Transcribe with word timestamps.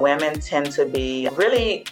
Women 0.00 0.40
tend 0.40 0.72
to 0.72 0.86
be 0.86 1.28
really 1.36 1.84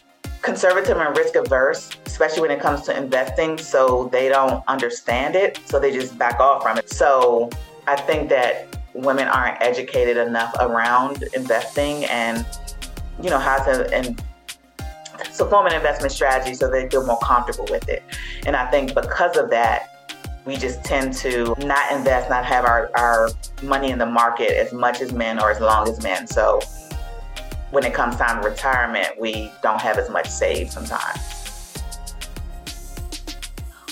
conservative 0.43 0.97
and 0.97 1.17
risk 1.17 1.35
averse, 1.35 1.91
especially 2.07 2.43
when 2.43 2.51
it 2.51 2.61
comes 2.61 2.83
to 2.83 2.97
investing. 2.97 3.59
So 3.59 4.09
they 4.11 4.29
don't 4.29 4.65
understand 4.67 5.37
it. 5.37 5.61
So 5.67 5.79
they 5.79 5.93
just 5.93 6.19
back 6.19 6.41
off 6.41 6.63
from 6.63 6.79
it. 6.79 6.91
So 6.91 7.51
I 7.87 7.97
think 7.97 8.29
that 8.31 8.77
women 8.95 9.29
aren't 9.29 9.61
educated 9.61 10.17
enough 10.17 10.55
around 10.61 11.25
investing 11.35 12.05
and, 12.07 12.47
you 13.23 13.31
know, 13.31 13.39
how 13.39 13.63
to, 13.65 13.95
and 13.95 14.23
so 15.31 15.49
form 15.49 15.67
an 15.67 15.75
investment 15.75 16.13
strategy 16.13 16.55
so 16.55 16.71
they 16.71 16.89
feel 16.89 17.05
more 17.07 17.19
comfortable 17.23 17.67
with 17.71 17.89
it. 17.89 18.03
And 18.47 18.57
I 18.57 18.71
think 18.71 18.95
because 18.95 19.37
of 19.37 19.51
that, 19.51 19.95
we 20.47 20.57
just 20.57 20.83
tend 20.83 21.13
to 21.15 21.55
not 21.59 21.93
invest, 21.93 22.31
not 22.31 22.45
have 22.45 22.65
our, 22.65 22.91
our 22.95 23.29
money 23.63 23.91
in 23.91 23.99
the 23.99 24.07
market 24.07 24.53
as 24.53 24.73
much 24.73 25.01
as 25.01 25.13
men 25.13 25.39
or 25.39 25.51
as 25.51 25.61
long 25.61 25.87
as 25.89 26.03
men. 26.03 26.27
So 26.27 26.61
when 27.71 27.85
it 27.85 27.93
comes 27.93 28.17
time 28.17 28.43
to 28.43 28.49
retirement, 28.49 29.09
we 29.19 29.53
don't 29.63 29.81
have 29.81 29.99
as 29.99 30.09
much 30.09 30.29
saved 30.29 30.73
sometimes. 30.73 31.35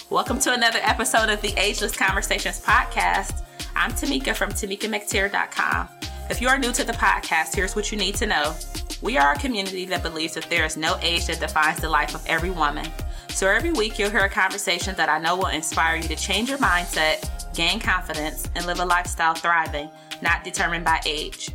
Welcome 0.09 0.39
to 0.41 0.53
another 0.53 0.79
episode 0.83 1.29
of 1.29 1.43
the 1.43 1.53
Ageless 1.59 1.97
Conversations 1.97 2.63
podcast. 2.63 3.43
I'm 3.75 3.91
Tamika 3.91 4.35
from 4.35 4.51
TamikaMcTier.com. 4.51 5.89
If 6.31 6.41
you 6.41 6.49
are 6.49 6.59
new 6.59 6.73
to 6.73 6.85
the 6.85 6.93
podcast, 6.95 7.55
here's 7.55 7.77
what 7.77 7.93
you 7.93 7.99
need 7.99 8.15
to 8.17 8.27
know. 8.27 8.55
We 9.03 9.19
are 9.19 9.33
a 9.33 9.39
community 9.39 9.85
that 9.87 10.03
believes 10.03 10.35
that 10.35 10.49
there 10.49 10.65
is 10.65 10.77
no 10.77 10.97
age 11.03 11.27
that 11.27 11.41
defines 11.41 11.81
the 11.81 11.91
life 11.91 12.15
of 12.15 12.25
every 12.27 12.51
woman. 12.51 12.87
So 13.29 13.47
every 13.47 13.73
week 13.73 13.99
you'll 13.99 14.11
hear 14.11 14.21
a 14.21 14.31
conversation 14.31 14.95
that 14.97 15.11
I 15.11 15.19
know 15.19 15.37
will 15.37 15.49
inspire 15.49 15.97
you 15.97 16.05
to 16.05 16.17
change 16.17 16.49
your 16.49 16.59
mindset, 16.59 17.29
gain 17.55 17.79
confidence, 17.79 18.49
and 18.55 18.65
live 18.65 18.81
a 18.81 18.87
lifestyle 18.87 19.35
thriving, 19.35 19.91
not 20.23 20.45
determined 20.45 20.85
by 20.85 21.01
age. 21.05 21.51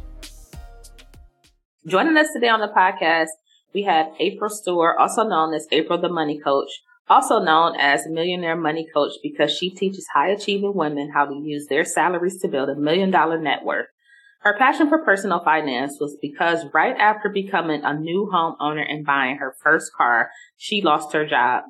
Joining 1.88 2.16
us 2.16 2.32
today 2.32 2.48
on 2.48 2.60
the 2.60 2.68
podcast, 2.68 3.30
we 3.74 3.82
have 3.84 4.14
April 4.20 4.52
Stewart, 4.52 4.98
also 5.00 5.24
known 5.24 5.56
as 5.56 5.66
April 5.72 6.00
the 6.00 6.10
Money 6.10 6.40
Coach, 6.40 6.70
also 7.10 7.40
known 7.40 7.76
as 7.76 8.06
Millionaire 8.06 8.56
Money 8.56 8.88
Coach 8.94 9.14
because 9.24 9.52
she 9.52 9.72
teaches 9.72 10.06
high 10.14 10.28
achieving 10.28 10.76
women 10.76 11.10
how 11.12 11.26
to 11.26 11.34
use 11.34 11.66
their 11.66 11.84
salaries 11.84 12.40
to 12.42 12.48
build 12.48 12.70
a 12.70 12.76
million 12.76 13.10
dollar 13.10 13.42
net 13.42 13.66
worth. 13.66 13.88
Her 14.42 14.56
passion 14.56 14.90
for 14.90 15.04
personal 15.04 15.44
finance 15.44 15.98
was 16.00 16.16
because 16.22 16.66
right 16.72 16.96
after 17.00 17.30
becoming 17.30 17.82
a 17.84 18.00
new 18.00 18.30
homeowner 18.32 18.86
and 18.88 19.04
buying 19.04 19.38
her 19.38 19.56
first 19.64 19.92
car, 19.92 20.30
she 20.58 20.84
lost 20.84 21.14
her 21.14 21.26
job. 21.26 21.64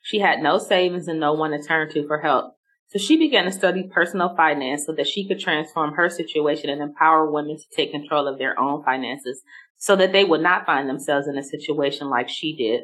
She 0.00 0.18
had 0.18 0.42
no 0.42 0.58
savings 0.58 1.06
and 1.06 1.20
no 1.20 1.34
one 1.34 1.52
to 1.52 1.62
turn 1.62 1.88
to 1.92 2.04
for 2.08 2.18
help. 2.18 2.56
So 2.92 2.98
she 2.98 3.16
began 3.16 3.46
to 3.46 3.52
study 3.52 3.88
personal 3.90 4.36
finance 4.36 4.84
so 4.84 4.92
that 4.92 5.06
she 5.06 5.26
could 5.26 5.40
transform 5.40 5.94
her 5.94 6.10
situation 6.10 6.68
and 6.68 6.82
empower 6.82 7.30
women 7.30 7.56
to 7.56 7.64
take 7.74 7.90
control 7.90 8.28
of 8.28 8.38
their 8.38 8.58
own 8.60 8.84
finances 8.84 9.40
so 9.78 9.96
that 9.96 10.12
they 10.12 10.24
would 10.24 10.42
not 10.42 10.66
find 10.66 10.90
themselves 10.90 11.26
in 11.26 11.38
a 11.38 11.42
situation 11.42 12.10
like 12.10 12.28
she 12.28 12.54
did. 12.54 12.82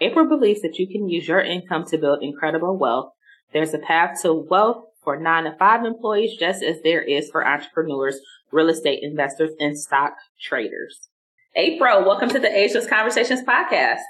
April 0.00 0.28
believes 0.28 0.60
that 0.62 0.80
you 0.80 0.88
can 0.88 1.08
use 1.08 1.28
your 1.28 1.40
income 1.40 1.84
to 1.86 1.98
build 1.98 2.20
incredible 2.20 2.76
wealth. 2.76 3.12
There's 3.52 3.72
a 3.72 3.78
path 3.78 4.20
to 4.22 4.34
wealth 4.34 4.86
for 5.04 5.20
nine 5.20 5.44
to 5.44 5.54
five 5.56 5.84
employees, 5.84 6.36
just 6.36 6.60
as 6.64 6.82
there 6.82 7.02
is 7.02 7.30
for 7.30 7.46
entrepreneurs, 7.46 8.18
real 8.50 8.68
estate 8.68 9.04
investors, 9.04 9.52
and 9.60 9.78
stock 9.78 10.14
traders. 10.42 11.10
April, 11.54 12.04
welcome 12.04 12.28
to 12.30 12.40
the 12.40 12.50
Ageless 12.52 12.88
Conversations 12.88 13.42
podcast. 13.42 14.00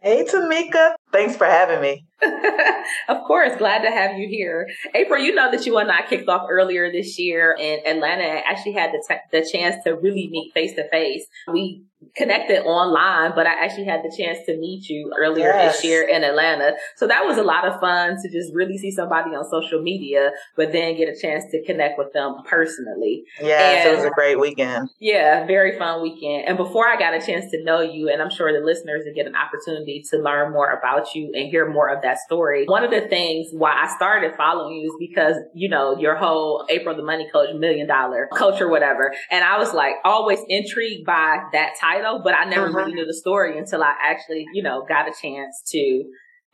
Hey, 0.00 0.24
Tamika. 0.24 0.92
Thanks 1.12 1.36
for 1.36 1.46
having 1.46 1.80
me. 1.80 2.06
of 3.08 3.24
course, 3.26 3.56
glad 3.58 3.82
to 3.82 3.90
have 3.90 4.16
you 4.16 4.28
here. 4.28 4.68
April, 4.94 5.22
you 5.22 5.34
know 5.34 5.50
that 5.50 5.66
you 5.66 5.78
and 5.78 5.90
I 5.90 6.02
kicked 6.06 6.28
off 6.28 6.46
earlier 6.50 6.90
this 6.92 7.18
year 7.18 7.56
in 7.58 7.80
Atlanta. 7.86 8.24
I 8.24 8.42
actually 8.46 8.72
had 8.72 8.92
the, 8.92 9.02
te- 9.06 9.20
the 9.32 9.48
chance 9.50 9.82
to 9.84 9.96
really 9.96 10.28
meet 10.30 10.52
face 10.52 10.74
to 10.74 10.88
face. 10.90 11.24
We 11.50 11.84
connected 12.16 12.64
online, 12.64 13.32
but 13.34 13.46
I 13.46 13.64
actually 13.64 13.84
had 13.84 14.02
the 14.02 14.14
chance 14.16 14.38
to 14.46 14.56
meet 14.56 14.88
you 14.88 15.12
earlier 15.18 15.46
yes. 15.46 15.76
this 15.76 15.84
year 15.84 16.08
in 16.08 16.24
Atlanta. 16.24 16.72
So 16.96 17.06
that 17.06 17.26
was 17.26 17.36
a 17.36 17.42
lot 17.42 17.66
of 17.66 17.78
fun 17.78 18.16
to 18.22 18.30
just 18.30 18.54
really 18.54 18.78
see 18.78 18.90
somebody 18.90 19.30
on 19.30 19.44
social 19.50 19.82
media, 19.82 20.30
but 20.56 20.72
then 20.72 20.96
get 20.96 21.08
a 21.08 21.18
chance 21.18 21.44
to 21.52 21.62
connect 21.64 21.98
with 21.98 22.12
them 22.12 22.36
personally. 22.46 23.24
Yes, 23.40 23.86
it 23.86 23.96
was 23.96 24.04
a 24.04 24.10
great 24.10 24.40
weekend. 24.40 24.88
Yeah, 24.98 25.46
very 25.46 25.78
fun 25.78 26.02
weekend. 26.02 26.48
And 26.48 26.56
before 26.56 26.88
I 26.88 26.98
got 26.98 27.14
a 27.14 27.24
chance 27.24 27.50
to 27.52 27.62
know 27.64 27.80
you, 27.80 28.08
and 28.08 28.22
I'm 28.22 28.30
sure 28.30 28.52
the 28.52 28.64
listeners 28.64 29.02
will 29.04 29.14
get 29.14 29.26
an 29.26 29.36
opportunity 29.36 30.02
to 30.10 30.18
learn 30.18 30.52
more 30.52 30.70
about 30.70 30.99
you 31.14 31.32
and 31.34 31.48
hear 31.48 31.70
more 31.70 31.88
of 31.88 32.02
that 32.02 32.18
story. 32.18 32.64
One 32.66 32.84
of 32.84 32.90
the 32.90 33.08
things 33.08 33.48
why 33.52 33.72
I 33.72 33.94
started 33.96 34.34
following 34.36 34.76
you 34.76 34.88
is 34.88 34.96
because, 34.98 35.36
you 35.54 35.68
know, 35.68 35.98
your 35.98 36.16
whole 36.16 36.66
April 36.68 36.96
the 36.96 37.02
Money 37.02 37.28
Coach 37.32 37.48
million 37.58 37.86
dollar 37.86 38.28
coach 38.34 38.60
or 38.60 38.68
whatever. 38.68 39.12
And 39.30 39.44
I 39.44 39.58
was 39.58 39.72
like 39.72 39.94
always 40.04 40.40
intrigued 40.48 41.06
by 41.06 41.38
that 41.52 41.74
title, 41.80 42.20
but 42.22 42.34
I 42.34 42.44
never 42.44 42.68
uh-huh. 42.68 42.78
really 42.78 42.94
knew 42.94 43.06
the 43.06 43.14
story 43.14 43.58
until 43.58 43.82
I 43.82 43.94
actually, 44.02 44.46
you 44.52 44.62
know, 44.62 44.84
got 44.88 45.08
a 45.08 45.12
chance 45.20 45.62
to 45.68 46.04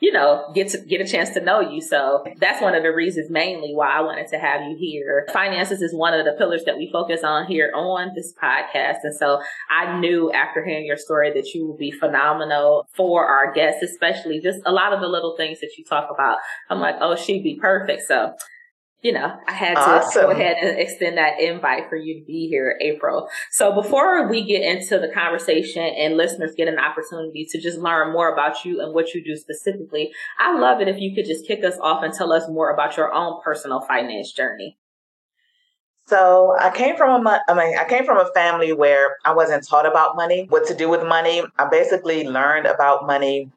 you 0.01 0.13
know, 0.13 0.51
get 0.55 0.69
to 0.69 0.79
get 0.79 1.01
a 1.01 1.07
chance 1.07 1.31
to 1.31 1.41
know 1.41 1.61
you. 1.61 1.81
So 1.81 2.25
that's 2.39 2.61
one 2.61 2.75
of 2.75 2.83
the 2.83 2.93
reasons 2.93 3.31
mainly 3.31 3.73
why 3.73 3.89
I 3.89 4.01
wanted 4.03 4.29
to 4.29 4.39
have 4.39 4.63
you 4.63 4.77
here. 4.77 5.27
Finances 5.33 5.81
is 5.81 5.95
one 5.95 6.13
of 6.13 6.27
the 6.27 6.33
pillars 6.33 6.65
that 6.67 6.77
we 6.77 6.91
focus 6.93 7.25
on 7.25 7.47
here 7.47 7.73
on 7.75 8.13
this 8.15 8.35
podcast. 8.35 8.99
And 9.05 9.17
so 9.17 9.41
I 9.71 9.99
knew 9.99 10.31
after 10.33 10.63
hearing 10.65 10.85
your 10.85 10.99
story 10.99 11.33
that 11.33 11.55
you 11.55 11.67
would 11.67 11.79
be 11.79 11.91
phenomenal 11.91 12.87
for 12.95 13.27
our 13.27 13.53
guests, 13.53 13.83
especially 13.83 14.41
just 14.41 14.61
a 14.67 14.73
lot 14.73 14.93
of 14.93 15.01
the 15.01 15.09
little 15.09 15.35
things 15.37 15.61
that 15.61 15.71
you 15.79 15.85
talk 15.85 16.11
about. 16.11 16.39
I'm 16.69 16.81
like, 16.81 16.97
oh, 17.01 17.17
she'd 17.17 17.43
be 17.43 17.59
perfect. 17.59 18.03
So 18.03 18.35
you 19.03 19.13
know, 19.13 19.37
I 19.47 19.53
had 19.53 19.75
to 19.75 19.81
awesome. 19.81 20.23
go 20.23 20.31
ahead 20.31 20.57
and 20.61 20.79
extend 20.79 21.19
that 21.19 21.41
invite 21.41 21.89
for 21.89 21.97
you 21.97 22.19
to 22.19 22.27
be 22.27 22.49
here, 22.49 22.79
April. 22.81 23.29
So 23.51 23.73
before 23.73 24.27
we 24.29 24.43
get 24.45 24.63
into 24.63 24.99
the 24.99 25.13
conversation 25.13 25.83
and 25.83 26.17
listeners 26.17 26.55
get 26.57 26.69
an 26.69 26.79
opportunity 26.79 27.47
to 27.51 27.61
just 27.61 27.79
learn 27.79 28.13
more 28.13 28.33
about 28.33 28.65
you 28.65 28.81
and 28.81 28.95
what 28.95 29.15
you 29.15 29.23
do 29.23 29.37
specifically, 29.37 30.11
I 30.39 30.59
love 30.59 30.81
it 30.81 30.89
if 30.89 30.99
you 30.99 31.15
could 31.15 31.27
just 31.27 31.47
kick 31.47 31.63
us 31.63 31.79
off 31.81 32.03
and 32.03 32.13
tell 32.13 32.33
us 32.33 32.49
more 32.49 32.73
about 32.73 32.97
your 32.97 33.13
own 33.13 33.41
personal 33.45 33.81
finance 33.83 34.33
journey. 34.33 34.79
So 36.09 36.57
I 36.59 36.71
came 36.71 36.97
from 36.97 37.27
a, 37.27 37.41
I 37.49 37.55
mean, 37.55 37.77
I 37.77 37.85
came 37.85 38.05
from 38.05 38.19
a 38.19 38.31
family 38.33 38.73
where 38.73 39.17
I 39.25 39.35
wasn't 39.35 39.67
taught 39.67 39.87
about 39.87 40.17
money, 40.17 40.47
what 40.49 40.67
to 40.69 40.75
do 40.75 40.89
with 40.89 41.05
money. 41.05 41.43
I 41.59 41.69
basically 41.69 42.27
learned 42.27 42.67
about 42.67 43.07
money 43.07 43.51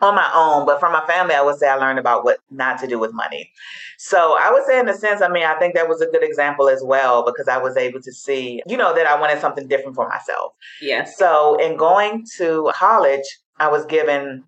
on 0.00 0.14
my 0.14 0.30
own, 0.34 0.66
but 0.66 0.80
from 0.80 0.92
my 0.92 1.04
family, 1.06 1.34
I 1.34 1.42
would 1.42 1.58
say 1.58 1.68
I 1.68 1.76
learned 1.76 1.98
about 1.98 2.24
what 2.24 2.38
not 2.50 2.78
to 2.80 2.86
do 2.86 2.98
with 2.98 3.12
money. 3.12 3.50
So 3.98 4.36
I 4.40 4.50
would 4.50 4.64
say, 4.64 4.78
in 4.78 4.88
a 4.88 4.94
sense, 4.94 5.22
I 5.22 5.28
mean, 5.28 5.44
I 5.44 5.54
think 5.58 5.74
that 5.74 5.88
was 5.88 6.00
a 6.00 6.06
good 6.06 6.22
example 6.22 6.68
as 6.68 6.82
well 6.84 7.24
because 7.24 7.48
I 7.48 7.58
was 7.58 7.76
able 7.76 8.00
to 8.02 8.12
see, 8.12 8.62
you 8.66 8.76
know, 8.76 8.94
that 8.94 9.06
I 9.06 9.18
wanted 9.18 9.40
something 9.40 9.68
different 9.68 9.94
for 9.94 10.08
myself. 10.08 10.52
Yeah. 10.80 11.04
So 11.04 11.56
in 11.56 11.76
going 11.76 12.24
to 12.38 12.70
college, 12.74 13.24
I 13.58 13.68
was 13.68 13.86
given, 13.86 14.44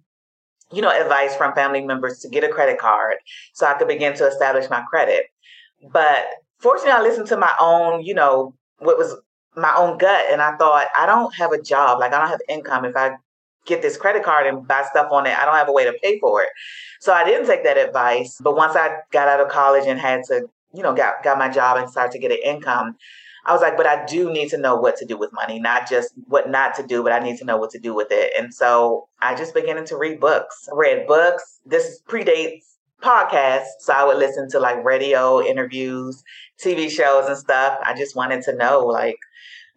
you 0.73 0.83
know, 0.83 0.91
advice 0.91 1.37
from 1.37 1.55
family 1.55 1.83
members 1.83 2.19
to 2.21 2.28
get 2.28 2.45
a 2.45 2.49
credit 2.49 2.78
card 2.78 3.17
so 3.55 3.67
I 3.67 3.75
could 3.75 3.89
begin 3.89 4.15
to 4.17 4.27
establish 4.27 4.69
my 4.69 4.83
credit. 4.91 5.27
But 5.93 6.27
fortunately, 6.59 6.93
I 6.93 7.03
listened 7.03 7.28
to 7.28 7.37
my 7.37 7.53
own, 7.61 8.03
you 8.03 8.15
know, 8.15 8.55
what 8.78 8.99
was 8.99 9.17
my 9.57 9.75
own 9.75 9.97
gut, 9.97 10.27
and 10.31 10.43
I 10.43 10.57
thought, 10.57 10.87
I 10.97 11.07
don't 11.07 11.34
have 11.34 11.53
a 11.53 11.63
job, 11.63 11.99
like 11.99 12.13
I 12.13 12.19
don't 12.19 12.28
have 12.28 12.41
income. 12.49 12.84
If 12.84 12.97
I 12.97 13.17
get 13.66 13.82
this 13.82 13.97
credit 13.97 14.22
card 14.22 14.47
and 14.47 14.66
buy 14.66 14.84
stuff 14.91 15.09
on 15.10 15.27
it. 15.27 15.37
I 15.37 15.44
don't 15.44 15.54
have 15.54 15.69
a 15.69 15.72
way 15.72 15.84
to 15.84 15.94
pay 16.03 16.19
for 16.19 16.43
it. 16.43 16.49
So 17.00 17.12
I 17.12 17.25
didn't 17.25 17.47
take 17.47 17.65
that 17.65 17.77
advice. 17.77 18.38
But 18.41 18.56
once 18.56 18.77
I 18.77 18.97
got 19.12 19.28
out 19.28 19.41
of 19.41 19.49
college 19.49 19.87
and 19.87 19.99
had 20.00 20.25
to, 20.25 20.49
you 20.72 20.82
know, 20.82 20.94
got, 20.94 21.22
got 21.22 21.38
my 21.38 21.49
job 21.49 21.77
and 21.77 21.91
started 21.91 22.12
to 22.12 22.19
get 22.19 22.31
an 22.31 22.38
income, 22.44 22.97
I 23.47 23.53
was 23.53 23.62
like, 23.62 23.77
but 23.77 23.87
I 23.87 24.04
do 24.06 24.32
need 24.32 24.49
to 24.50 24.59
know 24.59 24.75
what 24.75 24.97
to 24.97 25.04
do 25.04 25.16
with 25.16 25.32
money, 25.32 25.60
not 25.60 25.88
just 25.88 26.12
what 26.27 26.50
not 26.50 26.75
to 26.77 26.82
do, 26.87 27.04
but 27.04 27.12
I 27.12 27.21
need 27.21 27.38
to 27.38 27.44
know 27.44 27.56
what 27.56 27.71
to 27.71 27.78
do 27.78 27.94
with 27.94 28.09
it. 28.10 28.32
And 28.37 28.53
so 28.53 29.06
I 29.22 29.37
just 29.37 29.54
began 29.54 29.84
to 29.84 29.97
read 29.97 30.19
books, 30.19 30.69
read 30.72 31.06
books. 31.06 31.60
This 31.65 32.00
predates 32.09 32.65
podcasts. 33.00 33.81
So 33.81 33.93
I 33.93 34.04
would 34.04 34.16
listen 34.16 34.50
to 34.50 34.59
like 34.59 34.84
radio 34.84 35.41
interviews, 35.41 36.25
TV 36.62 36.91
shows 36.91 37.28
and 37.28 37.38
stuff. 37.38 37.78
I 37.84 37.94
just 37.94 38.16
wanted 38.16 38.42
to 38.42 38.57
know 38.57 38.80
like, 38.80 39.18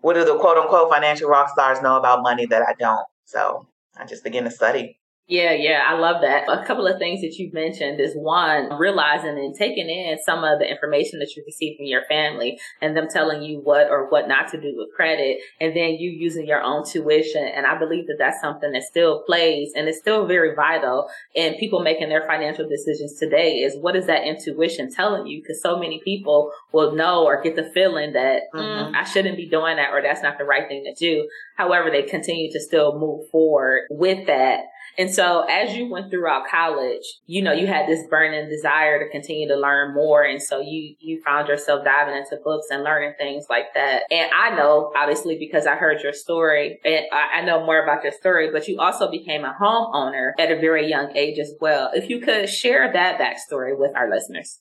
what 0.01 0.15
do 0.15 0.25
the 0.25 0.37
quote 0.39 0.57
unquote 0.57 0.89
financial 0.89 1.29
rock 1.29 1.49
stars 1.49 1.81
know 1.81 1.97
about 1.97 2.23
money 2.23 2.47
that 2.47 2.63
I 2.63 2.73
don't? 2.79 3.05
So 3.25 3.67
I 3.99 4.05
just 4.05 4.23
began 4.23 4.45
to 4.45 4.51
study. 4.51 4.98
Yeah, 5.29 5.53
yeah, 5.53 5.83
I 5.87 5.93
love 5.93 6.21
that. 6.21 6.49
A 6.49 6.65
couple 6.65 6.87
of 6.87 6.97
things 6.97 7.21
that 7.21 7.35
you've 7.37 7.53
mentioned 7.53 7.99
is 7.99 8.13
one, 8.15 8.79
realizing 8.79 9.37
and 9.37 9.53
taking 9.53 9.87
in 9.87 10.17
some 10.25 10.43
of 10.43 10.57
the 10.57 10.67
information 10.67 11.19
that 11.19 11.35
you 11.35 11.43
receive 11.45 11.77
from 11.77 11.85
your 11.85 12.03
family 12.05 12.59
and 12.81 12.97
them 12.97 13.07
telling 13.07 13.43
you 13.43 13.59
what 13.59 13.91
or 13.91 14.09
what 14.09 14.27
not 14.27 14.47
to 14.49 14.59
do 14.59 14.73
with 14.75 14.89
credit 14.95 15.37
and 15.61 15.75
then 15.75 15.97
you 15.99 16.09
using 16.09 16.47
your 16.47 16.63
own 16.63 16.83
tuition. 16.83 17.43
And 17.43 17.67
I 17.67 17.77
believe 17.77 18.07
that 18.07 18.15
that's 18.17 18.41
something 18.41 18.71
that 18.71 18.81
still 18.81 19.21
plays 19.21 19.71
and 19.75 19.87
is 19.87 19.99
still 19.99 20.25
very 20.25 20.55
vital 20.55 21.07
in 21.35 21.53
people 21.59 21.81
making 21.81 22.09
their 22.09 22.25
financial 22.25 22.67
decisions 22.67 23.19
today 23.19 23.57
is 23.57 23.77
what 23.77 23.95
is 23.95 24.07
that 24.07 24.23
intuition 24.23 24.91
telling 24.91 25.27
you? 25.27 25.43
Cause 25.43 25.61
so 25.61 25.77
many 25.77 26.01
people 26.03 26.51
will 26.71 26.95
know 26.95 27.23
or 27.25 27.39
get 27.43 27.55
the 27.55 27.69
feeling 27.71 28.13
that 28.13 28.43
mm, 28.51 28.59
mm-hmm. 28.59 28.95
mm, 28.95 28.99
I 28.99 29.03
shouldn't 29.03 29.37
be 29.37 29.47
doing 29.47 29.75
that 29.75 29.91
or 29.91 30.01
that's 30.01 30.23
not 30.23 30.39
the 30.39 30.43
right 30.43 30.67
thing 30.67 30.85
to 30.85 30.93
do. 30.95 31.29
However, 31.55 31.91
they 31.91 32.01
continue 32.01 32.51
to 32.51 32.59
still 32.59 32.97
move 32.97 33.29
forward 33.29 33.83
with 33.91 34.25
that. 34.25 34.61
And 34.97 35.13
so 35.13 35.45
as 35.49 35.75
you 35.75 35.89
went 35.89 36.11
throughout 36.11 36.47
college, 36.49 37.03
you 37.25 37.41
know, 37.41 37.53
you 37.53 37.67
had 37.67 37.87
this 37.87 38.05
burning 38.07 38.49
desire 38.49 39.03
to 39.03 39.09
continue 39.09 39.47
to 39.47 39.55
learn 39.55 39.93
more. 39.93 40.23
And 40.23 40.41
so 40.41 40.59
you, 40.59 40.95
you 40.99 41.21
found 41.21 41.47
yourself 41.47 41.85
diving 41.85 42.15
into 42.15 42.37
books 42.43 42.67
and 42.71 42.83
learning 42.83 43.13
things 43.17 43.45
like 43.49 43.73
that. 43.75 44.03
And 44.11 44.31
I 44.33 44.55
know, 44.55 44.91
obviously, 44.95 45.37
because 45.37 45.67
I 45.67 45.75
heard 45.75 46.01
your 46.01 46.13
story 46.13 46.79
and 46.83 47.05
I 47.11 47.41
know 47.41 47.65
more 47.65 47.81
about 47.81 48.03
your 48.03 48.13
story, 48.13 48.51
but 48.51 48.67
you 48.67 48.79
also 48.79 49.09
became 49.09 49.45
a 49.45 49.55
homeowner 49.59 50.31
at 50.39 50.51
a 50.51 50.59
very 50.59 50.89
young 50.89 51.15
age 51.15 51.39
as 51.39 51.53
well. 51.61 51.91
If 51.93 52.09
you 52.09 52.19
could 52.19 52.49
share 52.49 52.91
that 52.91 53.19
backstory 53.19 53.77
with 53.77 53.95
our 53.95 54.09
listeners. 54.09 54.59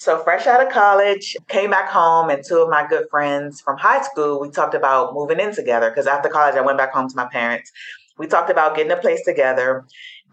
So, 0.00 0.22
fresh 0.22 0.46
out 0.46 0.64
of 0.64 0.72
college, 0.72 1.36
came 1.48 1.70
back 1.70 1.88
home, 1.88 2.30
and 2.30 2.44
two 2.44 2.58
of 2.58 2.68
my 2.68 2.86
good 2.86 3.06
friends 3.10 3.60
from 3.60 3.76
high 3.78 4.00
school, 4.02 4.38
we 4.38 4.48
talked 4.48 4.74
about 4.74 5.12
moving 5.12 5.40
in 5.40 5.52
together 5.52 5.90
because 5.90 6.06
after 6.06 6.28
college, 6.28 6.54
I 6.54 6.60
went 6.60 6.78
back 6.78 6.92
home 6.92 7.08
to 7.08 7.16
my 7.16 7.24
parents 7.24 7.72
we 8.18 8.26
talked 8.26 8.50
about 8.50 8.76
getting 8.76 8.92
a 8.92 8.96
place 8.96 9.24
together. 9.24 9.84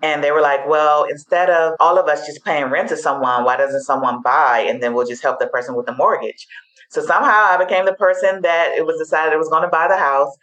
And 0.02 0.24
they 0.24 0.32
were 0.32 0.42
like, 0.42 0.68
well, 0.68 1.06
instead 1.06 1.50
of 1.50 1.74
all 1.80 1.98
of 1.98 2.08
us 2.08 2.26
just 2.26 2.44
paying 2.44 2.66
rent 2.66 2.90
to 2.90 2.98
someone, 2.98 3.46
why 3.46 3.56
doesn't 3.56 3.84
someone 3.84 4.22
buy? 4.22 4.66
And 4.70 4.84
then 4.84 4.94
we'll 4.94 5.08
just 5.08 5.24
help 5.24 5.40
the 5.40 5.48
person 5.48 5.76
with 5.76 5.86
the 5.86 5.96
mortgage. 5.96 6.48
So 6.90 7.02
somehow 7.02 7.46
I 7.48 7.58
became 7.58 7.86
the 7.86 7.94
person 7.94 8.42
that 8.42 8.74
it 8.78 8.86
was 8.86 8.98
decided 8.98 9.34
it 9.34 9.38
was 9.38 9.50
going 9.50 9.64
to 9.64 9.70
buy 9.70 9.88
the 9.88 9.98
house. 9.98 10.36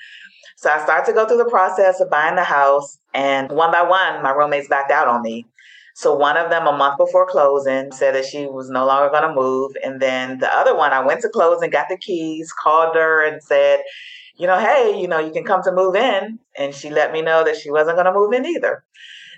So 0.56 0.70
I 0.70 0.82
started 0.82 1.06
to 1.06 1.12
go 1.12 1.26
through 1.26 1.38
the 1.38 1.50
process 1.50 2.00
of 2.00 2.10
buying 2.10 2.36
the 2.36 2.44
house. 2.44 2.98
And 3.14 3.50
one 3.52 3.72
by 3.72 3.82
one, 3.82 4.22
my 4.22 4.30
roommates 4.30 4.68
backed 4.68 4.90
out 4.90 5.08
on 5.08 5.22
me. 5.22 5.46
So 5.94 6.14
one 6.14 6.38
of 6.38 6.48
them, 6.48 6.66
a 6.66 6.72
month 6.72 6.96
before 6.96 7.26
closing, 7.26 7.92
said 7.92 8.14
that 8.14 8.24
she 8.24 8.46
was 8.46 8.70
no 8.70 8.86
longer 8.86 9.10
going 9.10 9.28
to 9.28 9.34
move. 9.34 9.72
And 9.84 10.00
then 10.00 10.38
the 10.38 10.52
other 10.54 10.74
one, 10.74 10.92
I 10.92 11.00
went 11.00 11.20
to 11.20 11.28
closing, 11.28 11.70
got 11.70 11.88
the 11.90 11.98
keys, 11.98 12.52
called 12.52 12.96
her, 12.96 13.22
and 13.22 13.42
said, 13.42 13.80
you 14.42 14.48
know, 14.48 14.58
hey, 14.58 15.00
you 15.00 15.06
know, 15.06 15.20
you 15.20 15.30
can 15.30 15.44
come 15.44 15.62
to 15.62 15.70
move 15.70 15.94
in. 15.94 16.40
And 16.58 16.74
she 16.74 16.90
let 16.90 17.12
me 17.12 17.22
know 17.22 17.44
that 17.44 17.56
she 17.56 17.70
wasn't 17.70 17.94
going 17.94 18.06
to 18.06 18.12
move 18.12 18.32
in 18.32 18.44
either. 18.44 18.82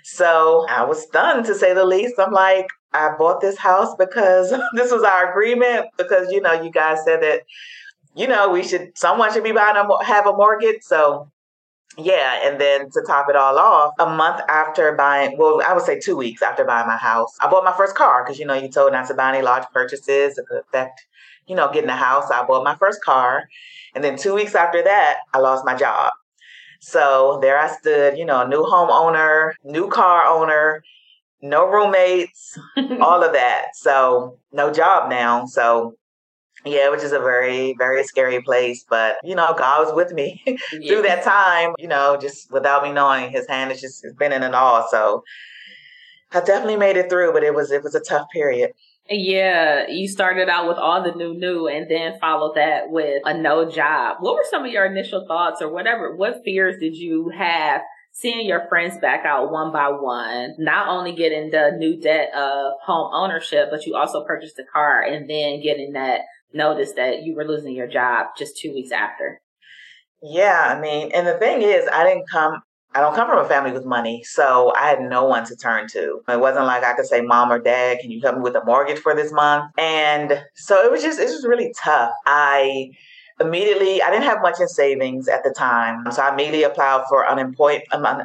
So 0.03 0.65
I 0.67 0.83
was 0.83 1.03
stunned 1.03 1.45
to 1.45 1.53
say 1.53 1.75
the 1.75 1.85
least. 1.85 2.15
I'm 2.17 2.33
like, 2.33 2.65
I 2.91 3.11
bought 3.15 3.39
this 3.39 3.55
house 3.55 3.93
because 3.99 4.49
this 4.73 4.91
was 4.91 5.03
our 5.03 5.29
agreement 5.29 5.89
because, 5.95 6.31
you 6.31 6.41
know, 6.41 6.53
you 6.53 6.71
guys 6.71 7.05
said 7.05 7.21
that, 7.21 7.41
you 8.15 8.27
know, 8.27 8.49
we 8.49 8.63
should, 8.63 8.97
someone 8.97 9.31
should 9.31 9.43
be 9.43 9.51
buying 9.51 9.75
a, 9.75 10.03
have 10.03 10.25
a 10.25 10.33
mortgage. 10.33 10.81
So 10.81 11.31
yeah, 11.99 12.39
and 12.43 12.59
then 12.59 12.89
to 12.89 13.03
top 13.05 13.29
it 13.29 13.35
all 13.35 13.59
off, 13.59 13.93
a 13.99 14.07
month 14.07 14.41
after 14.49 14.91
buying, 14.93 15.37
well, 15.37 15.61
I 15.67 15.73
would 15.73 15.83
say 15.83 15.99
two 15.99 16.17
weeks 16.17 16.41
after 16.41 16.65
buying 16.65 16.87
my 16.87 16.97
house, 16.97 17.37
I 17.39 17.47
bought 17.47 17.63
my 17.63 17.77
first 17.77 17.95
car 17.95 18.23
because 18.23 18.39
you 18.39 18.45
know 18.45 18.55
you 18.55 18.69
told 18.69 18.91
not 18.91 19.07
to 19.09 19.13
buy 19.13 19.35
any 19.35 19.43
large 19.43 19.65
purchases 19.71 20.33
that 20.33 20.47
could 20.47 20.61
affect, 20.61 21.05
you 21.45 21.55
know, 21.55 21.71
getting 21.71 21.91
a 21.91 21.95
house. 21.95 22.31
I 22.31 22.43
bought 22.43 22.63
my 22.63 22.75
first 22.75 23.03
car, 23.03 23.47
and 23.95 24.03
then 24.03 24.17
two 24.17 24.35
weeks 24.35 24.53
after 24.53 24.83
that, 24.83 25.19
I 25.33 25.39
lost 25.39 25.65
my 25.65 25.75
job. 25.75 26.11
So 26.81 27.39
there 27.41 27.57
I 27.57 27.67
stood, 27.67 28.17
you 28.17 28.25
know, 28.25 28.45
new 28.45 28.63
homeowner, 28.63 29.53
new 29.63 29.89
car 29.89 30.25
owner, 30.25 30.83
no 31.41 31.67
roommates, 31.67 32.59
all 33.01 33.23
of 33.23 33.33
that. 33.33 33.67
So 33.73 34.37
no 34.51 34.71
job 34.71 35.09
now. 35.09 35.45
So 35.45 35.95
yeah, 36.65 36.89
which 36.89 37.03
is 37.03 37.11
a 37.11 37.19
very, 37.19 37.75
very 37.77 38.03
scary 38.03 38.41
place. 38.41 38.83
But, 38.89 39.17
you 39.23 39.35
know, 39.35 39.53
God 39.57 39.85
was 39.85 39.95
with 39.95 40.11
me 40.13 40.41
yeah. 40.45 40.91
through 40.91 41.03
that 41.03 41.23
time, 41.23 41.73
you 41.77 41.87
know, 41.87 42.17
just 42.19 42.51
without 42.51 42.83
me 42.83 42.91
knowing 42.91 43.31
his 43.31 43.47
hand 43.47 43.71
has 43.71 43.81
just 43.81 44.03
been 44.17 44.33
in 44.33 44.43
it 44.43 44.55
all. 44.55 44.87
So 44.89 45.23
I 46.31 46.41
definitely 46.41 46.77
made 46.77 46.97
it 46.97 47.09
through, 47.09 47.33
but 47.33 47.43
it 47.43 47.53
was 47.53 47.71
it 47.71 47.83
was 47.83 47.95
a 47.95 47.99
tough 47.99 48.27
period. 48.31 48.71
Yeah, 49.07 49.87
you 49.87 50.07
started 50.07 50.49
out 50.49 50.67
with 50.67 50.77
all 50.77 51.03
the 51.03 51.11
new 51.11 51.35
new 51.35 51.67
and 51.67 51.89
then 51.89 52.19
followed 52.19 52.55
that 52.55 52.89
with 52.89 53.21
a 53.25 53.37
no 53.37 53.69
job. 53.69 54.17
What 54.19 54.33
were 54.33 54.45
some 54.49 54.65
of 54.65 54.71
your 54.71 54.85
initial 54.85 55.25
thoughts 55.27 55.61
or 55.61 55.71
whatever? 55.71 56.15
What 56.15 56.41
fears 56.43 56.77
did 56.79 56.95
you 56.95 57.29
have 57.29 57.81
seeing 58.11 58.47
your 58.47 58.65
friends 58.67 58.97
back 58.97 59.25
out 59.25 59.51
one 59.51 59.71
by 59.71 59.89
one, 59.89 60.55
not 60.57 60.87
only 60.87 61.11
getting 61.11 61.51
the 61.51 61.71
new 61.77 61.99
debt 61.99 62.33
of 62.33 62.73
home 62.81 63.11
ownership, 63.13 63.67
but 63.69 63.85
you 63.85 63.95
also 63.95 64.23
purchased 64.25 64.57
a 64.57 64.63
car 64.63 65.03
and 65.03 65.29
then 65.29 65.61
getting 65.61 65.93
that 65.93 66.21
notice 66.53 66.93
that 66.93 67.23
you 67.23 67.35
were 67.35 67.45
losing 67.45 67.75
your 67.75 67.87
job 67.87 68.27
just 68.37 68.57
two 68.57 68.73
weeks 68.73 68.91
after? 68.91 69.39
Yeah, 70.23 70.73
I 70.75 70.79
mean, 70.79 71.11
and 71.13 71.27
the 71.27 71.37
thing 71.37 71.61
is, 71.61 71.87
I 71.91 72.05
didn't 72.05 72.29
come 72.31 72.61
I 72.95 73.01
don't 73.01 73.13
come 73.13 73.27
from 73.27 73.43
a 73.43 73.47
family 73.47 73.73
with 73.73 73.85
money, 73.85 74.23
so 74.23 74.73
I 74.73 74.87
had 74.87 75.01
no 75.01 75.25
one 75.25 75.45
to 75.47 75.55
turn 75.57 75.89
to. 75.89 76.21
It 76.29 76.39
wasn't 76.39 76.65
like 76.65 76.83
I 76.83 76.93
could 76.93 77.05
say, 77.05 77.19
Mom 77.19 77.51
or 77.51 77.59
Dad, 77.59 77.99
can 77.99 78.09
you 78.09 78.21
help 78.21 78.37
me 78.37 78.41
with 78.41 78.55
a 78.55 78.63
mortgage 78.63 78.99
for 78.99 79.13
this 79.13 79.33
month? 79.33 79.65
And 79.77 80.41
so 80.55 80.81
it 80.81 80.89
was 80.89 81.03
just, 81.03 81.19
it 81.19 81.25
was 81.25 81.45
really 81.45 81.73
tough. 81.77 82.11
I 82.25 82.91
immediately, 83.41 84.01
I 84.01 84.09
didn't 84.11 84.23
have 84.23 84.41
much 84.41 84.61
in 84.61 84.69
savings 84.69 85.27
at 85.27 85.43
the 85.43 85.51
time. 85.51 86.09
So 86.09 86.21
I 86.21 86.31
immediately 86.31 86.63
applied 86.63 87.03
for 87.09 87.27
unemployment, 87.29 87.83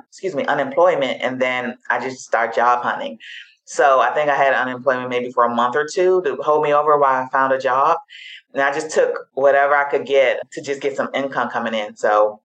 excuse 0.08 0.37
me, 0.37 0.46
unemployment, 0.46 1.20
and 1.20 1.43
then 1.43 1.76
I 1.90 1.99
just 1.99 2.20
started 2.20 2.55
job 2.55 2.84
hunting. 2.84 3.19
So 3.64 3.99
I 4.00 4.14
think 4.14 4.31
I 4.31 4.37
had 4.37 4.55
unemployment 4.55 5.08
maybe 5.11 5.32
for 5.32 5.44
a 5.44 5.52
month 5.52 5.75
or 5.75 5.87
two 5.93 6.23
to 6.23 6.37
hold 6.43 6.62
me 6.62 6.73
over 6.73 6.96
while 6.96 7.25
I 7.25 7.28
found 7.31 7.52
a 7.52 7.58
job. 7.58 7.99
And 8.52 8.62
I 8.62 8.73
just 8.73 8.90
took 8.93 9.16
whatever 9.34 9.75
I 9.75 9.90
could 9.90 10.06
get 10.06 10.40
to 10.52 10.62
just 10.62 10.81
get 10.81 10.96
some 10.96 11.08
income 11.12 11.50
coming 11.50 11.75
in. 11.75 11.96
So 11.96 12.40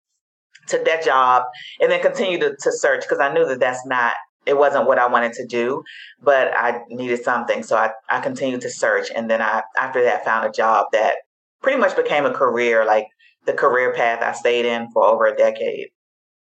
took 0.67 0.85
that 0.85 1.05
job 1.05 1.45
and 1.81 1.91
then 1.91 2.01
continue 2.01 2.39
to, 2.39 2.57
to 2.61 2.73
search 2.73 3.03
because 3.03 3.21
I 3.21 3.33
knew 3.33 3.47
that 3.47 3.61
that's 3.61 3.85
not 3.87 4.15
it 4.47 4.59
wasn't 4.59 4.87
what 4.87 4.99
I 4.99 5.07
wanted 5.07 5.33
to 5.35 5.47
do, 5.47 5.83
but 6.23 6.53
I 6.57 6.81
needed 6.89 7.23
something. 7.25 7.63
So 7.63 7.77
I, 7.77 7.91
I 8.11 8.21
continued 8.21 8.61
to 8.63 8.71
search. 8.71 9.11
And 9.15 9.31
then 9.31 9.41
I, 9.41 9.63
after 9.79 10.03
that, 10.05 10.25
found 10.25 10.47
a 10.47 10.53
job 10.53 10.87
that 10.93 11.15
pretty 11.63 11.79
much 11.79 11.97
became 11.97 12.27
a 12.27 12.33
career, 12.33 12.85
like 12.85 13.07
the 13.47 13.53
career 13.53 13.93
path 13.95 14.23
I 14.23 14.33
stayed 14.33 14.67
in 14.67 14.91
for 14.93 15.05
over 15.05 15.27
a 15.27 15.37
decade. 15.37 15.89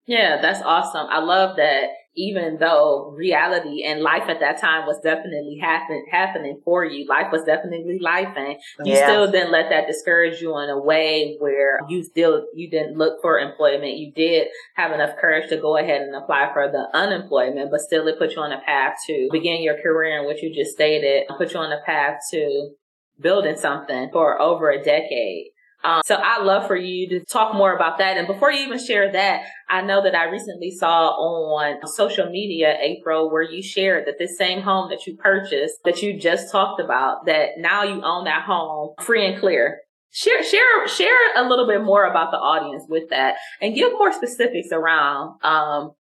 Yeah, 0.06 0.40
that's 0.40 0.62
awesome. 0.62 1.06
I 1.10 1.18
love 1.18 1.56
that 1.56 1.90
even 2.14 2.58
though 2.58 3.10
reality 3.16 3.84
and 3.84 4.02
life 4.02 4.28
at 4.28 4.40
that 4.40 4.60
time 4.60 4.86
was 4.86 5.00
definitely 5.02 5.58
happen, 5.60 6.04
happening 6.10 6.60
for 6.64 6.84
you, 6.84 7.06
life 7.08 7.32
was 7.32 7.42
definitely 7.44 7.98
life 8.00 8.34
and 8.36 8.56
you 8.84 8.94
yeah. 8.94 9.06
still 9.06 9.30
didn't 9.30 9.52
let 9.52 9.70
that 9.70 9.86
discourage 9.86 10.40
you 10.40 10.56
in 10.58 10.68
a 10.68 10.78
way 10.78 11.36
where 11.38 11.80
you 11.88 12.02
still, 12.02 12.46
you 12.54 12.68
didn't 12.68 12.98
look 12.98 13.22
for 13.22 13.38
employment. 13.38 13.96
You 13.96 14.12
did 14.12 14.48
have 14.74 14.92
enough 14.92 15.16
courage 15.18 15.48
to 15.48 15.56
go 15.56 15.76
ahead 15.76 16.02
and 16.02 16.14
apply 16.14 16.50
for 16.52 16.70
the 16.70 16.88
unemployment, 16.92 17.70
but 17.70 17.80
still 17.80 18.06
it 18.08 18.18
put 18.18 18.32
you 18.32 18.42
on 18.42 18.52
a 18.52 18.60
path 18.60 18.96
to 19.06 19.28
begin 19.32 19.62
your 19.62 19.80
career 19.80 20.20
in 20.20 20.26
which 20.26 20.42
you 20.42 20.54
just 20.54 20.72
stated, 20.72 21.24
put 21.38 21.54
you 21.54 21.60
on 21.60 21.72
a 21.72 21.80
path 21.86 22.20
to 22.30 22.72
building 23.20 23.56
something 23.56 24.10
for 24.12 24.40
over 24.40 24.70
a 24.70 24.82
decade. 24.82 25.51
Um, 25.84 26.02
so 26.04 26.16
I'd 26.16 26.44
love 26.44 26.66
for 26.66 26.76
you 26.76 27.08
to 27.10 27.24
talk 27.24 27.54
more 27.54 27.74
about 27.74 27.98
that. 27.98 28.16
And 28.16 28.26
before 28.26 28.52
you 28.52 28.64
even 28.66 28.78
share 28.78 29.10
that, 29.12 29.42
I 29.68 29.82
know 29.82 30.02
that 30.02 30.14
I 30.14 30.24
recently 30.24 30.70
saw 30.70 31.08
on 31.08 31.86
social 31.86 32.30
media, 32.30 32.76
April, 32.80 33.30
where 33.30 33.42
you 33.42 33.62
shared 33.62 34.06
that 34.06 34.18
this 34.18 34.38
same 34.38 34.62
home 34.62 34.90
that 34.90 35.06
you 35.06 35.16
purchased, 35.16 35.78
that 35.84 36.02
you 36.02 36.18
just 36.18 36.52
talked 36.52 36.80
about, 36.80 37.26
that 37.26 37.58
now 37.58 37.82
you 37.82 38.02
own 38.02 38.24
that 38.24 38.42
home 38.42 38.94
free 39.00 39.26
and 39.26 39.40
clear. 39.40 39.80
Share, 40.14 40.44
share, 40.44 40.86
share 40.88 41.16
a 41.36 41.48
little 41.48 41.66
bit 41.66 41.82
more 41.82 42.04
about 42.04 42.32
the 42.32 42.36
audience 42.36 42.84
with 42.86 43.08
that 43.08 43.36
and 43.62 43.74
give 43.74 43.92
more 43.92 44.12
specifics 44.12 44.68
around, 44.70 45.38
um, 45.42 45.92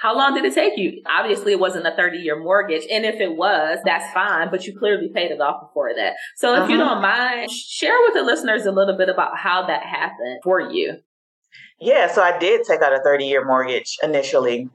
how 0.00 0.16
long 0.16 0.34
did 0.34 0.44
it 0.44 0.54
take 0.54 0.76
you? 0.76 1.02
Obviously, 1.06 1.52
it 1.52 1.60
wasn't 1.60 1.86
a 1.86 1.94
30 1.94 2.18
year 2.18 2.38
mortgage. 2.38 2.84
And 2.90 3.04
if 3.04 3.20
it 3.20 3.36
was, 3.36 3.78
that's 3.84 4.12
fine, 4.12 4.50
but 4.50 4.66
you 4.66 4.76
clearly 4.76 5.08
paid 5.08 5.30
it 5.30 5.40
off 5.40 5.60
before 5.60 5.94
that. 5.94 6.14
So 6.36 6.54
if 6.54 6.60
uh-huh. 6.62 6.72
you 6.72 6.78
don't 6.78 7.02
mind, 7.02 7.50
share 7.50 7.96
with 8.06 8.14
the 8.14 8.22
listeners 8.22 8.66
a 8.66 8.72
little 8.72 8.96
bit 8.96 9.08
about 9.08 9.38
how 9.38 9.66
that 9.66 9.82
happened 9.84 10.40
for 10.42 10.60
you. 10.60 10.98
Yeah, 11.80 12.10
so 12.10 12.22
I 12.22 12.38
did 12.38 12.62
take 12.64 12.80
out 12.80 12.92
a 12.92 13.02
30 13.02 13.26
year 13.26 13.44
mortgage 13.44 13.98
initially. 14.02 14.68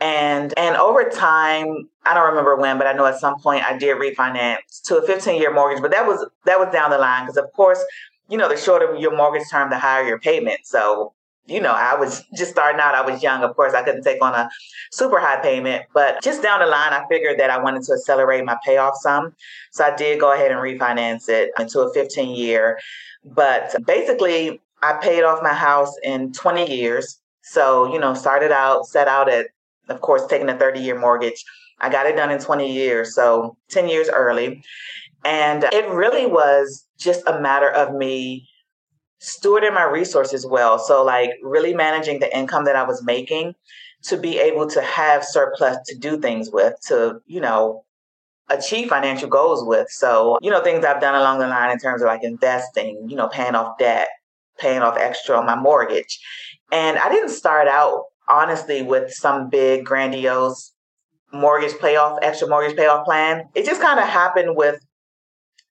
And 0.00 0.54
and 0.58 0.76
over 0.76 1.04
time, 1.04 1.88
I 2.06 2.14
don't 2.14 2.28
remember 2.28 2.56
when, 2.56 2.78
but 2.78 2.86
I 2.86 2.94
know 2.94 3.04
at 3.04 3.20
some 3.20 3.38
point 3.38 3.64
I 3.64 3.76
did 3.76 3.98
refinance 3.98 4.82
to 4.84 4.96
a 4.96 5.06
15 5.06 5.38
year 5.38 5.52
mortgage, 5.52 5.82
but 5.82 5.90
that 5.90 6.06
was 6.06 6.26
that 6.46 6.58
was 6.58 6.72
down 6.72 6.90
the 6.90 6.98
line 6.98 7.24
because 7.24 7.36
of 7.36 7.52
course, 7.52 7.82
you 8.28 8.38
know, 8.38 8.48
the 8.48 8.56
shorter 8.56 8.94
your 8.96 9.14
mortgage 9.14 9.48
term, 9.50 9.68
the 9.68 9.78
higher 9.78 10.04
your 10.04 10.18
payment. 10.18 10.60
So 10.64 11.12
you 11.46 11.60
know, 11.60 11.72
I 11.72 11.96
was 11.96 12.24
just 12.34 12.52
starting 12.52 12.80
out. 12.80 12.94
I 12.94 13.08
was 13.08 13.22
young. 13.22 13.42
Of 13.42 13.56
course, 13.56 13.74
I 13.74 13.82
couldn't 13.82 14.02
take 14.02 14.22
on 14.22 14.34
a 14.34 14.48
super 14.92 15.18
high 15.18 15.40
payment, 15.40 15.86
but 15.92 16.22
just 16.22 16.42
down 16.42 16.60
the 16.60 16.66
line, 16.66 16.92
I 16.92 17.04
figured 17.08 17.38
that 17.40 17.50
I 17.50 17.58
wanted 17.58 17.82
to 17.84 17.94
accelerate 17.94 18.44
my 18.44 18.56
payoff 18.64 18.94
some. 18.96 19.34
So 19.72 19.84
I 19.84 19.94
did 19.96 20.20
go 20.20 20.32
ahead 20.32 20.52
and 20.52 20.60
refinance 20.60 21.28
it 21.28 21.50
into 21.58 21.80
a 21.80 21.92
15 21.92 22.36
year. 22.36 22.78
But 23.24 23.74
basically, 23.86 24.60
I 24.82 24.94
paid 24.94 25.24
off 25.24 25.42
my 25.42 25.54
house 25.54 25.92
in 26.02 26.32
20 26.32 26.74
years. 26.74 27.18
So, 27.42 27.92
you 27.92 27.98
know, 27.98 28.14
started 28.14 28.52
out, 28.52 28.86
set 28.86 29.08
out 29.08 29.28
at, 29.28 29.46
of 29.88 30.00
course, 30.00 30.26
taking 30.26 30.48
a 30.48 30.56
30 30.56 30.80
year 30.80 30.98
mortgage. 30.98 31.44
I 31.80 31.88
got 31.88 32.06
it 32.06 32.16
done 32.16 32.30
in 32.30 32.38
20 32.38 32.72
years. 32.72 33.14
So 33.14 33.56
10 33.70 33.88
years 33.88 34.08
early. 34.08 34.62
And 35.24 35.64
it 35.64 35.88
really 35.88 36.26
was 36.26 36.86
just 36.98 37.26
a 37.26 37.40
matter 37.40 37.70
of 37.70 37.94
me 37.94 38.48
stewarding 39.20 39.74
my 39.74 39.84
resources 39.84 40.46
well. 40.46 40.78
So, 40.78 41.04
like, 41.04 41.30
really 41.42 41.74
managing 41.74 42.20
the 42.20 42.36
income 42.36 42.64
that 42.64 42.76
I 42.76 42.82
was 42.84 43.02
making 43.02 43.54
to 44.04 44.16
be 44.16 44.38
able 44.38 44.68
to 44.70 44.80
have 44.80 45.24
surplus 45.24 45.78
to 45.86 45.98
do 45.98 46.18
things 46.18 46.50
with, 46.50 46.74
to, 46.88 47.20
you 47.26 47.40
know, 47.40 47.84
achieve 48.48 48.88
financial 48.88 49.28
goals 49.28 49.64
with. 49.64 49.88
So, 49.90 50.38
you 50.42 50.50
know, 50.50 50.62
things 50.62 50.84
I've 50.84 51.00
done 51.00 51.14
along 51.14 51.38
the 51.38 51.46
line 51.46 51.70
in 51.70 51.78
terms 51.78 52.02
of 52.02 52.08
like 52.08 52.24
investing, 52.24 53.06
you 53.08 53.16
know, 53.16 53.28
paying 53.28 53.54
off 53.54 53.78
debt, 53.78 54.08
paying 54.58 54.82
off 54.82 54.96
extra 54.96 55.36
on 55.36 55.46
my 55.46 55.54
mortgage. 55.54 56.18
And 56.72 56.98
I 56.98 57.08
didn't 57.10 57.30
start 57.30 57.68
out 57.68 58.04
honestly 58.28 58.82
with 58.82 59.12
some 59.12 59.50
big 59.50 59.84
grandiose 59.84 60.72
mortgage 61.32 61.78
payoff, 61.78 62.18
extra 62.22 62.48
mortgage 62.48 62.76
payoff 62.76 63.04
plan. 63.04 63.48
It 63.54 63.64
just 63.64 63.80
kind 63.80 64.00
of 64.00 64.08
happened 64.08 64.56
with 64.56 64.80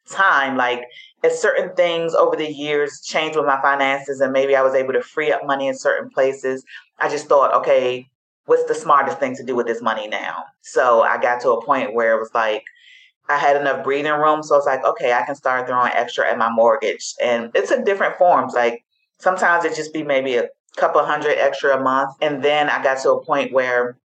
time. 0.10 0.56
Like 0.56 0.86
as 1.24 1.42
certain 1.42 1.76
things 1.76 2.14
over 2.14 2.36
the 2.36 2.52
years 2.52 3.02
changed 3.02 3.36
with 3.36 3.46
my 3.46 3.62
finances 3.62 4.22
and 4.22 4.32
maybe 4.32 4.56
I 4.56 4.62
was 4.62 4.74
able 4.74 4.94
to 4.94 5.02
free 5.02 5.32
up 5.32 5.46
money 5.46 5.68
in 5.68 5.76
certain 5.78 6.10
places, 6.10 6.64
I 7.00 7.10
just 7.10 7.28
thought, 7.28 7.54
okay, 7.56 8.08
what's 8.46 8.66
the 8.66 8.76
smartest 8.76 9.20
thing 9.20 9.36
to 9.36 9.44
do 9.44 9.56
with 9.56 9.68
this 9.68 9.82
money 9.82 10.08
now? 10.08 10.46
So 10.62 11.02
I 11.02 11.22
got 11.22 11.42
to 11.42 11.52
a 11.52 11.66
point 11.66 11.94
where 11.94 12.16
it 12.16 12.20
was 12.20 12.32
like, 12.34 12.64
I 13.30 13.38
had 13.38 13.58
enough 13.58 13.84
breathing 13.84 14.12
room. 14.14 14.42
So 14.42 14.56
I 14.56 14.58
was 14.58 14.66
like, 14.66 14.84
okay, 14.84 15.14
I 15.14 15.24
can 15.24 15.36
start 15.36 15.68
throwing 15.68 15.92
extra 15.94 16.30
at 16.30 16.38
my 16.38 16.50
mortgage. 16.50 17.14
And 17.22 17.52
it's 17.54 17.72
in 17.72 17.84
different 17.84 18.16
forms. 18.18 18.54
Like 18.54 18.84
sometimes 19.20 19.66
it 19.66 19.76
just 19.76 19.94
be 19.94 20.04
maybe 20.04 20.36
a 20.36 20.50
couple 20.78 21.04
hundred 21.06 21.38
extra 21.38 21.78
a 21.78 21.82
month. 21.82 22.16
And 22.22 22.44
then 22.44 22.70
I 22.70 22.82
got 22.82 23.02
to 23.04 23.12
a 23.12 23.24
point 23.24 23.54
where 23.54 23.98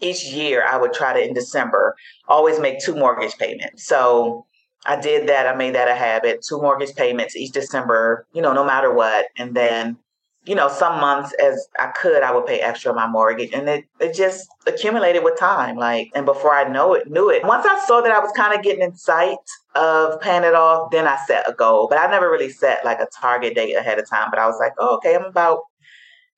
each 0.00 0.26
year 0.26 0.64
I 0.68 0.76
would 0.76 0.92
try 0.92 1.14
to 1.14 1.26
in 1.26 1.32
December 1.32 1.96
always 2.28 2.60
make 2.60 2.80
two 2.80 2.94
mortgage 2.94 3.36
payments. 3.38 3.86
So 3.86 4.46
I 4.86 5.00
did 5.00 5.28
that. 5.28 5.46
I 5.46 5.54
made 5.54 5.74
that 5.74 5.88
a 5.88 5.94
habit. 5.94 6.42
Two 6.42 6.60
mortgage 6.60 6.94
payments 6.94 7.36
each 7.36 7.52
December, 7.52 8.26
you 8.32 8.42
know, 8.42 8.52
no 8.52 8.64
matter 8.64 8.92
what. 8.92 9.26
And 9.36 9.54
then, 9.54 9.96
you 10.44 10.54
know, 10.54 10.68
some 10.68 11.00
months 11.00 11.32
as 11.42 11.66
I 11.78 11.86
could, 11.86 12.22
I 12.22 12.32
would 12.32 12.44
pay 12.44 12.60
extra 12.60 12.90
on 12.90 12.96
my 12.96 13.06
mortgage. 13.06 13.52
And 13.52 13.66
it, 13.68 13.84
it 13.98 14.14
just 14.14 14.46
accumulated 14.66 15.24
with 15.24 15.38
time. 15.38 15.76
Like, 15.76 16.10
and 16.14 16.26
before 16.26 16.54
I 16.54 16.68
know 16.68 16.92
it, 16.92 17.10
knew 17.10 17.30
it. 17.30 17.44
Once 17.44 17.64
I 17.66 17.82
saw 17.86 18.02
that 18.02 18.12
I 18.12 18.18
was 18.18 18.30
kind 18.36 18.54
of 18.54 18.62
getting 18.62 18.82
in 18.82 18.94
sight 18.94 19.38
of 19.74 20.20
paying 20.20 20.44
it 20.44 20.54
off, 20.54 20.90
then 20.90 21.06
I 21.06 21.16
set 21.26 21.48
a 21.48 21.54
goal. 21.54 21.86
But 21.88 21.98
I 21.98 22.06
never 22.10 22.30
really 22.30 22.50
set 22.50 22.84
like 22.84 23.00
a 23.00 23.08
target 23.20 23.54
date 23.54 23.74
ahead 23.74 23.98
of 23.98 24.08
time. 24.08 24.28
But 24.30 24.38
I 24.38 24.46
was 24.46 24.58
like, 24.60 24.72
oh, 24.78 24.96
okay, 24.96 25.14
I'm 25.14 25.24
about 25.24 25.60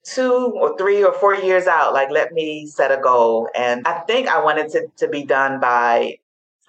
two 0.05 0.53
or 0.55 0.77
three 0.77 1.03
or 1.03 1.11
four 1.11 1.35
years 1.35 1.67
out. 1.67 1.93
Like, 1.93 2.09
let 2.09 2.31
me 2.31 2.65
set 2.65 2.97
a 2.97 3.01
goal. 3.01 3.49
And 3.53 3.85
I 3.85 3.99
think 4.07 4.29
I 4.29 4.41
wanted 4.41 4.71
to, 4.71 4.87
to 4.99 5.09
be 5.09 5.23
done 5.23 5.59
by, 5.59 6.19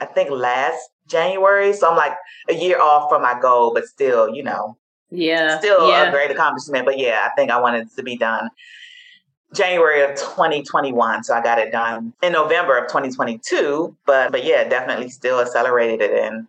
I 0.00 0.06
think 0.06 0.30
last 0.30 0.90
January. 1.08 1.72
So 1.72 1.90
I'm 1.90 1.96
like 1.96 2.14
a 2.48 2.54
year 2.54 2.80
off 2.80 3.08
from 3.10 3.22
my 3.22 3.38
goal, 3.40 3.74
but 3.74 3.86
still, 3.86 4.34
you 4.34 4.42
know, 4.42 4.76
yeah, 5.10 5.58
still 5.58 5.88
yeah. 5.88 6.08
a 6.08 6.10
great 6.10 6.30
accomplishment. 6.30 6.84
But 6.84 6.98
yeah, 6.98 7.26
I 7.26 7.30
think 7.34 7.50
I 7.50 7.60
wanted 7.60 7.90
to 7.96 8.02
be 8.02 8.16
done 8.16 8.50
January 9.54 10.02
of 10.02 10.10
2021. 10.10 11.24
So 11.24 11.34
I 11.34 11.42
got 11.42 11.58
it 11.58 11.72
done 11.72 12.12
in 12.22 12.32
November 12.32 12.76
of 12.76 12.88
2022. 12.88 13.96
But 14.06 14.32
but 14.32 14.44
yeah, 14.44 14.68
definitely 14.68 15.08
still 15.08 15.40
accelerated 15.40 16.00
it 16.00 16.24
and 16.24 16.46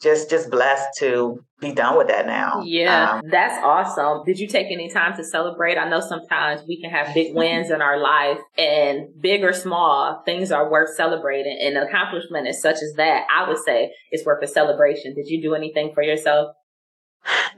just 0.00 0.30
just 0.30 0.50
blessed 0.50 0.88
to 0.98 1.44
be 1.60 1.72
done 1.72 1.96
with 1.96 2.08
that 2.08 2.26
now. 2.26 2.62
Yeah, 2.64 3.14
um, 3.14 3.22
that's 3.30 3.58
awesome. 3.64 4.22
Did 4.24 4.38
you 4.38 4.46
take 4.46 4.68
any 4.70 4.90
time 4.90 5.16
to 5.16 5.24
celebrate? 5.24 5.76
I 5.76 5.88
know 5.88 6.00
sometimes 6.00 6.62
we 6.68 6.80
can 6.80 6.90
have 6.90 7.12
big 7.14 7.34
wins 7.34 7.70
in 7.70 7.82
our 7.82 7.98
life 7.98 8.38
and 8.56 9.08
big 9.20 9.42
or 9.42 9.52
small, 9.52 10.22
things 10.24 10.52
are 10.52 10.70
worth 10.70 10.94
celebrating. 10.94 11.58
And 11.60 11.76
an 11.76 11.82
accomplishment 11.82 12.46
as 12.46 12.62
such 12.62 12.76
as 12.76 12.94
that, 12.96 13.26
I 13.34 13.48
would 13.48 13.58
say 13.58 13.90
is 14.12 14.24
worth 14.24 14.42
a 14.42 14.46
celebration. 14.46 15.14
Did 15.14 15.26
you 15.26 15.42
do 15.42 15.54
anything 15.54 15.92
for 15.94 16.02
yourself? 16.02 16.54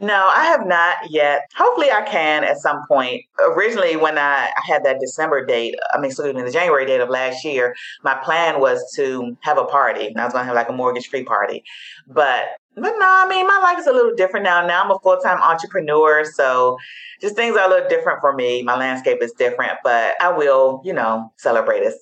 No, 0.00 0.30
I 0.34 0.44
have 0.44 0.66
not 0.66 0.96
yet. 1.10 1.42
Hopefully, 1.54 1.90
I 1.90 2.02
can 2.02 2.42
at 2.42 2.58
some 2.58 2.82
point. 2.88 3.22
Originally, 3.40 3.96
when 3.96 4.18
I, 4.18 4.50
had 4.66 4.82
that 4.84 4.98
December 5.00 5.44
date, 5.44 5.74
I 5.92 5.98
mean, 5.98 6.06
excuse 6.10 6.34
me, 6.34 6.42
the 6.42 6.50
January 6.50 6.86
date 6.86 7.00
of 7.00 7.08
last 7.08 7.44
year, 7.44 7.74
my 8.02 8.14
plan 8.14 8.60
was 8.60 8.82
to 8.96 9.36
have 9.40 9.58
a 9.58 9.64
party. 9.64 10.14
I 10.16 10.24
was 10.24 10.32
going 10.32 10.42
to 10.42 10.46
have 10.46 10.54
like 10.54 10.68
a 10.68 10.72
mortgage 10.72 11.08
free 11.08 11.24
party. 11.24 11.62
But 12.06 12.48
but 12.76 12.94
no, 12.98 13.06
I 13.06 13.26
mean, 13.28 13.46
my 13.46 13.58
life 13.58 13.78
is 13.78 13.86
a 13.86 13.92
little 13.92 14.14
different 14.14 14.44
now. 14.44 14.66
Now 14.66 14.82
I'm 14.82 14.90
a 14.90 14.98
full 15.00 15.18
time 15.18 15.40
entrepreneur. 15.42 16.24
So 16.24 16.78
just 17.20 17.36
things 17.36 17.56
are 17.56 17.66
a 17.66 17.68
little 17.68 17.88
different 17.88 18.20
for 18.20 18.32
me. 18.32 18.62
My 18.62 18.76
landscape 18.76 19.18
is 19.20 19.32
different, 19.32 19.72
but 19.84 20.14
I 20.20 20.32
will, 20.32 20.80
you 20.84 20.92
know, 20.92 21.32
celebrate 21.36 21.82
it 21.82 21.94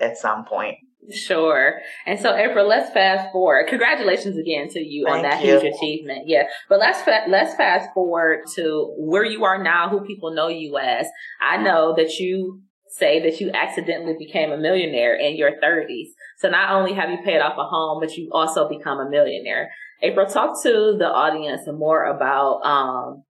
at 0.00 0.16
some 0.16 0.44
point. 0.44 0.76
Sure. 1.10 1.80
And 2.06 2.18
so, 2.20 2.34
April, 2.34 2.66
let's 2.68 2.92
fast 2.92 3.32
forward. 3.32 3.66
Congratulations 3.68 4.36
again 4.38 4.68
to 4.68 4.80
you 4.80 5.04
Thank 5.04 5.16
on 5.16 5.22
that 5.22 5.44
you. 5.44 5.58
huge 5.58 5.74
achievement. 5.74 6.28
Yeah. 6.28 6.44
But 6.68 6.78
let's 6.78 7.02
fa- 7.02 7.24
let's 7.28 7.54
fast 7.56 7.88
forward 7.92 8.40
to 8.54 8.94
where 8.98 9.24
you 9.24 9.44
are 9.44 9.62
now, 9.62 9.88
who 9.88 10.04
people 10.04 10.32
know 10.32 10.48
you 10.48 10.78
as. 10.78 11.06
I 11.40 11.56
know 11.56 11.94
that 11.96 12.18
you 12.18 12.62
say 12.88 13.22
that 13.22 13.40
you 13.40 13.50
accidentally 13.52 14.14
became 14.18 14.52
a 14.52 14.56
millionaire 14.56 15.14
in 15.16 15.36
your 15.36 15.52
30s. 15.62 16.08
So 16.38 16.48
not 16.50 16.70
only 16.70 16.92
have 16.92 17.10
you 17.10 17.18
paid 17.24 17.40
off 17.40 17.54
a 17.58 17.64
home, 17.64 18.00
but 18.00 18.16
you 18.16 18.28
also 18.32 18.68
become 18.68 18.98
a 19.00 19.08
millionaire. 19.08 19.70
April, 20.02 20.26
talk 20.26 20.62
to 20.62 20.96
the 20.98 21.06
audience 21.06 21.62
more 21.66 22.04
about 22.04 22.60
um, 22.64 23.24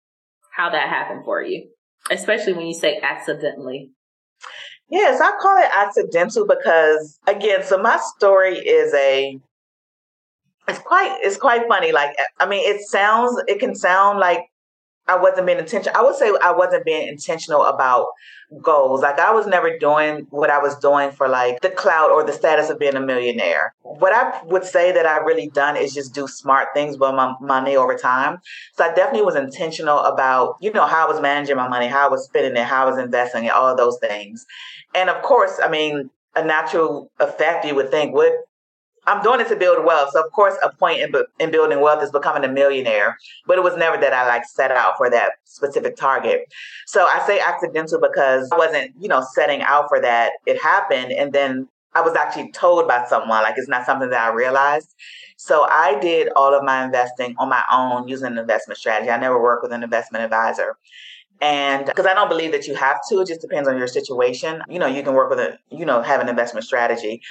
how 0.56 0.70
that 0.70 0.88
happened 0.88 1.24
for 1.24 1.42
you, 1.42 1.68
especially 2.10 2.54
when 2.54 2.66
you 2.66 2.74
say 2.74 2.98
accidentally. 3.02 3.90
Yes, 4.90 5.20
I 5.20 5.32
call 5.40 5.56
it 5.58 5.70
accidental 5.72 6.46
because 6.46 7.18
again, 7.26 7.62
so 7.62 7.78
my 7.78 7.98
story 8.16 8.58
is 8.58 8.92
a 8.94 9.38
it's 10.68 10.78
quite 10.80 11.18
it's 11.22 11.36
quite 11.36 11.66
funny. 11.68 11.92
Like 11.92 12.16
I 12.40 12.46
mean, 12.46 12.62
it 12.64 12.82
sounds 12.82 13.40
it 13.48 13.60
can 13.60 13.74
sound 13.74 14.18
like 14.18 14.49
I 15.10 15.16
wasn't 15.16 15.46
being 15.46 15.58
intentional. 15.58 15.98
I 15.98 16.04
would 16.04 16.14
say 16.14 16.30
I 16.40 16.52
wasn't 16.52 16.84
being 16.84 17.08
intentional 17.08 17.64
about 17.64 18.06
goals. 18.62 19.02
Like 19.02 19.18
I 19.18 19.32
was 19.32 19.44
never 19.44 19.76
doing 19.76 20.28
what 20.30 20.50
I 20.50 20.58
was 20.58 20.76
doing 20.78 21.10
for 21.10 21.28
like 21.28 21.60
the 21.62 21.70
clout 21.70 22.12
or 22.12 22.22
the 22.24 22.32
status 22.32 22.70
of 22.70 22.78
being 22.78 22.94
a 22.94 23.00
millionaire. 23.00 23.74
What 23.82 24.12
I 24.12 24.40
would 24.44 24.62
say 24.64 24.92
that 24.92 25.06
I 25.06 25.18
really 25.18 25.48
done 25.48 25.76
is 25.76 25.92
just 25.92 26.14
do 26.14 26.28
smart 26.28 26.68
things 26.74 26.96
with 26.96 27.12
my 27.14 27.34
money 27.40 27.74
over 27.74 27.96
time. 27.96 28.38
So 28.76 28.84
I 28.84 28.94
definitely 28.94 29.22
was 29.22 29.34
intentional 29.34 29.98
about, 29.98 30.54
you 30.60 30.72
know, 30.72 30.86
how 30.86 31.06
I 31.06 31.10
was 31.10 31.20
managing 31.20 31.56
my 31.56 31.68
money, 31.68 31.88
how 31.88 32.06
I 32.06 32.08
was 32.08 32.24
spending 32.24 32.56
it, 32.56 32.64
how 32.64 32.86
I 32.86 32.90
was 32.90 32.98
investing 32.98 33.46
it, 33.46 33.52
all 33.52 33.68
of 33.68 33.76
those 33.76 33.98
things. 33.98 34.46
And 34.94 35.10
of 35.10 35.22
course, 35.22 35.58
I 35.60 35.68
mean, 35.68 36.10
a 36.36 36.44
natural 36.44 37.10
effect 37.18 37.64
you 37.64 37.74
would 37.74 37.90
think 37.90 38.14
would 38.14 38.32
I'm 39.10 39.22
doing 39.22 39.40
it 39.40 39.48
to 39.48 39.56
build 39.56 39.84
wealth. 39.84 40.10
So 40.12 40.24
of 40.24 40.30
course, 40.30 40.54
a 40.62 40.70
point 40.70 41.00
in, 41.00 41.12
in 41.40 41.50
building 41.50 41.80
wealth 41.80 42.02
is 42.02 42.12
becoming 42.12 42.44
a 42.44 42.52
millionaire. 42.52 43.18
But 43.44 43.58
it 43.58 43.64
was 43.64 43.76
never 43.76 44.00
that 44.00 44.12
I 44.12 44.26
like 44.28 44.44
set 44.44 44.70
out 44.70 44.96
for 44.96 45.10
that 45.10 45.32
specific 45.44 45.96
target. 45.96 46.42
So 46.86 47.06
I 47.06 47.26
say 47.26 47.40
accidental 47.40 48.00
because 48.00 48.48
I 48.52 48.56
wasn't, 48.56 48.92
you 49.00 49.08
know, 49.08 49.26
setting 49.34 49.62
out 49.62 49.88
for 49.88 50.00
that. 50.00 50.32
It 50.46 50.62
happened, 50.62 51.10
and 51.10 51.32
then 51.32 51.68
I 51.94 52.02
was 52.02 52.14
actually 52.14 52.52
told 52.52 52.86
by 52.86 53.04
someone. 53.06 53.42
Like 53.42 53.54
it's 53.56 53.68
not 53.68 53.84
something 53.84 54.10
that 54.10 54.30
I 54.30 54.32
realized. 54.32 54.94
So 55.36 55.66
I 55.68 55.98
did 55.98 56.28
all 56.36 56.54
of 56.54 56.62
my 56.62 56.84
investing 56.84 57.34
on 57.38 57.48
my 57.48 57.64
own 57.72 58.06
using 58.06 58.28
an 58.28 58.38
investment 58.38 58.78
strategy. 58.78 59.10
I 59.10 59.18
never 59.18 59.42
worked 59.42 59.64
with 59.64 59.72
an 59.72 59.82
investment 59.82 60.22
advisor. 60.22 60.76
And 61.40 61.86
because 61.86 62.04
I 62.04 62.12
don't 62.12 62.28
believe 62.28 62.52
that 62.52 62.66
you 62.66 62.74
have 62.74 63.00
to, 63.08 63.20
it 63.20 63.28
just 63.28 63.40
depends 63.40 63.66
on 63.66 63.78
your 63.78 63.86
situation. 63.86 64.62
You 64.68 64.78
know, 64.78 64.86
you 64.86 65.02
can 65.02 65.14
work 65.14 65.30
with 65.30 65.40
a, 65.40 65.58
you 65.70 65.86
know, 65.86 66.02
have 66.02 66.20
an 66.20 66.28
investment 66.28 66.66
strategy 66.66 67.22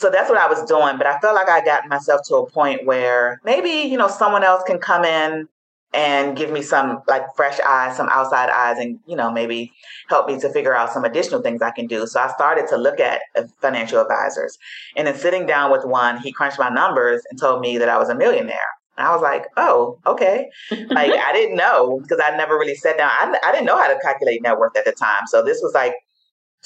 so 0.00 0.08
that's 0.08 0.30
what 0.30 0.38
I 0.38 0.48
was 0.48 0.64
doing. 0.64 0.96
But 0.96 1.06
I 1.06 1.18
felt 1.18 1.34
like 1.34 1.48
I 1.48 1.62
got 1.62 1.86
myself 1.88 2.22
to 2.28 2.36
a 2.36 2.50
point 2.50 2.86
where 2.86 3.40
maybe, 3.44 3.88
you 3.88 3.98
know, 3.98 4.08
someone 4.08 4.42
else 4.42 4.62
can 4.66 4.78
come 4.78 5.04
in 5.04 5.46
and 5.92 6.36
give 6.36 6.50
me 6.50 6.62
some 6.62 7.02
like 7.06 7.22
fresh 7.36 7.58
eyes, 7.60 7.96
some 7.96 8.08
outside 8.08 8.48
eyes, 8.48 8.78
and, 8.78 8.98
you 9.06 9.14
know, 9.14 9.30
maybe 9.30 9.72
help 10.08 10.26
me 10.26 10.40
to 10.40 10.48
figure 10.48 10.74
out 10.74 10.90
some 10.92 11.04
additional 11.04 11.42
things 11.42 11.60
I 11.60 11.70
can 11.70 11.86
do. 11.86 12.06
So 12.06 12.18
I 12.18 12.32
started 12.32 12.66
to 12.68 12.78
look 12.78 12.98
at 12.98 13.20
uh, 13.36 13.42
financial 13.60 14.00
advisors. 14.00 14.56
And 14.96 15.06
then 15.06 15.16
sitting 15.16 15.44
down 15.46 15.70
with 15.70 15.84
one, 15.84 16.18
he 16.18 16.32
crunched 16.32 16.58
my 16.58 16.70
numbers 16.70 17.22
and 17.30 17.38
told 17.38 17.60
me 17.60 17.76
that 17.76 17.88
I 17.88 17.98
was 17.98 18.08
a 18.08 18.14
millionaire. 18.14 18.58
And 18.96 19.06
I 19.06 19.12
was 19.12 19.22
like, 19.22 19.46
oh, 19.58 19.98
okay. 20.06 20.48
like 20.70 21.10
I 21.26 21.32
didn't 21.34 21.56
know 21.56 22.00
because 22.00 22.20
I 22.24 22.34
never 22.36 22.54
really 22.54 22.74
sat 22.74 22.96
down. 22.96 23.10
I, 23.10 23.36
I 23.44 23.52
didn't 23.52 23.66
know 23.66 23.76
how 23.76 23.88
to 23.88 23.98
calculate 24.00 24.42
net 24.42 24.58
worth 24.58 24.76
at 24.78 24.86
the 24.86 24.92
time. 24.92 25.26
So 25.26 25.44
this 25.44 25.60
was 25.62 25.74
like 25.74 25.94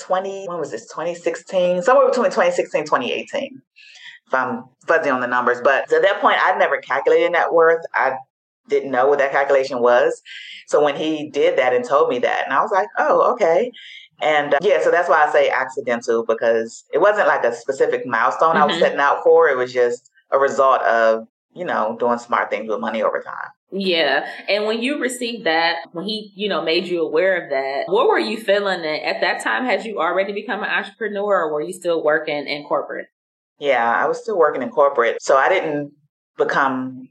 20, 0.01 0.47
when 0.49 0.59
was 0.59 0.71
this? 0.71 0.87
2016, 0.89 1.83
somewhere 1.83 2.09
between 2.09 2.27
2016 2.27 2.85
2018, 2.85 3.63
if 4.27 4.35
I'm 4.35 4.65
fuzzy 4.87 5.11
on 5.11 5.21
the 5.21 5.27
numbers. 5.27 5.59
But 5.63 5.93
at 5.93 6.03
that 6.03 6.21
point, 6.21 6.39
I'd 6.41 6.59
never 6.59 6.79
calculated 6.79 7.33
net 7.33 7.53
worth. 7.53 7.85
I 7.95 8.17
didn't 8.69 8.91
know 8.91 9.09
what 9.09 9.19
that 9.19 9.33
calculation 9.33 9.81
was. 9.81 10.23
So 10.67 10.83
when 10.83 10.97
he 10.97 11.31
did 11.31 11.59
that 11.59 11.75
and 11.75 11.85
told 11.85 12.09
me 12.09 12.19
that, 12.21 12.45
and 12.45 12.53
I 12.53 12.63
was 12.63 12.71
like, 12.73 12.89
oh, 12.99 13.33
okay. 13.33 13.71
And 14.23 14.55
uh, 14.55 14.59
yeah, 14.63 14.83
so 14.83 14.91
that's 14.91 15.09
why 15.09 15.25
I 15.25 15.33
say 15.33 15.51
accidental 15.51 16.25
because 16.25 16.85
it 16.93 16.99
wasn't 16.99 17.29
like 17.29 17.45
a 17.45 17.55
specific 17.55 18.07
milestone 18.07 18.55
mm-hmm. 18.55 18.59
I 18.59 18.67
was 18.67 18.75
mm-hmm. 18.75 18.85
setting 18.85 19.01
out 19.01 19.23
for. 19.23 19.49
It 19.49 19.57
was 19.57 19.73
just 19.73 20.11
a 20.31 20.39
result 20.39 20.83
of, 20.83 21.27
you 21.55 21.65
know, 21.65 21.97
doing 21.99 22.19
smart 22.19 22.51
things 22.51 22.69
with 22.69 22.81
money 22.81 23.03
over 23.03 23.21
time. 23.21 23.51
Yeah. 23.77 24.29
And 24.49 24.67
when 24.67 24.83
you 24.83 25.01
received 25.01 25.47
that, 25.47 25.89
when 25.93 26.05
he, 26.05 26.33
you 26.37 26.49
know, 26.49 26.63
made 26.63 26.87
you 26.87 27.03
aware 27.03 27.43
of 27.43 27.51
that, 27.51 27.93
what 27.93 28.07
were 28.07 28.21
you 28.21 28.37
feeling 28.37 28.85
at 28.85 29.21
that 29.21 29.43
time? 29.43 29.65
Had 29.65 29.85
you 29.85 29.99
already 29.99 30.33
become 30.33 30.63
an 30.63 30.71
entrepreneur 30.71 31.43
or 31.43 31.53
were 31.53 31.61
you 31.61 31.73
still 31.73 32.03
working 32.03 32.47
in 32.47 32.63
corporate? 32.65 33.09
Yeah, 33.59 33.93
I 33.93 34.07
was 34.07 34.23
still 34.23 34.39
working 34.39 34.63
in 34.63 34.71
corporate. 34.71 35.21
So 35.21 35.37
I 35.37 35.49
didn't 35.49 35.93
become 36.39 37.09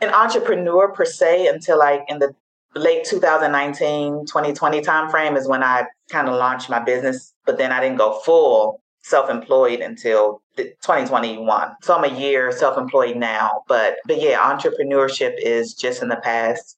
an 0.00 0.12
entrepreneur 0.12 0.92
per 0.92 1.04
se 1.04 1.46
until 1.46 1.78
like 1.78 2.02
in 2.08 2.18
the 2.18 2.34
late 2.74 3.04
2019, 3.04 4.26
2020 4.26 4.80
timeframe 4.80 5.36
is 5.36 5.46
when 5.46 5.62
I 5.62 5.86
kind 6.10 6.28
of 6.28 6.34
launched 6.34 6.68
my 6.68 6.80
business, 6.80 7.32
but 7.44 7.58
then 7.58 7.70
I 7.70 7.80
didn't 7.80 7.98
go 7.98 8.18
full 8.20 8.82
self-employed 9.06 9.78
until 9.78 10.42
2021. 10.56 11.76
So 11.82 11.96
I'm 11.96 12.04
a 12.04 12.18
year 12.18 12.50
self-employed 12.50 13.16
now, 13.16 13.62
but 13.68 13.98
but 14.06 14.20
yeah, 14.20 14.38
entrepreneurship 14.38 15.34
is 15.38 15.74
just 15.74 16.02
in 16.02 16.08
the 16.08 16.16
past 16.16 16.76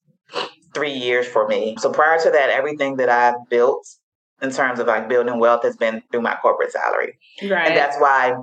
three 0.75 0.93
years 0.93 1.27
for 1.27 1.49
me. 1.49 1.77
So 1.79 1.91
prior 1.91 2.19
to 2.21 2.31
that, 2.31 2.51
everything 2.51 2.97
that 2.97 3.09
I've 3.09 3.49
built 3.49 3.87
in 4.43 4.51
terms 4.51 4.79
of 4.79 4.87
like 4.87 5.09
building 5.09 5.39
wealth 5.39 5.63
has 5.63 5.77
been 5.77 6.03
through 6.13 6.21
my 6.21 6.37
corporate 6.43 6.71
salary. 6.71 7.19
Right. 7.43 7.69
And 7.69 7.77
that's 7.77 7.97
why 7.99 8.37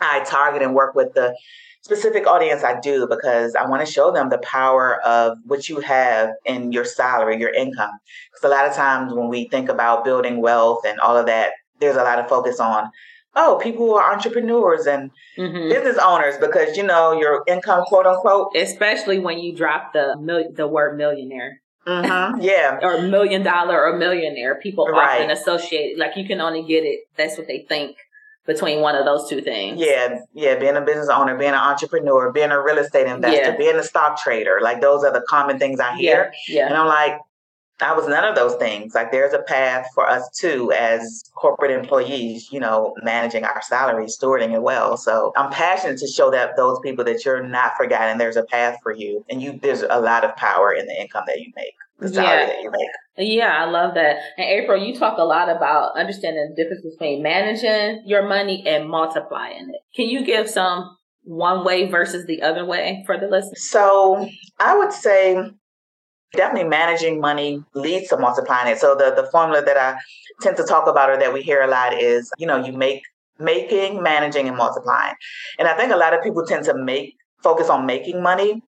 I 0.00 0.22
target 0.24 0.60
and 0.60 0.74
work 0.74 0.94
with 0.94 1.14
the 1.14 1.34
specific 1.80 2.26
audience 2.26 2.64
I 2.64 2.78
do 2.80 3.06
because 3.08 3.54
I 3.54 3.66
want 3.66 3.84
to 3.86 3.90
show 3.90 4.12
them 4.12 4.28
the 4.28 4.38
power 4.38 5.00
of 5.02 5.38
what 5.46 5.70
you 5.70 5.80
have 5.80 6.30
in 6.44 6.70
your 6.70 6.84
salary, 6.84 7.40
your 7.40 7.54
income. 7.54 7.92
Because 8.30 8.44
a 8.44 8.54
lot 8.54 8.66
of 8.66 8.74
times 8.74 9.14
when 9.14 9.28
we 9.28 9.48
think 9.48 9.70
about 9.70 10.04
building 10.04 10.42
wealth 10.42 10.84
and 10.84 11.00
all 11.00 11.16
of 11.16 11.26
that, 11.26 11.52
there's 11.80 11.96
a 11.96 12.02
lot 12.02 12.18
of 12.18 12.28
focus 12.28 12.60
on, 12.60 12.90
oh, 13.34 13.60
people 13.62 13.86
who 13.86 13.94
are 13.94 14.12
entrepreneurs 14.12 14.86
and 14.86 15.10
mm-hmm. 15.38 15.68
business 15.68 15.98
owners 16.02 16.36
because 16.38 16.76
you 16.76 16.82
know 16.82 17.12
your 17.12 17.44
income, 17.46 17.84
quote 17.86 18.06
unquote. 18.06 18.56
Especially 18.56 19.18
when 19.18 19.38
you 19.38 19.54
drop 19.54 19.92
the 19.92 20.16
mil- 20.18 20.52
the 20.52 20.66
word 20.66 20.96
millionaire. 20.96 21.60
Mm-hmm. 21.86 22.40
Yeah. 22.42 22.80
or 22.82 23.02
million 23.02 23.44
dollar 23.44 23.84
or 23.84 23.96
millionaire. 23.96 24.56
People 24.56 24.86
right. 24.88 25.20
often 25.20 25.30
associate 25.30 25.98
like 25.98 26.16
you 26.16 26.26
can 26.26 26.40
only 26.40 26.64
get 26.64 26.84
it. 26.84 27.00
That's 27.16 27.38
what 27.38 27.46
they 27.46 27.64
think 27.68 27.96
between 28.46 28.80
one 28.80 28.94
of 28.94 29.04
those 29.04 29.28
two 29.28 29.40
things. 29.40 29.80
Yeah, 29.80 30.20
yeah, 30.32 30.56
being 30.56 30.76
a 30.76 30.80
business 30.80 31.08
owner, 31.08 31.36
being 31.36 31.50
an 31.50 31.56
entrepreneur, 31.56 32.32
being 32.32 32.50
a 32.50 32.62
real 32.62 32.78
estate 32.78 33.06
investor, 33.06 33.50
yeah. 33.50 33.56
being 33.56 33.76
a 33.76 33.82
stock 33.82 34.18
trader, 34.18 34.60
like 34.62 34.80
those 34.80 35.04
are 35.04 35.12
the 35.12 35.24
common 35.28 35.58
things 35.58 35.80
I 35.80 35.96
hear. 35.96 36.32
Yeah, 36.48 36.56
yeah. 36.56 36.66
And 36.68 36.76
I'm 36.76 36.86
like, 36.86 37.20
I 37.80 37.92
was 37.94 38.08
none 38.08 38.24
of 38.24 38.34
those 38.34 38.54
things. 38.54 38.94
Like 38.94 39.12
there's 39.12 39.34
a 39.34 39.42
path 39.42 39.88
for 39.94 40.08
us 40.08 40.28
too 40.30 40.72
as 40.72 41.24
corporate 41.34 41.70
employees, 41.70 42.50
you 42.50 42.58
know, 42.58 42.94
managing 43.02 43.44
our 43.44 43.60
salary, 43.62 44.06
stewarding 44.06 44.54
it 44.54 44.62
well. 44.62 44.96
So 44.96 45.32
I'm 45.36 45.50
passionate 45.50 45.98
to 45.98 46.06
show 46.06 46.30
that 46.30 46.56
those 46.56 46.78
people 46.80 47.04
that 47.04 47.24
you're 47.24 47.46
not 47.46 47.76
forgotten. 47.76 48.18
There's 48.18 48.36
a 48.36 48.44
path 48.44 48.78
for 48.82 48.92
you 48.92 49.24
and 49.28 49.42
you 49.42 49.58
there's 49.62 49.82
a 49.82 50.00
lot 50.00 50.24
of 50.24 50.34
power 50.36 50.72
in 50.72 50.86
the 50.86 51.00
income 51.00 51.24
that 51.26 51.40
you 51.40 51.52
make 51.54 51.74
the 51.98 52.08
salary 52.08 52.40
yeah. 52.40 52.46
that 52.46 52.62
you 52.62 52.70
make. 52.70 52.88
Yeah, 53.18 53.54
I 53.58 53.64
love 53.70 53.94
that. 53.94 54.16
And 54.36 54.46
April, 54.46 54.82
you 54.82 54.98
talk 54.98 55.18
a 55.18 55.24
lot 55.24 55.48
about 55.48 55.96
understanding 55.96 56.54
the 56.54 56.62
difference 56.62 56.84
between 56.84 57.22
managing 57.22 58.02
your 58.06 58.28
money 58.28 58.64
and 58.66 58.88
multiplying 58.88 59.70
it. 59.70 59.80
Can 59.94 60.08
you 60.08 60.24
give 60.24 60.48
some 60.48 60.96
one 61.22 61.64
way 61.64 61.90
versus 61.90 62.26
the 62.26 62.42
other 62.42 62.64
way 62.64 63.02
for 63.06 63.18
the 63.18 63.26
listeners? 63.26 63.70
So 63.70 64.28
I 64.60 64.76
would 64.76 64.92
say 64.92 65.50
definitely 66.36 66.68
managing 66.68 67.20
money 67.20 67.62
leads 67.74 68.08
to 68.08 68.16
multiplying 68.16 68.70
it. 68.70 68.78
So 68.78 68.94
the, 68.94 69.12
the 69.14 69.28
formula 69.30 69.64
that 69.64 69.76
I 69.76 69.98
tend 70.40 70.56
to 70.58 70.64
talk 70.64 70.86
about 70.86 71.10
or 71.10 71.18
that 71.18 71.32
we 71.32 71.42
hear 71.42 71.62
a 71.62 71.66
lot 71.66 71.94
is, 71.94 72.30
you 72.38 72.46
know, 72.46 72.62
you 72.64 72.72
make 72.72 73.02
making, 73.38 74.02
managing, 74.02 74.48
and 74.48 74.56
multiplying. 74.56 75.14
And 75.58 75.68
I 75.68 75.76
think 75.76 75.92
a 75.92 75.96
lot 75.96 76.14
of 76.14 76.22
people 76.22 76.44
tend 76.46 76.64
to 76.66 76.74
make 76.74 77.16
focus 77.42 77.68
on 77.68 77.86
making 77.86 78.22
money, 78.22 78.62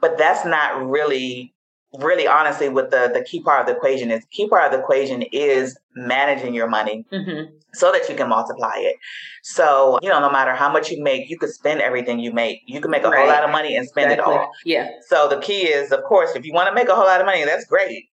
but 0.00 0.16
that's 0.16 0.44
not 0.44 0.88
really 0.88 1.54
really 1.94 2.26
honestly 2.26 2.68
what 2.68 2.90
the 2.90 3.10
the 3.12 3.22
key 3.22 3.42
part 3.42 3.60
of 3.60 3.66
the 3.66 3.74
equation 3.74 4.10
is 4.10 4.24
key 4.30 4.48
part 4.48 4.66
of 4.66 4.72
the 4.72 4.78
equation 4.78 5.22
is 5.32 5.78
managing 5.94 6.52
your 6.52 6.68
money 6.68 7.04
mm-hmm. 7.10 7.50
so 7.72 7.90
that 7.90 8.08
you 8.08 8.14
can 8.14 8.28
multiply 8.28 8.74
it. 8.76 8.96
So 9.42 9.98
you 10.02 10.08
know 10.08 10.20
no 10.20 10.30
matter 10.30 10.54
how 10.54 10.70
much 10.70 10.90
you 10.90 11.02
make 11.02 11.30
you 11.30 11.38
could 11.38 11.50
spend 11.50 11.80
everything 11.80 12.18
you 12.18 12.32
make. 12.32 12.60
You 12.66 12.80
can 12.80 12.90
make 12.90 13.04
a 13.04 13.08
right. 13.08 13.20
whole 13.20 13.28
lot 13.28 13.44
of 13.44 13.50
money 13.50 13.76
and 13.76 13.88
spend 13.88 14.12
exactly. 14.12 14.34
it 14.34 14.38
all. 14.38 14.50
Yeah. 14.64 14.90
So 15.06 15.28
the 15.28 15.40
key 15.40 15.62
is 15.62 15.90
of 15.90 16.02
course 16.04 16.34
if 16.34 16.44
you 16.44 16.52
want 16.52 16.68
to 16.68 16.74
make 16.74 16.88
a 16.88 16.94
whole 16.94 17.06
lot 17.06 17.20
of 17.20 17.26
money 17.26 17.44
that's 17.44 17.64
great. 17.64 18.10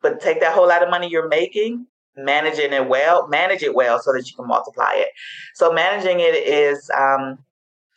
But 0.00 0.20
take 0.20 0.40
that 0.40 0.54
whole 0.54 0.68
lot 0.68 0.82
of 0.82 0.90
money 0.90 1.08
you're 1.08 1.28
making 1.28 1.86
managing 2.16 2.72
it 2.72 2.88
well 2.88 3.28
manage 3.28 3.62
it 3.62 3.74
well 3.74 4.00
so 4.00 4.12
that 4.12 4.28
you 4.28 4.34
can 4.34 4.46
multiply 4.46 4.92
it. 4.94 5.08
So 5.54 5.72
managing 5.72 6.20
it 6.20 6.34
is 6.34 6.90
um 6.96 7.38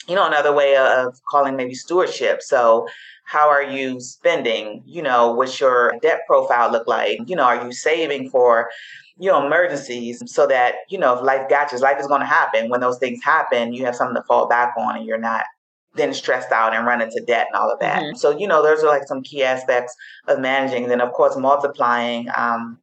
you 0.07 0.15
know 0.15 0.27
another 0.27 0.53
way 0.53 0.75
of 0.75 1.19
calling 1.29 1.55
maybe 1.55 1.73
stewardship. 1.73 2.41
So 2.41 2.87
how 3.31 3.47
are 3.47 3.63
you 3.63 4.01
spending? 4.01 4.83
You 4.85 5.01
know 5.01 5.31
what's 5.31 5.57
your 5.57 5.93
debt 6.01 6.21
profile 6.27 6.69
look 6.69 6.85
like? 6.85 7.17
You 7.27 7.35
know 7.37 7.43
are 7.43 7.65
you 7.65 7.71
saving 7.71 8.29
for 8.29 8.69
you 9.17 9.29
know 9.29 9.45
emergencies 9.45 10.21
so 10.25 10.45
that 10.47 10.75
you 10.89 10.97
know 10.97 11.15
if 11.15 11.23
life 11.23 11.47
got 11.49 11.71
you 11.71 11.77
life 11.77 11.97
is 11.99 12.07
going 12.07 12.19
to 12.19 12.27
happen. 12.27 12.69
When 12.69 12.81
those 12.81 12.99
things 12.99 13.23
happen 13.23 13.73
you 13.73 13.85
have 13.85 13.95
something 13.95 14.15
to 14.15 14.23
fall 14.23 14.49
back 14.49 14.73
on 14.77 14.97
and 14.97 15.05
you're 15.05 15.17
not 15.17 15.45
then 15.95 16.13
stressed 16.13 16.51
out 16.51 16.73
and 16.73 16.85
run 16.85 17.01
into 17.01 17.21
debt 17.25 17.47
and 17.51 17.61
all 17.61 17.69
of 17.71 17.79
that. 17.79 18.01
Mm-hmm. 18.01 18.15
so 18.17 18.37
you 18.37 18.47
know 18.47 18.61
those 18.61 18.83
are 18.83 18.87
like 18.87 19.07
some 19.07 19.23
key 19.23 19.43
aspects 19.43 19.95
of 20.27 20.41
managing. 20.41 20.89
Then 20.89 20.99
of 20.99 21.13
course 21.13 21.37
multiplying 21.37 22.27
um, 22.35 22.79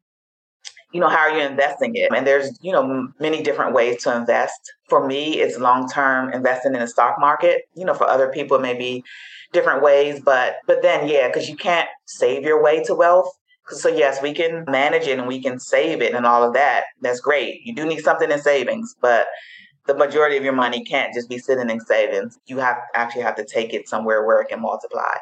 you 0.93 1.01
know, 1.01 1.09
how 1.09 1.19
are 1.19 1.37
you 1.39 1.45
investing 1.45 1.95
it? 1.97 2.11
And 2.15 2.27
there's, 2.27 2.59
you 2.63 2.73
know, 2.73 3.09
many 3.21 3.43
different 3.43 3.75
ways 3.75 4.03
to 4.05 4.17
invest. 4.17 4.73
For 4.89 5.07
me, 5.07 5.39
it's 5.41 5.59
long 5.59 5.89
term 5.89 6.33
investing 6.33 6.75
in 6.75 6.81
the 6.81 6.89
stock 6.89 7.17
market. 7.19 7.63
You 7.75 7.85
know, 7.85 7.95
for 7.95 8.09
other 8.09 8.31
people, 8.31 8.57
it 8.57 8.63
may 8.63 8.77
be 8.77 9.05
different 9.53 9.83
ways, 9.83 10.21
but 10.21 10.57
but 10.67 10.83
then 10.83 11.09
yeah, 11.09 11.29
because 11.29 11.49
you 11.49 11.57
can't 11.57 11.89
save 12.07 12.43
your 12.43 12.63
way 12.63 12.83
to 12.85 12.95
wealth. 12.95 13.31
So 13.71 13.89
yes, 13.89 14.23
we 14.23 14.33
can 14.33 14.65
manage 14.67 15.07
it 15.07 15.19
and 15.19 15.29
we 15.29 15.43
can 15.43 15.59
save 15.59 16.01
it 16.01 16.15
and 16.15 16.25
all 16.25 16.43
of 16.43 16.55
that. 16.55 16.85
That's 17.03 17.21
great. 17.21 17.61
You 17.65 17.75
do 17.75 17.85
need 17.85 18.01
something 18.01 18.31
in 18.31 18.41
savings, 18.41 18.95
but 19.01 19.27
the 19.89 19.95
majority 19.95 20.37
of 20.37 20.45
your 20.45 20.53
money 20.53 20.85
can't 20.85 21.15
just 21.15 21.31
be 21.31 21.39
sitting 21.39 21.71
in 21.71 21.81
savings. 21.81 22.39
You 22.47 22.59
have 22.59 22.77
actually 22.95 23.23
have 23.23 23.37
to 23.37 23.45
take 23.45 23.73
it 23.73 23.89
somewhere 23.89 24.25
where 24.25 24.41
it 24.43 24.49
can 24.49 24.61
multiply. 24.61 25.15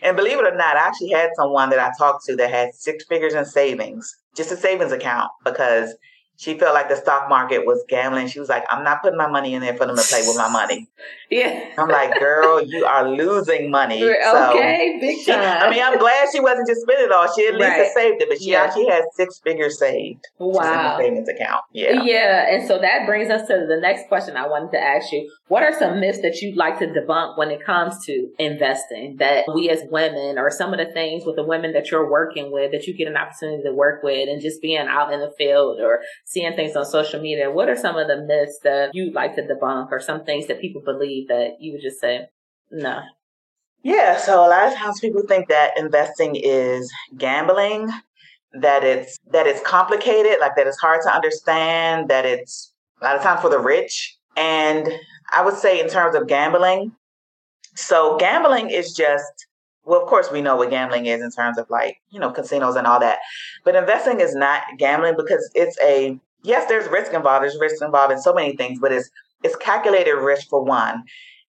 And 0.00 0.16
believe 0.16 0.38
it 0.38 0.46
or 0.46 0.56
not, 0.56 0.76
I 0.76 0.86
actually 0.86 1.10
had 1.10 1.30
someone 1.36 1.70
that 1.70 1.80
I 1.80 1.90
talked 1.98 2.24
to 2.26 2.36
that 2.36 2.50
had 2.50 2.72
six 2.72 3.04
figures 3.04 3.34
in 3.34 3.44
savings, 3.44 4.16
just 4.36 4.52
a 4.52 4.56
savings 4.56 4.92
account, 4.92 5.30
because 5.44 5.94
she 6.42 6.58
felt 6.58 6.74
like 6.74 6.88
the 6.88 6.96
stock 6.96 7.28
market 7.28 7.64
was 7.64 7.84
gambling. 7.88 8.26
She 8.26 8.40
was 8.40 8.48
like, 8.48 8.64
I'm 8.68 8.82
not 8.82 9.00
putting 9.00 9.16
my 9.16 9.28
money 9.28 9.54
in 9.54 9.62
there 9.62 9.76
for 9.76 9.86
them 9.86 9.94
to 9.94 10.02
play 10.02 10.22
with 10.26 10.36
my 10.36 10.48
money. 10.48 10.88
Yeah. 11.30 11.70
I'm 11.78 11.88
like, 11.88 12.18
girl, 12.20 12.62
you 12.62 12.84
are 12.84 13.08
losing 13.08 13.70
money. 13.70 14.04
Okay, 14.04 14.20
so 14.22 15.00
big 15.00 15.26
time. 15.26 15.62
I 15.62 15.70
mean, 15.70 15.82
I'm 15.82 15.98
glad 15.98 16.28
she 16.30 16.40
wasn't 16.40 16.68
just 16.68 16.82
spending 16.82 17.06
it 17.06 17.10
all. 17.10 17.26
She 17.34 17.46
at 17.46 17.54
least 17.54 17.68
right. 17.68 17.90
saved 17.94 18.20
it, 18.20 18.28
but 18.28 18.42
she 18.42 18.50
yeah. 18.50 18.64
actually 18.64 18.88
has 18.88 19.02
six 19.14 19.38
figures 19.38 19.78
saved. 19.78 20.28
Wow. 20.38 20.98
In 20.98 21.14
the 21.14 21.24
savings 21.24 21.28
account. 21.30 21.62
Yeah. 21.72 22.02
Yeah. 22.02 22.54
And 22.54 22.68
so 22.68 22.78
that 22.78 23.06
brings 23.06 23.30
us 23.30 23.48
to 23.48 23.64
the 23.66 23.78
next 23.80 24.08
question 24.08 24.36
I 24.36 24.46
wanted 24.46 24.72
to 24.72 24.78
ask 24.78 25.10
you. 25.10 25.32
What 25.48 25.62
are 25.62 25.72
some 25.78 26.00
myths 26.00 26.20
that 26.20 26.42
you'd 26.42 26.56
like 26.56 26.78
to 26.80 26.86
debunk 26.86 27.38
when 27.38 27.50
it 27.50 27.64
comes 27.64 28.04
to 28.04 28.28
investing 28.38 29.16
that 29.16 29.46
we 29.54 29.70
as 29.70 29.80
women 29.90 30.38
or 30.38 30.50
some 30.50 30.74
of 30.74 30.78
the 30.86 30.92
things 30.92 31.24
with 31.24 31.36
the 31.36 31.44
women 31.44 31.72
that 31.72 31.90
you're 31.90 32.10
working 32.10 32.52
with 32.52 32.72
that 32.72 32.86
you 32.86 32.94
get 32.94 33.08
an 33.08 33.16
opportunity 33.16 33.62
to 33.62 33.72
work 33.72 34.02
with 34.02 34.28
and 34.28 34.42
just 34.42 34.60
being 34.60 34.86
out 34.86 35.14
in 35.14 35.20
the 35.20 35.32
field 35.38 35.80
or 35.80 36.02
seeing 36.32 36.54
things 36.54 36.76
on 36.76 36.84
social 36.84 37.20
media? 37.20 37.50
What 37.50 37.68
are 37.68 37.76
some 37.76 37.96
of 37.96 38.08
the 38.08 38.22
myths 38.22 38.58
that 38.64 38.94
you'd 38.94 39.14
like 39.14 39.34
to 39.36 39.42
debunk 39.42 39.90
or 39.90 40.00
some 40.00 40.24
things 40.24 40.46
that 40.46 40.60
people 40.60 40.80
believe 40.80 41.28
that 41.28 41.56
you 41.60 41.72
would 41.72 41.82
just 41.82 42.00
say, 42.00 42.28
no? 42.70 43.02
Yeah, 43.82 44.16
so 44.16 44.46
a 44.46 44.48
lot 44.48 44.68
of 44.68 44.74
times 44.74 45.00
people 45.00 45.22
think 45.22 45.48
that 45.48 45.76
investing 45.76 46.36
is 46.36 46.92
gambling, 47.18 47.90
that 48.52 48.84
it's 48.84 49.18
that 49.32 49.46
it's 49.46 49.60
complicated, 49.62 50.36
like 50.40 50.54
that 50.56 50.66
it's 50.66 50.78
hard 50.78 51.00
to 51.02 51.12
understand, 51.12 52.08
that 52.08 52.24
it's 52.24 52.72
a 53.00 53.04
lot 53.04 53.16
of 53.16 53.22
times 53.22 53.40
for 53.40 53.50
the 53.50 53.58
rich. 53.58 54.16
And 54.36 54.88
I 55.32 55.44
would 55.44 55.56
say 55.56 55.80
in 55.80 55.88
terms 55.88 56.14
of 56.14 56.28
gambling, 56.28 56.92
so 57.74 58.16
gambling 58.18 58.70
is 58.70 58.92
just 58.92 59.46
well, 59.84 60.00
of 60.00 60.08
course, 60.08 60.30
we 60.30 60.40
know 60.40 60.56
what 60.56 60.70
gambling 60.70 61.06
is 61.06 61.20
in 61.20 61.30
terms 61.30 61.58
of 61.58 61.68
like, 61.70 61.96
you 62.10 62.20
know, 62.20 62.30
casinos 62.30 62.76
and 62.76 62.86
all 62.86 63.00
that. 63.00 63.18
But 63.64 63.74
investing 63.74 64.20
is 64.20 64.34
not 64.34 64.62
gambling 64.78 65.14
because 65.16 65.50
it's 65.54 65.78
a, 65.82 66.18
yes, 66.42 66.68
there's 66.68 66.88
risk 66.88 67.12
involved. 67.12 67.42
There's 67.42 67.58
risk 67.60 67.82
involved 67.82 68.12
in 68.12 68.20
so 68.20 68.32
many 68.32 68.56
things, 68.56 68.78
but 68.80 68.92
it's, 68.92 69.10
it's 69.42 69.56
calculated 69.56 70.14
risk 70.14 70.48
for 70.48 70.64
one. 70.64 71.02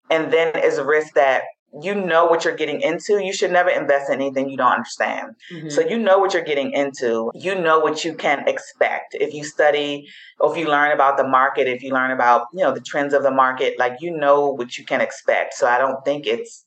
And 0.10 0.34
then 0.34 0.52
it's 0.56 0.78
a 0.78 0.86
risk 0.86 1.13
that 1.13 1.43
you 1.82 1.96
know 1.96 2.26
what 2.26 2.46
you're 2.46 2.56
getting 2.56 2.82
into. 2.82 3.24
You 3.24 3.34
should 3.34 3.52
never 3.52 3.69
invest 3.69 4.12
in 4.12 4.22
anything 4.22 4.50
you 4.50 4.58
don't 4.58 4.74
understand. 4.74 5.36
Mm-hmm. 5.52 5.69
So 5.69 5.82
you 5.82 5.98
know 5.98 6.19
what 6.19 6.34
you're 6.34 6.43
getting 6.43 6.72
into. 6.72 7.32
You 7.34 7.56
know 7.56 7.80
what 7.80 8.06
you 8.06 8.13
can 8.13 8.48
expect. 8.48 9.15
If 9.19 9.34
you 9.34 9.43
study 9.43 10.08
or 10.39 10.52
if 10.52 10.58
you 10.58 10.67
learn 10.67 10.91
about 10.91 11.17
the 11.17 11.28
market, 11.28 11.67
if 11.67 11.82
you 11.82 11.91
learn 11.91 12.12
about, 12.12 12.48
you 12.54 12.60
know, 12.60 12.74
the 12.74 12.82
trends 12.82 13.13
of 13.13 13.24
the 13.24 13.32
market, 13.32 13.80
like 13.80 13.98
you 14.02 14.15
know 14.15 14.50
what 14.50 14.78
you 14.78 14.86
can 14.86 15.02
expect. 15.02 15.56
So 15.56 15.67
I 15.67 15.80
don't 15.80 16.04
think 16.06 16.28
it's 16.28 16.62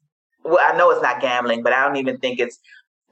well, 0.46 0.58
I 0.60 0.76
know 0.76 0.90
it's 0.90 1.02
not 1.02 1.20
gambling, 1.20 1.62
but 1.62 1.72
I 1.72 1.84
don't 1.84 1.96
even 1.96 2.18
think 2.18 2.40
it's 2.40 2.58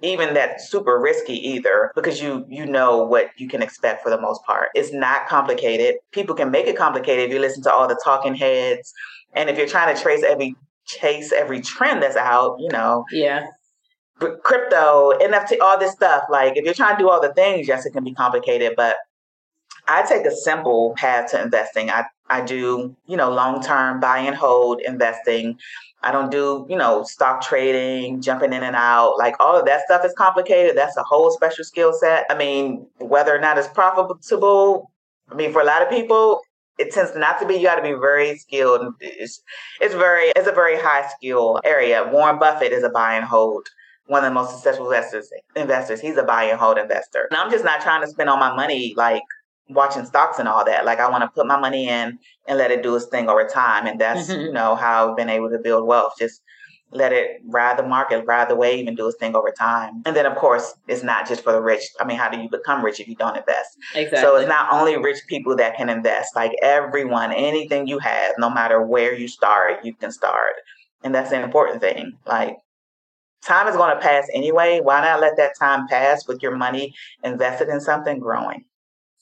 even 0.03 0.35
that 0.35 0.61
super 0.61 0.99
risky 0.99 1.35
either 1.35 1.90
because 1.94 2.20
you 2.20 2.44
you 2.49 2.66
know 2.66 3.05
what 3.05 3.31
you 3.37 3.49
can 3.49 3.62
expect 3.62 4.03
for 4.03 4.11
the 4.11 4.20
most 4.20 4.44
part. 4.44 4.68
It's 4.75 4.92
not 4.92 5.29
complicated. 5.29 5.97
People 6.12 6.35
can 6.35 6.51
make 6.51 6.66
it 6.66 6.77
complicated 6.77 7.27
if 7.27 7.33
you 7.33 7.40
listen 7.40 7.62
to 7.64 7.73
all 7.73 7.88
the 7.88 7.99
talking 8.05 8.35
heads 8.35 8.92
and 9.35 9.49
if 9.49 9.57
you're 9.57 9.66
trying 9.66 9.94
to 9.94 10.01
trace 10.01 10.23
every 10.23 10.55
chase 10.87 11.33
every 11.33 11.61
trend 11.61 12.03
that's 12.03 12.16
out, 12.16 12.57
you 12.59 12.68
know. 12.68 13.05
Yeah. 13.11 13.47
Crypto, 14.18 15.12
NFT, 15.20 15.57
all 15.61 15.79
this 15.79 15.92
stuff. 15.92 16.25
Like 16.31 16.57
if 16.57 16.64
you're 16.64 16.75
trying 16.75 16.97
to 16.97 17.03
do 17.03 17.09
all 17.09 17.20
the 17.20 17.33
things, 17.33 17.66
yes, 17.66 17.85
it 17.85 17.92
can 17.92 18.05
be 18.05 18.14
complicated, 18.14 18.75
but 18.77 18.97
I 19.88 20.03
take 20.03 20.25
a 20.27 20.35
simple 20.35 20.94
path 20.97 21.31
to 21.31 21.42
investing. 21.42 21.90
I, 21.90 22.05
I 22.29 22.42
do, 22.42 22.97
you 23.07 23.16
know, 23.16 23.31
long 23.31 23.62
term 23.62 24.01
buy 24.01 24.18
and 24.18 24.35
hold 24.35 24.81
investing. 24.81 25.59
I 26.03 26.12
don't 26.12 26.31
do, 26.31 26.66
you 26.68 26.77
know, 26.77 27.03
stock 27.03 27.42
trading, 27.42 28.20
jumping 28.20 28.53
in 28.53 28.62
and 28.62 28.77
out. 28.77 29.16
Like 29.18 29.35
all 29.40 29.59
of 29.59 29.64
that 29.66 29.85
stuff 29.87 30.05
is 30.05 30.12
complicated. 30.16 30.77
That's 30.77 30.97
a 30.97 31.03
whole 31.03 31.31
special 31.31 31.64
skill 31.64 31.92
set. 31.92 32.27
I 32.29 32.37
mean, 32.37 32.87
whether 32.99 33.35
or 33.35 33.40
not 33.40 33.57
it's 33.57 33.68
profitable, 33.68 34.90
I 35.31 35.35
mean, 35.35 35.53
for 35.53 35.62
a 35.62 35.64
lot 35.64 35.83
of 35.83 35.88
people, 35.88 36.40
it 36.79 36.92
tends 36.92 37.16
not 37.16 37.38
to 37.40 37.47
be. 37.47 37.55
You 37.55 37.62
got 37.62 37.77
to 37.77 37.83
be 37.83 37.92
very 37.92 38.37
skilled. 38.37 38.94
It's, 39.01 39.42
it's 39.81 39.94
very, 39.94 40.33
it's 40.37 40.49
a 40.49 40.53
very 40.53 40.77
high 40.77 41.09
skill 41.09 41.61
area. 41.64 42.09
Warren 42.12 42.38
Buffett 42.38 42.73
is 42.73 42.83
a 42.83 42.90
buy 42.90 43.14
and 43.14 43.25
hold 43.25 43.66
one 44.07 44.23
of 44.23 44.31
the 44.31 44.35
most 44.35 44.53
successful 44.53 44.87
investors 44.87 45.31
investors. 45.57 46.01
He's 46.01 46.16
a 46.16 46.23
buy 46.25 46.44
and 46.44 46.59
hold 46.59 46.79
investor. 46.79 47.29
And 47.31 47.38
I'm 47.38 47.51
just 47.51 47.64
not 47.64 47.81
trying 47.81 48.03
to 48.03 48.09
spend 48.09 48.29
all 48.29 48.37
my 48.37 48.55
money 48.55 48.92
like 48.97 49.23
watching 49.68 50.05
stocks 50.05 50.38
and 50.38 50.48
all 50.48 50.64
that. 50.64 50.85
Like 50.85 51.00
I 51.00 51.09
want 51.09 51.22
to 51.22 51.29
put 51.29 51.46
my 51.46 51.59
money 51.59 51.88
in 51.88 52.18
and 52.46 52.59
let 52.59 52.70
it 52.70 52.83
do 52.83 52.94
its 52.96 53.07
thing 53.07 53.29
over 53.29 53.46
time. 53.46 53.87
And 53.87 54.00
that's, 54.00 54.29
mm-hmm. 54.29 54.40
you 54.46 54.53
know, 54.53 54.74
how 54.74 55.11
I've 55.11 55.16
been 55.16 55.31
able 55.31 55.50
to 55.50 55.59
build 55.59 55.87
wealth. 55.87 56.14
Just 56.18 56.42
let 56.90 57.12
it 57.12 57.40
ride 57.46 57.77
the 57.77 57.83
market, 57.83 58.24
ride 58.24 58.48
the 58.48 58.55
wave, 58.55 58.87
and 58.87 58.96
do 58.96 59.09
its 59.09 59.18
thing 59.18 59.35
over 59.35 59.50
time. 59.50 60.03
And 60.07 60.14
then, 60.14 60.27
of 60.27 60.37
course, 60.37 60.74
it's 60.87 61.03
not 61.03 61.27
just 61.27 61.42
for 61.42 61.53
the 61.53 61.61
rich. 61.61 61.83
I 62.00 62.05
mean, 62.05 62.16
how 62.16 62.31
do 62.31 62.40
you 62.40 62.48
become 62.48 62.85
rich 62.85 63.00
if 63.00 63.09
you 63.09 63.16
don't 63.16 63.37
invest? 63.37 63.77
Exactly. 63.94 64.20
So 64.20 64.37
it's 64.37 64.48
not 64.48 64.72
only 64.72 64.96
rich 64.96 65.18
people 65.27 65.57
that 65.57 65.77
can 65.77 65.88
invest. 65.88 66.37
Like 66.37 66.53
everyone, 66.62 67.33
anything 67.33 67.88
you 67.88 67.98
have, 67.98 68.35
no 68.38 68.48
matter 68.48 68.81
where 68.81 69.12
you 69.12 69.27
start, 69.27 69.85
you 69.85 69.94
can 69.94 70.12
start. 70.12 70.55
And 71.03 71.14
that's 71.14 71.33
an 71.33 71.42
important 71.42 71.81
thing. 71.81 72.16
Like 72.27 72.57
time 73.44 73.66
is 73.66 73.77
going 73.77 73.94
to 73.94 74.00
pass 74.00 74.27
anyway. 74.33 74.81
Why 74.81 75.00
not 75.00 75.20
let 75.20 75.37
that 75.37 75.59
time 75.59 75.87
pass 75.88 76.27
with 76.29 76.42
your 76.42 76.57
money 76.57 76.94
invested 77.24 77.68
in 77.68 77.81
something 77.81 78.18
growing? 78.20 78.64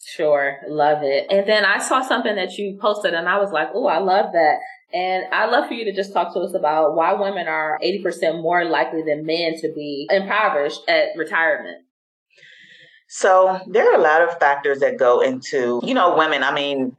Sure, 0.05 0.59
love 0.69 0.99
it. 1.03 1.27
And 1.31 1.49
then 1.49 1.65
I 1.65 1.79
saw 1.79 2.03
something 2.03 2.35
that 2.35 2.59
you 2.59 2.77
posted 2.81 3.15
and 3.15 3.29
I 3.29 3.39
was 3.39 3.53
like, 3.53 3.69
oh, 3.73 3.87
I 3.87 3.99
love 3.99 4.33
that. 4.33 4.59
And 4.93 5.25
I'd 5.33 5.51
love 5.51 5.69
for 5.69 5.75
you 5.75 5.85
to 5.85 5.93
just 5.93 6.13
talk 6.13 6.35
to 6.35 6.41
us 6.41 6.55
about 6.55 6.97
why 6.97 7.15
women 7.15 7.47
are 7.47 7.79
80% 7.83 8.43
more 8.43 8.65
likely 8.65 9.03
than 9.03 9.25
men 9.25 9.55
to 9.61 9.73
be 9.73 10.09
impoverished 10.11 10.81
at 10.89 11.17
retirement. 11.17 11.85
So 13.09 13.61
there 13.69 13.93
are 13.93 13.99
a 13.99 14.03
lot 14.03 14.23
of 14.23 14.39
factors 14.39 14.81
that 14.81 14.99
go 14.99 15.21
into, 15.21 15.81
you 15.85 15.95
know, 15.95 16.17
women. 16.17 16.43
I 16.43 16.53
mean, 16.53 16.97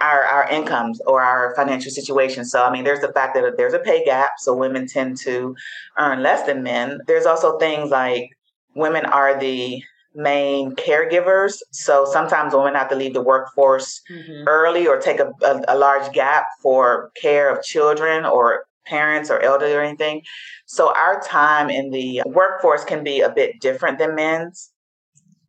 our 0.00 0.22
our 0.22 0.48
incomes 0.48 1.00
or 1.06 1.20
our 1.20 1.54
financial 1.56 1.90
situation. 1.90 2.44
So 2.44 2.64
I 2.64 2.70
mean, 2.70 2.84
there's 2.84 3.00
the 3.00 3.12
fact 3.12 3.34
that 3.34 3.56
there's 3.56 3.74
a 3.74 3.80
pay 3.80 4.04
gap, 4.04 4.32
so 4.38 4.54
women 4.54 4.86
tend 4.86 5.16
to 5.18 5.56
earn 5.98 6.22
less 6.22 6.46
than 6.46 6.62
men. 6.62 7.00
There's 7.06 7.26
also 7.26 7.58
things 7.58 7.90
like 7.90 8.30
women 8.76 9.04
are 9.04 9.38
the 9.38 9.82
main 10.18 10.72
caregivers. 10.72 11.58
So 11.70 12.04
sometimes 12.04 12.52
women 12.52 12.74
have 12.74 12.88
to 12.90 12.96
leave 12.96 13.14
the 13.14 13.22
workforce 13.22 14.02
mm-hmm. 14.10 14.48
early 14.48 14.86
or 14.86 14.98
take 14.98 15.20
a, 15.20 15.30
a, 15.44 15.62
a, 15.68 15.78
large 15.78 16.12
gap 16.12 16.44
for 16.60 17.12
care 17.20 17.48
of 17.48 17.62
children 17.62 18.26
or 18.26 18.64
parents 18.84 19.30
or 19.30 19.40
elderly 19.40 19.74
or 19.74 19.80
anything. 19.80 20.22
So 20.66 20.92
our 20.92 21.20
time 21.20 21.70
in 21.70 21.90
the 21.90 22.22
workforce 22.26 22.84
can 22.84 23.04
be 23.04 23.20
a 23.20 23.30
bit 23.30 23.60
different 23.60 23.98
than 23.98 24.16
men's. 24.16 24.72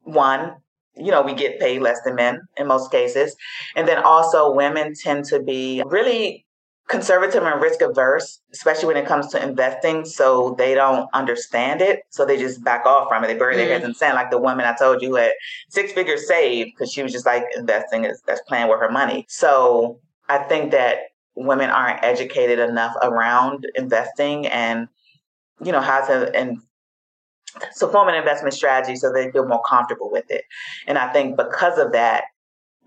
One, 0.04 0.54
you 0.96 1.12
know, 1.12 1.24
we 1.24 1.34
get 1.34 1.60
paid 1.60 1.82
less 1.82 2.00
than 2.06 2.14
men 2.14 2.42
in 2.56 2.68
most 2.68 2.92
cases. 2.92 3.36
And 3.76 3.88
then 3.88 4.04
also 4.04 4.54
women 4.54 4.94
tend 4.94 5.26
to 5.26 5.42
be 5.42 5.82
really 5.88 6.46
conservative 6.90 7.44
and 7.44 7.62
risk 7.62 7.82
averse, 7.82 8.42
especially 8.52 8.88
when 8.88 8.98
it 8.98 9.06
comes 9.06 9.28
to 9.28 9.42
investing. 9.42 10.04
So 10.06 10.56
they 10.58 10.74
don't 10.74 11.08
understand 11.14 11.82
it. 11.82 12.02
So 12.10 12.26
they 12.26 12.38
just 12.38 12.64
back 12.64 12.86
off 12.86 13.08
from 13.08 13.24
it. 13.24 13.28
They 13.28 13.36
bury 13.36 13.54
mm. 13.54 13.58
their 13.58 13.70
heads 13.70 13.86
in 13.86 13.94
sand. 13.94 14.16
Like 14.16 14.32
the 14.32 14.40
woman 14.40 14.66
I 14.66 14.76
told 14.76 15.02
you 15.02 15.16
had 15.16 15.32
six 15.70 15.94
figures 15.94 16.28
saved 16.28 16.72
because 16.72 16.92
she 16.92 17.04
was 17.04 17.12
just 17.12 17.26
like 17.26 17.46
investing 17.56 18.06
is 18.06 18.22
that's 18.26 18.42
playing 18.48 18.70
with 18.70 18.80
her 18.80 18.90
money. 18.90 19.26
So 19.30 20.00
I 20.28 20.40
think 20.40 20.72
that 20.72 20.98
women 21.36 21.70
aren't 21.70 22.04
educated 22.04 22.60
enough 22.60 22.96
around 23.02 23.68
investing 23.76 24.48
and 24.48 24.88
you 25.64 25.72
know 25.72 25.82
how 25.82 26.06
to 26.06 26.36
and 26.36 26.58
so 27.72 27.88
form 27.88 28.10
an 28.10 28.16
investment 28.16 28.54
strategy 28.54 28.96
so 28.96 29.12
they 29.12 29.32
feel 29.32 29.48
more 29.48 29.62
comfortable 29.68 30.12
with 30.12 30.30
it. 30.30 30.44
And 30.88 30.98
I 30.98 31.12
think 31.14 31.38
because 31.38 31.78
of 31.78 31.92
that, 31.94 32.26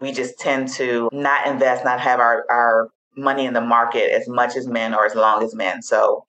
we 0.00 0.12
just 0.12 0.38
tend 0.38 0.68
to 0.74 1.08
not 1.12 1.46
invest, 1.46 1.84
not 1.84 2.00
have 2.00 2.20
our, 2.20 2.44
our 2.50 2.90
money 3.16 3.44
in 3.44 3.54
the 3.54 3.60
market 3.60 4.12
as 4.12 4.28
much 4.28 4.56
as 4.56 4.66
men 4.66 4.94
or 4.94 5.04
as 5.04 5.14
long 5.14 5.42
as 5.42 5.54
men. 5.54 5.82
So 5.82 6.24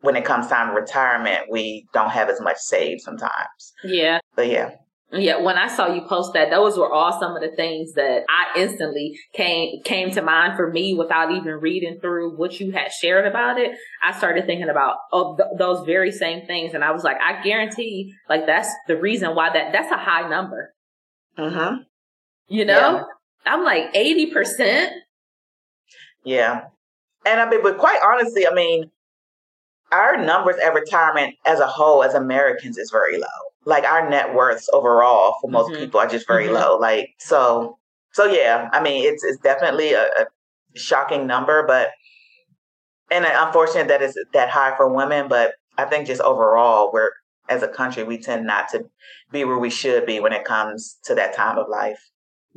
when 0.00 0.16
it 0.16 0.24
comes 0.24 0.46
time 0.46 0.68
to 0.68 0.80
retirement, 0.80 1.50
we 1.50 1.86
don't 1.92 2.10
have 2.10 2.28
as 2.28 2.40
much 2.40 2.58
saved 2.58 3.00
sometimes. 3.00 3.72
Yeah. 3.82 4.20
But 4.36 4.48
yeah. 4.48 4.70
Yeah, 5.10 5.40
when 5.40 5.56
I 5.56 5.68
saw 5.68 5.92
you 5.92 6.02
post 6.02 6.34
that, 6.34 6.50
those 6.50 6.76
were 6.76 6.92
all 6.92 7.18
some 7.18 7.34
of 7.34 7.40
the 7.40 7.56
things 7.56 7.94
that 7.94 8.24
I 8.28 8.60
instantly 8.60 9.18
came 9.32 9.80
came 9.82 10.10
to 10.10 10.20
mind 10.20 10.54
for 10.54 10.70
me 10.70 10.92
without 10.92 11.32
even 11.32 11.54
reading 11.60 11.98
through 11.98 12.36
what 12.36 12.60
you 12.60 12.72
had 12.72 12.92
shared 12.92 13.26
about 13.26 13.58
it. 13.58 13.72
I 14.02 14.12
started 14.12 14.44
thinking 14.44 14.68
about 14.68 14.96
oh, 15.10 15.34
th- 15.34 15.48
those 15.58 15.86
very 15.86 16.12
same 16.12 16.46
things, 16.46 16.74
and 16.74 16.84
I 16.84 16.90
was 16.90 17.04
like, 17.04 17.16
I 17.22 17.42
guarantee, 17.42 18.12
like 18.28 18.44
that's 18.44 18.68
the 18.86 18.98
reason 18.98 19.34
why 19.34 19.48
that 19.50 19.72
that's 19.72 19.90
a 19.90 19.96
high 19.96 20.28
number. 20.28 20.74
Mm-hmm. 21.38 21.76
You 22.48 22.66
know, 22.66 22.96
yeah. 22.96 23.04
I'm 23.46 23.64
like 23.64 23.84
eighty 23.94 24.30
percent. 24.30 24.92
Yeah. 26.28 26.64
And 27.24 27.40
I 27.40 27.48
mean, 27.48 27.62
but 27.62 27.78
quite 27.78 28.00
honestly, 28.04 28.46
I 28.46 28.52
mean, 28.52 28.90
our 29.90 30.22
numbers 30.22 30.56
at 30.62 30.74
retirement 30.74 31.34
as 31.46 31.60
a 31.60 31.66
whole, 31.66 32.04
as 32.04 32.14
Americans, 32.14 32.76
is 32.76 32.90
very 32.90 33.18
low. 33.18 33.26
Like 33.64 33.84
our 33.84 34.08
net 34.08 34.34
worths 34.34 34.68
overall 34.72 35.36
for 35.40 35.50
most 35.50 35.70
mm-hmm. 35.70 35.80
people 35.80 36.00
are 36.00 36.06
just 36.06 36.26
very 36.26 36.44
mm-hmm. 36.44 36.54
low. 36.54 36.78
Like 36.78 37.10
so, 37.18 37.78
so 38.12 38.26
yeah. 38.26 38.68
I 38.72 38.82
mean, 38.82 39.04
it's 39.04 39.24
it's 39.24 39.40
definitely 39.40 39.94
a, 39.94 40.04
a 40.04 40.26
shocking 40.74 41.26
number, 41.26 41.66
but 41.66 41.90
and 43.10 43.24
unfortunate 43.26 43.88
that 43.88 44.02
it's 44.02 44.16
that 44.34 44.50
high 44.50 44.76
for 44.76 44.92
women. 44.92 45.28
But 45.28 45.54
I 45.78 45.86
think 45.86 46.06
just 46.06 46.20
overall, 46.20 46.90
we're 46.92 47.10
as 47.48 47.62
a 47.62 47.68
country, 47.68 48.04
we 48.04 48.18
tend 48.18 48.46
not 48.46 48.68
to 48.70 48.84
be 49.32 49.44
where 49.44 49.58
we 49.58 49.70
should 49.70 50.04
be 50.04 50.20
when 50.20 50.34
it 50.34 50.44
comes 50.44 50.98
to 51.04 51.14
that 51.14 51.34
time 51.34 51.56
of 51.56 51.68
life. 51.68 52.10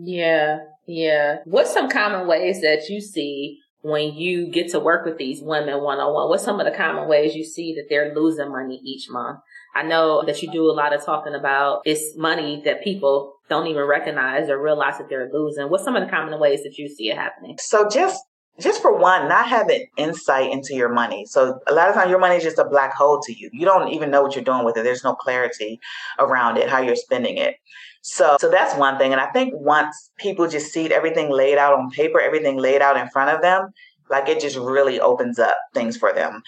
Yeah, 0.04 0.60
yeah. 0.88 1.38
What's 1.46 1.74
some 1.74 1.90
common 1.90 2.28
ways 2.28 2.62
that 2.62 2.90
you 2.90 3.02
see 3.02 3.60
when 3.82 4.14
you 4.14 4.52
get 4.52 4.70
to 4.70 4.80
work 4.80 5.06
with 5.06 5.18
these 5.18 5.42
women 5.42 5.82
one 5.82 6.00
on 6.00 6.14
one? 6.14 6.30
What's 6.30 6.44
some 6.44 6.60
of 6.60 6.66
the 6.66 6.76
common 6.76 7.08
ways 7.08 7.36
you 7.36 7.44
see 7.44 7.74
that 7.76 7.86
they're 7.90 8.14
losing 8.16 8.52
money 8.52 8.82
each 8.84 9.10
month? 9.10 9.40
I 9.76 9.84
know 9.84 10.24
that 10.26 10.42
you 10.42 10.52
do 10.52 10.70
a 10.70 10.74
lot 10.74 10.94
of 10.94 11.06
talking 11.06 11.36
about 11.36 11.82
it's 11.86 12.16
money 12.18 12.62
that 12.66 12.84
people 12.84 13.36
don't 13.48 13.68
even 13.68 13.84
recognize 13.84 14.50
or 14.50 14.62
realize 14.62 14.98
that 14.98 15.08
they're 15.08 15.30
losing. 15.32 15.70
What's 15.70 15.84
some 15.84 15.96
of 15.96 16.04
the 16.04 16.10
common 16.10 16.38
ways 16.40 16.64
that 16.64 16.78
you 16.78 16.90
see 16.90 17.10
it 17.10 17.18
happening? 17.18 17.58
So 17.60 17.88
just 17.88 18.22
just 18.60 18.82
for 18.82 18.96
one, 18.96 19.28
not 19.30 19.48
having 19.48 19.88
insight 19.98 20.52
into 20.52 20.76
your 20.76 20.90
money. 20.90 21.26
So 21.26 21.60
a 21.68 21.74
lot 21.74 21.90
of 21.90 21.96
times 21.96 22.10
your 22.10 22.20
money 22.20 22.36
is 22.36 22.44
just 22.44 22.60
a 22.60 22.66
black 22.66 22.94
hole 22.94 23.20
to 23.26 23.34
you. 23.34 23.50
You 23.54 23.66
don't 23.66 23.90
even 23.90 24.12
know 24.12 24.22
what 24.22 24.36
you're 24.36 24.44
doing 24.44 24.66
with 24.66 24.78
it. 24.78 24.84
There's 24.84 25.04
no 25.04 25.16
clarity 25.16 25.80
around 26.20 26.58
it, 26.58 26.70
how 26.70 26.82
you're 26.82 26.96
spending 26.96 27.38
it. 27.38 27.56
So, 28.02 28.38
so 28.40 28.50
that's 28.50 28.76
one 28.76 28.98
thing. 28.98 29.12
And 29.12 29.22
I 29.22 29.28
think 29.28 29.54
once 29.56 30.12
people 30.18 30.48
just 30.48 30.74
see 30.74 30.92
everything 30.92 31.30
laid 31.30 31.58
out 31.58 31.74
on 31.74 31.92
paper, 31.92 32.20
everything 32.20 32.58
laid 32.58 32.82
out 32.82 32.98
in 32.98 33.08
front 33.10 33.30
of 33.36 33.42
them, 33.42 33.72
like 34.10 34.28
it 34.28 34.42
just 34.42 34.58
really 34.58 35.00
opens 35.00 35.40
up 35.40 35.56
things 35.74 35.98
for 35.98 36.12
them. 36.14 36.42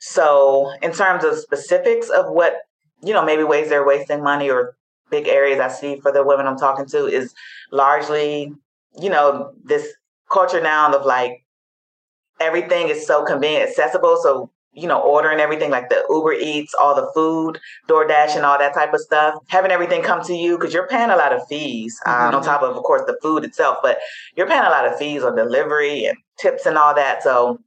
So, 0.00 0.70
in 0.80 0.92
terms 0.92 1.24
of 1.24 1.36
specifics 1.38 2.08
of 2.08 2.26
what, 2.28 2.54
you 3.02 3.12
know, 3.12 3.24
maybe 3.24 3.42
ways 3.42 3.68
they're 3.68 3.86
wasting 3.86 4.22
money 4.22 4.48
or 4.48 4.76
big 5.10 5.26
areas 5.26 5.58
I 5.58 5.68
see 5.68 5.98
for 6.00 6.12
the 6.12 6.22
women 6.22 6.46
I'm 6.46 6.58
talking 6.58 6.86
to 6.86 7.06
is 7.06 7.34
largely, 7.72 8.52
you 9.00 9.10
know, 9.10 9.52
this 9.64 9.88
culture 10.30 10.60
now 10.60 10.92
of 10.92 11.04
like 11.04 11.44
everything 12.40 12.88
is 12.88 13.06
so 13.06 13.24
convenient, 13.24 13.70
accessible. 13.70 14.18
So 14.22 14.50
you 14.72 14.86
know, 14.86 15.00
ordering 15.00 15.40
everything 15.40 15.70
like 15.70 15.88
the 15.88 16.04
Uber 16.08 16.34
Eats, 16.34 16.74
all 16.74 16.94
the 16.94 17.10
food, 17.14 17.58
DoorDash, 17.88 18.36
and 18.36 18.44
all 18.44 18.58
that 18.58 18.74
type 18.74 18.92
of 18.92 19.00
stuff, 19.00 19.34
having 19.48 19.70
everything 19.70 20.02
come 20.02 20.22
to 20.24 20.34
you 20.34 20.56
because 20.56 20.72
you're 20.72 20.86
paying 20.86 21.10
a 21.10 21.16
lot 21.16 21.32
of 21.32 21.46
fees 21.48 21.98
um, 22.06 22.14
mm-hmm. 22.14 22.36
on 22.36 22.42
top 22.42 22.62
of, 22.62 22.76
of 22.76 22.82
course, 22.82 23.02
the 23.06 23.18
food 23.22 23.44
itself, 23.44 23.78
but 23.82 23.98
you're 24.36 24.46
paying 24.46 24.64
a 24.64 24.70
lot 24.70 24.86
of 24.86 24.96
fees 24.96 25.22
on 25.22 25.34
delivery 25.34 26.04
and 26.04 26.16
tips 26.38 26.66
and 26.66 26.78
all 26.78 26.94
that. 26.94 27.22
So 27.22 27.58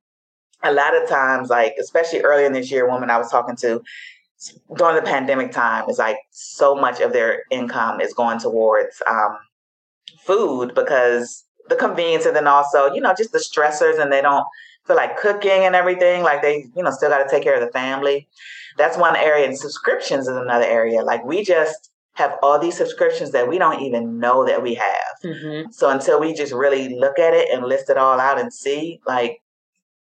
a 0.63 0.71
lot 0.71 0.95
of 0.95 1.09
times, 1.09 1.49
like 1.49 1.75
especially 1.79 2.21
early 2.21 2.45
in 2.45 2.53
this 2.53 2.71
year, 2.71 2.87
woman 2.87 3.09
I 3.09 3.17
was 3.17 3.29
talking 3.29 3.55
to 3.57 3.81
during 4.75 4.95
the 4.95 5.01
pandemic 5.01 5.51
time, 5.51 5.89
is 5.89 5.99
like 5.99 6.17
so 6.31 6.75
much 6.75 6.99
of 6.99 7.13
their 7.13 7.43
income 7.51 7.99
is 7.99 8.13
going 8.13 8.39
towards 8.39 9.01
um, 9.07 9.37
food 10.19 10.73
because 10.75 11.45
the 11.69 11.75
convenience 11.75 12.25
and 12.25 12.35
then 12.35 12.47
also, 12.47 12.91
you 12.93 13.01
know, 13.01 13.13
just 13.17 13.31
the 13.31 13.39
stressors 13.39 13.99
and 13.99 14.11
they 14.11 14.21
don't 14.21 14.45
feel 14.85 14.95
like 14.95 15.17
cooking 15.17 15.65
and 15.65 15.75
everything. 15.75 16.23
Like 16.23 16.41
they, 16.41 16.65
you 16.75 16.83
know, 16.83 16.91
still 16.91 17.09
got 17.09 17.23
to 17.23 17.29
take 17.29 17.43
care 17.43 17.55
of 17.55 17.61
the 17.61 17.71
family. 17.71 18.27
That's 18.77 18.97
one 18.97 19.15
area. 19.15 19.45
And 19.45 19.57
subscriptions 19.57 20.27
is 20.27 20.35
another 20.35 20.65
area. 20.65 21.03
Like 21.03 21.23
we 21.25 21.43
just 21.43 21.91
have 22.13 22.37
all 22.41 22.59
these 22.59 22.77
subscriptions 22.77 23.31
that 23.31 23.47
we 23.47 23.57
don't 23.57 23.81
even 23.81 24.19
know 24.19 24.45
that 24.45 24.61
we 24.61 24.73
have. 24.75 25.15
Mm-hmm. 25.23 25.71
So 25.71 25.89
until 25.89 26.19
we 26.19 26.33
just 26.33 26.53
really 26.53 26.89
look 26.95 27.19
at 27.19 27.33
it 27.33 27.49
and 27.53 27.65
list 27.65 27.89
it 27.89 27.97
all 27.97 28.19
out 28.19 28.39
and 28.39 28.53
see, 28.53 28.99
like 29.05 29.41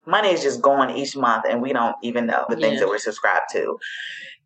money 0.05 0.29
is 0.29 0.41
just 0.41 0.61
going 0.61 0.95
each 0.95 1.15
month 1.15 1.45
and 1.47 1.61
we 1.61 1.73
don't 1.73 1.95
even 2.01 2.25
know 2.25 2.45
the 2.49 2.55
things 2.55 2.75
yeah. 2.75 2.79
that 2.79 2.87
we're 2.87 2.97
subscribed 2.97 3.45
to. 3.51 3.77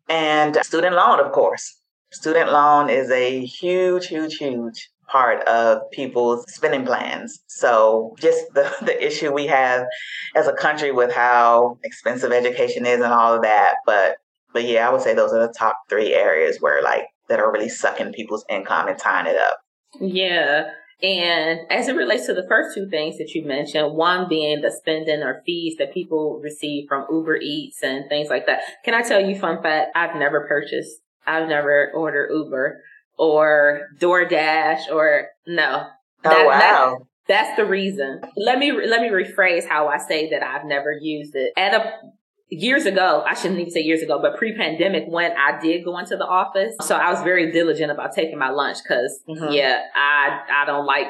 And 0.08 0.56
student 0.62 0.94
loan, 0.94 1.20
of 1.20 1.32
course. 1.32 1.80
Student 2.12 2.52
loan 2.52 2.90
is 2.90 3.10
a 3.10 3.44
huge, 3.44 4.06
huge, 4.06 4.36
huge 4.36 4.90
part 5.06 5.46
of 5.46 5.90
people's 5.90 6.44
spending 6.52 6.84
plans. 6.84 7.42
So 7.46 8.14
just 8.20 8.42
the, 8.54 8.72
the 8.82 9.04
issue 9.04 9.32
we 9.32 9.46
have 9.46 9.86
as 10.34 10.46
a 10.46 10.52
country 10.52 10.92
with 10.92 11.12
how 11.12 11.78
expensive 11.84 12.32
education 12.32 12.86
is 12.86 13.00
and 13.00 13.12
all 13.12 13.34
of 13.34 13.42
that. 13.42 13.76
But 13.86 14.16
but 14.52 14.64
yeah, 14.64 14.88
I 14.88 14.92
would 14.92 15.02
say 15.02 15.14
those 15.14 15.32
are 15.32 15.46
the 15.46 15.52
top 15.52 15.76
three 15.88 16.14
areas 16.14 16.58
where 16.60 16.82
like 16.82 17.06
that 17.28 17.40
are 17.40 17.52
really 17.52 17.68
sucking 17.68 18.12
people's 18.12 18.44
income 18.48 18.88
and 18.88 18.98
tying 18.98 19.26
it 19.26 19.36
up. 19.36 19.58
Yeah. 20.00 20.70
And 21.02 21.60
as 21.70 21.88
it 21.88 21.96
relates 21.96 22.26
to 22.26 22.34
the 22.34 22.46
first 22.48 22.74
two 22.74 22.88
things 22.88 23.18
that 23.18 23.34
you 23.34 23.44
mentioned, 23.44 23.94
one 23.94 24.28
being 24.28 24.60
the 24.60 24.70
spending 24.70 25.22
or 25.22 25.42
fees 25.44 25.76
that 25.78 25.92
people 25.92 26.40
receive 26.42 26.86
from 26.88 27.06
Uber 27.10 27.36
Eats 27.36 27.82
and 27.82 28.08
things 28.08 28.30
like 28.30 28.46
that. 28.46 28.60
Can 28.84 28.94
I 28.94 29.02
tell 29.02 29.20
you 29.20 29.38
fun 29.38 29.62
fact? 29.62 29.90
I've 29.94 30.16
never 30.16 30.46
purchased, 30.46 31.00
I've 31.26 31.48
never 31.48 31.90
ordered 31.94 32.30
Uber 32.32 32.80
or 33.18 33.88
DoorDash 33.98 34.90
or 34.90 35.28
no. 35.46 35.86
Oh 36.24 36.46
wow. 36.46 36.58
That, 36.58 36.98
that's 37.26 37.56
the 37.56 37.64
reason. 37.64 38.20
Let 38.36 38.58
me 38.58 38.72
let 38.72 39.00
me 39.00 39.08
rephrase 39.08 39.66
how 39.66 39.88
I 39.88 39.98
say 39.98 40.30
that 40.30 40.42
I've 40.42 40.66
never 40.66 40.92
used 40.92 41.34
it. 41.34 41.52
At 41.56 41.74
a 41.74 41.92
years 42.50 42.86
ago, 42.86 43.24
I 43.26 43.34
shouldn't 43.34 43.60
even 43.60 43.72
say 43.72 43.80
years 43.80 44.02
ago, 44.02 44.20
but 44.20 44.36
pre-pandemic 44.36 45.04
when 45.08 45.32
I 45.32 45.58
did 45.60 45.84
go 45.84 45.98
into 45.98 46.16
the 46.16 46.26
office. 46.26 46.74
So 46.82 46.94
I 46.96 47.10
was 47.10 47.22
very 47.22 47.50
diligent 47.50 47.90
about 47.90 48.14
taking 48.14 48.38
my 48.38 48.50
lunch 48.50 48.78
because 48.82 49.20
mm-hmm. 49.28 49.52
yeah, 49.52 49.82
I, 49.94 50.40
I 50.52 50.64
don't 50.66 50.86
like, 50.86 51.06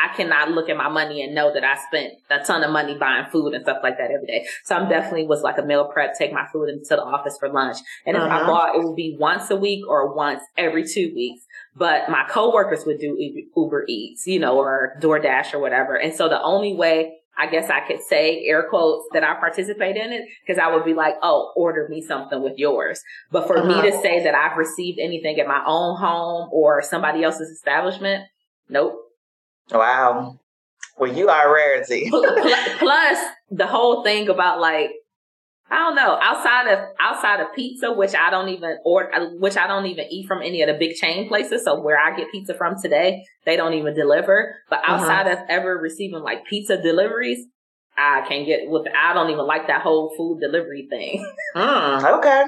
I 0.00 0.14
cannot 0.14 0.50
look 0.50 0.68
at 0.68 0.76
my 0.76 0.88
money 0.88 1.22
and 1.22 1.34
know 1.34 1.52
that 1.52 1.64
I 1.64 1.76
spent 1.76 2.14
a 2.30 2.38
ton 2.44 2.62
of 2.62 2.70
money 2.70 2.96
buying 2.96 3.26
food 3.30 3.54
and 3.54 3.62
stuff 3.62 3.78
like 3.82 3.98
that 3.98 4.10
every 4.10 4.26
day. 4.26 4.46
So 4.64 4.76
I'm 4.76 4.88
definitely 4.88 5.26
was 5.26 5.42
like 5.42 5.58
a 5.58 5.62
meal 5.62 5.90
prep, 5.92 6.14
take 6.16 6.32
my 6.32 6.46
food 6.52 6.68
into 6.68 6.88
the 6.90 7.02
office 7.02 7.36
for 7.38 7.48
lunch. 7.48 7.78
And 8.06 8.16
if 8.16 8.22
uh-huh. 8.22 8.44
I 8.44 8.46
bought, 8.46 8.76
it 8.76 8.84
would 8.84 8.96
be 8.96 9.16
once 9.18 9.50
a 9.50 9.56
week 9.56 9.84
or 9.88 10.14
once 10.14 10.42
every 10.56 10.86
two 10.86 11.12
weeks. 11.14 11.44
But 11.76 12.08
my 12.08 12.24
coworkers 12.28 12.84
would 12.86 12.98
do 12.98 13.16
Uber 13.56 13.84
Eats, 13.88 14.26
you 14.26 14.38
know, 14.38 14.58
or 14.58 14.94
DoorDash 15.00 15.54
or 15.54 15.58
whatever. 15.60 15.96
And 15.96 16.14
so 16.14 16.28
the 16.28 16.40
only 16.42 16.74
way 16.74 17.20
I 17.40 17.46
guess 17.46 17.70
I 17.70 17.80
could 17.80 18.00
say 18.02 18.44
air 18.44 18.66
quotes 18.68 19.06
that 19.12 19.24
I 19.24 19.34
participate 19.34 19.96
in 19.96 20.12
it 20.12 20.28
because 20.44 20.60
I 20.60 20.74
would 20.74 20.84
be 20.84 20.92
like, 20.92 21.14
oh, 21.22 21.52
order 21.56 21.88
me 21.88 22.02
something 22.02 22.42
with 22.42 22.58
yours. 22.58 23.00
But 23.30 23.46
for 23.46 23.56
uh-huh. 23.56 23.82
me 23.82 23.90
to 23.90 23.98
say 24.02 24.22
that 24.24 24.34
I've 24.34 24.58
received 24.58 24.98
anything 25.00 25.38
at 25.40 25.46
my 25.46 25.62
own 25.66 25.96
home 25.96 26.50
or 26.52 26.82
somebody 26.82 27.24
else's 27.24 27.48
establishment, 27.50 28.24
nope. 28.68 29.09
Wow. 29.72 30.38
Well, 30.98 31.12
you 31.12 31.28
are 31.28 31.52
rarity. 31.52 32.10
Plus, 32.78 33.18
the 33.50 33.66
whole 33.66 34.02
thing 34.04 34.28
about 34.28 34.60
like 34.60 34.90
I 35.70 35.78
don't 35.78 35.94
know. 35.94 36.18
Outside 36.20 36.66
of 36.66 36.88
outside 36.98 37.40
of 37.40 37.54
pizza, 37.54 37.92
which 37.92 38.14
I 38.14 38.30
don't 38.30 38.48
even 38.48 38.78
or 38.84 39.08
which 39.38 39.56
I 39.56 39.68
don't 39.68 39.86
even 39.86 40.06
eat 40.10 40.26
from 40.26 40.42
any 40.42 40.62
of 40.62 40.66
the 40.66 40.74
big 40.74 40.96
chain 40.96 41.28
places. 41.28 41.64
So 41.64 41.80
where 41.80 41.98
I 41.98 42.16
get 42.16 42.30
pizza 42.32 42.54
from 42.54 42.74
today, 42.80 43.24
they 43.46 43.56
don't 43.56 43.74
even 43.74 43.94
deliver. 43.94 44.56
But 44.68 44.80
uh-huh. 44.80 44.94
outside 44.94 45.26
uh-huh. 45.28 45.44
of 45.44 45.48
ever 45.48 45.78
receiving 45.78 46.20
like 46.20 46.44
pizza 46.44 46.80
deliveries, 46.82 47.46
I 47.96 48.24
can't 48.28 48.46
get 48.46 48.68
with. 48.68 48.86
I 48.96 49.14
don't 49.14 49.30
even 49.30 49.46
like 49.46 49.68
that 49.68 49.82
whole 49.82 50.12
food 50.16 50.40
delivery 50.40 50.88
thing. 50.90 51.24
mm, 51.56 52.18
okay. 52.18 52.44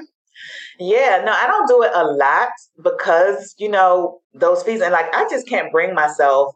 Yeah, 0.79 1.21
no, 1.25 1.31
I 1.31 1.47
don't 1.47 1.67
do 1.67 1.83
it 1.83 1.91
a 1.93 2.03
lot 2.03 2.49
because 2.83 3.55
you 3.57 3.69
know 3.69 4.19
those 4.33 4.63
fees, 4.63 4.81
and 4.81 4.91
like 4.91 5.13
I 5.13 5.29
just 5.29 5.47
can't 5.47 5.71
bring 5.71 5.95
myself 5.95 6.55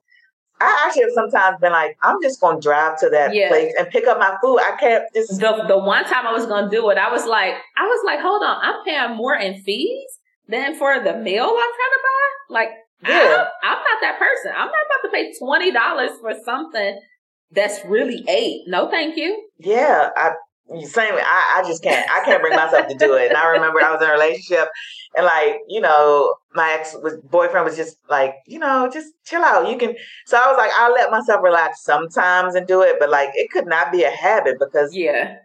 I 0.60 0.86
actually 0.86 1.04
have 1.04 1.12
sometimes 1.14 1.60
been 1.60 1.72
like, 1.72 1.98
I'm 2.02 2.22
just 2.22 2.42
going 2.42 2.58
to 2.58 2.62
drive 2.62 3.00
to 3.00 3.10
that 3.10 3.34
yeah. 3.34 3.50
place 3.50 3.74
and 3.78 3.88
pick 3.90 4.08
up 4.08 4.18
my 4.18 4.36
food. 4.42 4.60
I 4.60 4.76
can't 4.80 5.04
just. 5.14 5.40
The, 5.40 5.66
the 5.68 5.78
one 5.78 6.04
time 6.06 6.26
I 6.26 6.34
was 6.34 6.46
going 6.46 6.70
to 6.70 6.72
do 6.76 6.90
it, 6.90 6.98
I 6.98 7.12
was 7.12 7.26
like, 7.26 7.54
I 7.78 7.86
was 7.86 8.04
like, 8.06 8.20
hold 8.20 8.44
on, 8.44 8.58
I'm 8.62 8.84
paying 8.84 9.16
more 9.16 9.36
in 9.36 9.62
fees 9.62 10.20
than 10.48 10.76
for 10.78 11.00
the 11.00 11.14
meal 11.16 11.44
I'm 11.44 11.56
trying 11.56 11.94
to 11.94 12.02
buy. 12.04 12.54
Like, 12.54 12.70
yeah. 13.04 13.46
I'm, 13.64 13.72
I'm 13.72 13.78
not 13.78 14.02
that 14.02 14.18
person. 14.20 14.52
I'm 14.56 14.68
not 14.68 14.86
about 14.86 15.04
to 15.04 15.12
pay 15.12 15.34
$20 15.40 16.20
for 16.22 16.34
something 16.44 17.00
that's 17.52 17.86
really 17.86 18.26
eight. 18.28 18.64
No, 18.68 18.90
thank 18.90 19.18
you. 19.18 19.48
Yeah. 19.60 20.10
I, 20.16 20.32
same 20.86 21.14
I, 21.16 21.54
I 21.58 21.64
just 21.68 21.82
can't 21.82 22.10
I 22.10 22.24
can't 22.26 22.42
bring 22.42 22.56
myself 22.56 22.88
to 22.88 22.96
do 22.96 23.14
it. 23.16 23.30
And 23.30 23.38
I 23.38 23.48
remember 23.48 23.82
I 23.82 23.92
was 23.92 24.02
in 24.02 24.10
a 24.10 24.12
relationship 24.12 24.70
and 25.16 25.26
like, 25.26 25.58
you 25.68 25.82
know, 25.82 26.36
my 26.54 26.72
ex 26.72 26.96
was 27.02 27.18
boyfriend 27.24 27.66
was 27.66 27.76
just 27.76 27.98
like, 28.10 28.36
you 28.46 28.60
know, 28.60 28.90
just 28.92 29.14
chill 29.26 29.44
out. 29.44 29.70
You 29.70 29.78
can 29.78 29.96
so 30.26 30.38
I 30.38 30.48
was 30.48 30.58
like, 30.58 30.72
I'll 30.76 30.94
let 30.94 31.12
myself 31.12 31.42
relax 31.44 31.84
sometimes 31.84 32.56
and 32.56 32.68
do 32.68 32.82
it, 32.82 32.98
but 33.00 33.10
like 33.10 33.30
it 33.34 33.50
could 33.52 33.68
not 33.68 33.92
be 33.92 34.04
a 34.04 34.12
habit 34.12 34.58
because 34.60 34.94
Yeah 34.94 35.38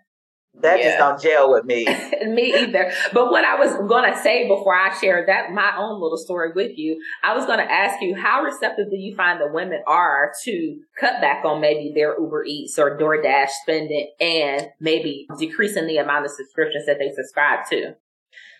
that 0.60 0.78
yeah. 0.78 0.84
just 0.84 0.98
don't 0.98 1.20
gel 1.20 1.50
with 1.50 1.64
me. 1.64 1.84
me 2.26 2.54
either. 2.54 2.92
But 3.12 3.30
what 3.30 3.44
I 3.44 3.58
was 3.58 3.74
going 3.88 4.12
to 4.12 4.18
say 4.20 4.46
before 4.46 4.74
I 4.74 4.94
share 4.98 5.24
that, 5.26 5.50
my 5.52 5.72
own 5.78 6.00
little 6.00 6.18
story 6.18 6.52
with 6.54 6.76
you, 6.76 7.00
I 7.24 7.34
was 7.34 7.46
going 7.46 7.58
to 7.58 7.70
ask 7.70 8.02
you, 8.02 8.14
how 8.14 8.42
receptive 8.42 8.90
do 8.90 8.96
you 8.96 9.14
find 9.14 9.40
the 9.40 9.48
women 9.48 9.82
are 9.86 10.32
to 10.44 10.80
cut 10.98 11.20
back 11.20 11.44
on 11.44 11.60
maybe 11.60 11.92
their 11.94 12.18
Uber 12.20 12.44
Eats 12.44 12.78
or 12.78 12.98
DoorDash 12.98 13.48
spending 13.62 14.10
and 14.20 14.68
maybe 14.78 15.26
decreasing 15.38 15.86
the 15.86 15.96
amount 15.96 16.26
of 16.26 16.32
subscriptions 16.32 16.86
that 16.86 16.98
they 16.98 17.10
subscribe 17.10 17.66
to? 17.70 17.94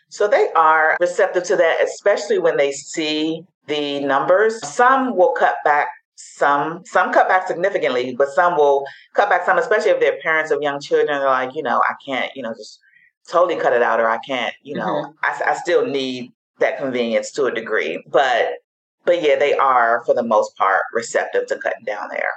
So 0.08 0.28
they 0.28 0.48
are 0.56 0.96
receptive 1.00 1.44
to 1.44 1.56
that, 1.56 1.82
especially 1.82 2.38
when 2.38 2.56
they 2.56 2.72
see 2.72 3.44
the 3.66 4.00
numbers. 4.00 4.66
Some 4.66 5.16
will 5.16 5.32
cut 5.32 5.56
back 5.64 5.88
some 6.36 6.82
some 6.84 7.12
cut 7.12 7.28
back 7.28 7.46
significantly, 7.46 8.14
but 8.16 8.28
some 8.28 8.56
will 8.56 8.84
cut 9.14 9.28
back 9.28 9.44
some, 9.44 9.58
especially 9.58 9.90
if 9.90 10.00
they're 10.00 10.20
parents 10.20 10.50
of 10.50 10.62
young 10.62 10.80
children. 10.80 11.18
They're 11.18 11.26
like, 11.26 11.54
you 11.54 11.62
know, 11.62 11.80
I 11.88 11.94
can't, 12.04 12.30
you 12.34 12.42
know, 12.42 12.52
just 12.54 12.78
totally 13.30 13.60
cut 13.60 13.72
it 13.72 13.82
out, 13.82 14.00
or 14.00 14.08
I 14.08 14.18
can't, 14.18 14.54
you 14.62 14.74
know, 14.74 14.86
mm-hmm. 14.86 15.12
I, 15.22 15.52
I 15.52 15.54
still 15.54 15.86
need 15.86 16.32
that 16.58 16.78
convenience 16.78 17.30
to 17.32 17.44
a 17.44 17.54
degree. 17.54 18.02
But 18.10 18.54
but 19.04 19.22
yeah, 19.22 19.38
they 19.38 19.54
are 19.54 20.02
for 20.04 20.14
the 20.14 20.22
most 20.22 20.56
part 20.56 20.82
receptive 20.92 21.46
to 21.48 21.58
cutting 21.58 21.84
down 21.84 22.08
there. 22.10 22.28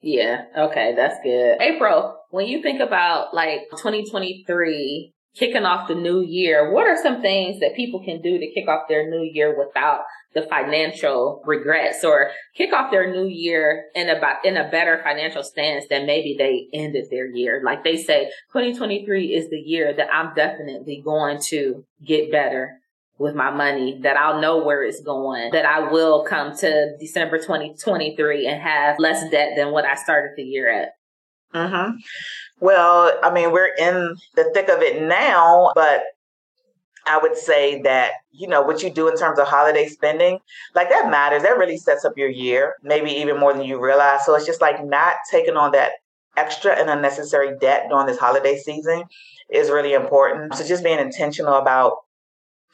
Yeah. 0.00 0.44
Okay, 0.56 0.94
that's 0.94 1.16
good. 1.22 1.60
April, 1.60 2.16
when 2.30 2.46
you 2.46 2.62
think 2.62 2.80
about 2.80 3.34
like 3.34 3.62
2023 3.72 5.12
kicking 5.34 5.64
off 5.64 5.88
the 5.88 5.94
new 5.94 6.20
year, 6.20 6.72
what 6.72 6.86
are 6.86 7.00
some 7.00 7.20
things 7.20 7.60
that 7.60 7.74
people 7.74 8.02
can 8.04 8.20
do 8.20 8.38
to 8.38 8.52
kick 8.52 8.68
off 8.68 8.88
their 8.88 9.08
new 9.10 9.22
year 9.22 9.56
without 9.58 10.00
the 10.34 10.42
financial 10.42 11.42
regrets 11.46 12.04
or 12.04 12.30
kick 12.54 12.72
off 12.72 12.90
their 12.90 13.10
new 13.10 13.26
year 13.26 13.84
in 13.94 14.08
about 14.08 14.44
in 14.44 14.56
a 14.56 14.70
better 14.70 15.00
financial 15.02 15.42
stance 15.42 15.86
than 15.88 16.06
maybe 16.06 16.36
they 16.38 16.68
ended 16.72 17.06
their 17.10 17.26
year. 17.26 17.62
Like 17.64 17.82
they 17.82 17.96
say, 17.96 18.26
2023 18.52 19.34
is 19.34 19.50
the 19.50 19.58
year 19.58 19.92
that 19.94 20.12
I'm 20.12 20.34
definitely 20.34 21.00
going 21.04 21.40
to 21.48 21.84
get 22.04 22.30
better 22.30 22.78
with 23.18 23.34
my 23.34 23.50
money, 23.50 23.98
that 24.02 24.16
I'll 24.16 24.40
know 24.40 24.62
where 24.64 24.82
it's 24.84 25.00
going, 25.00 25.50
that 25.50 25.64
I 25.64 25.90
will 25.90 26.24
come 26.24 26.56
to 26.58 26.96
December 27.00 27.38
2023 27.38 28.46
and 28.46 28.62
have 28.62 28.96
less 29.00 29.28
debt 29.30 29.54
than 29.56 29.72
what 29.72 29.84
I 29.84 29.96
started 29.96 30.32
the 30.36 30.44
year 30.44 30.70
at. 30.70 30.90
Mm-hmm. 31.52 31.96
Well, 32.60 33.18
I 33.22 33.32
mean, 33.32 33.50
we're 33.50 33.74
in 33.74 34.14
the 34.36 34.50
thick 34.54 34.68
of 34.68 34.82
it 34.82 35.02
now, 35.02 35.72
but 35.74 36.02
I 37.08 37.18
would 37.18 37.36
say 37.36 37.82
that, 37.82 38.12
you 38.32 38.46
know, 38.46 38.62
what 38.62 38.82
you 38.82 38.90
do 38.90 39.08
in 39.08 39.16
terms 39.16 39.38
of 39.38 39.48
holiday 39.48 39.88
spending, 39.88 40.38
like 40.74 40.90
that 40.90 41.10
matters. 41.10 41.42
That 41.42 41.58
really 41.58 41.78
sets 41.78 42.04
up 42.04 42.16
your 42.16 42.28
year, 42.28 42.74
maybe 42.82 43.10
even 43.10 43.38
more 43.38 43.52
than 43.52 43.64
you 43.64 43.82
realize. 43.82 44.26
So 44.26 44.34
it's 44.34 44.46
just 44.46 44.60
like 44.60 44.84
not 44.84 45.14
taking 45.30 45.56
on 45.56 45.72
that 45.72 45.92
extra 46.36 46.72
and 46.72 46.88
unnecessary 46.90 47.56
debt 47.58 47.86
during 47.88 48.06
this 48.06 48.18
holiday 48.18 48.58
season 48.58 49.04
is 49.50 49.70
really 49.70 49.94
important. 49.94 50.54
So 50.54 50.66
just 50.66 50.84
being 50.84 50.98
intentional 50.98 51.54
about 51.54 51.94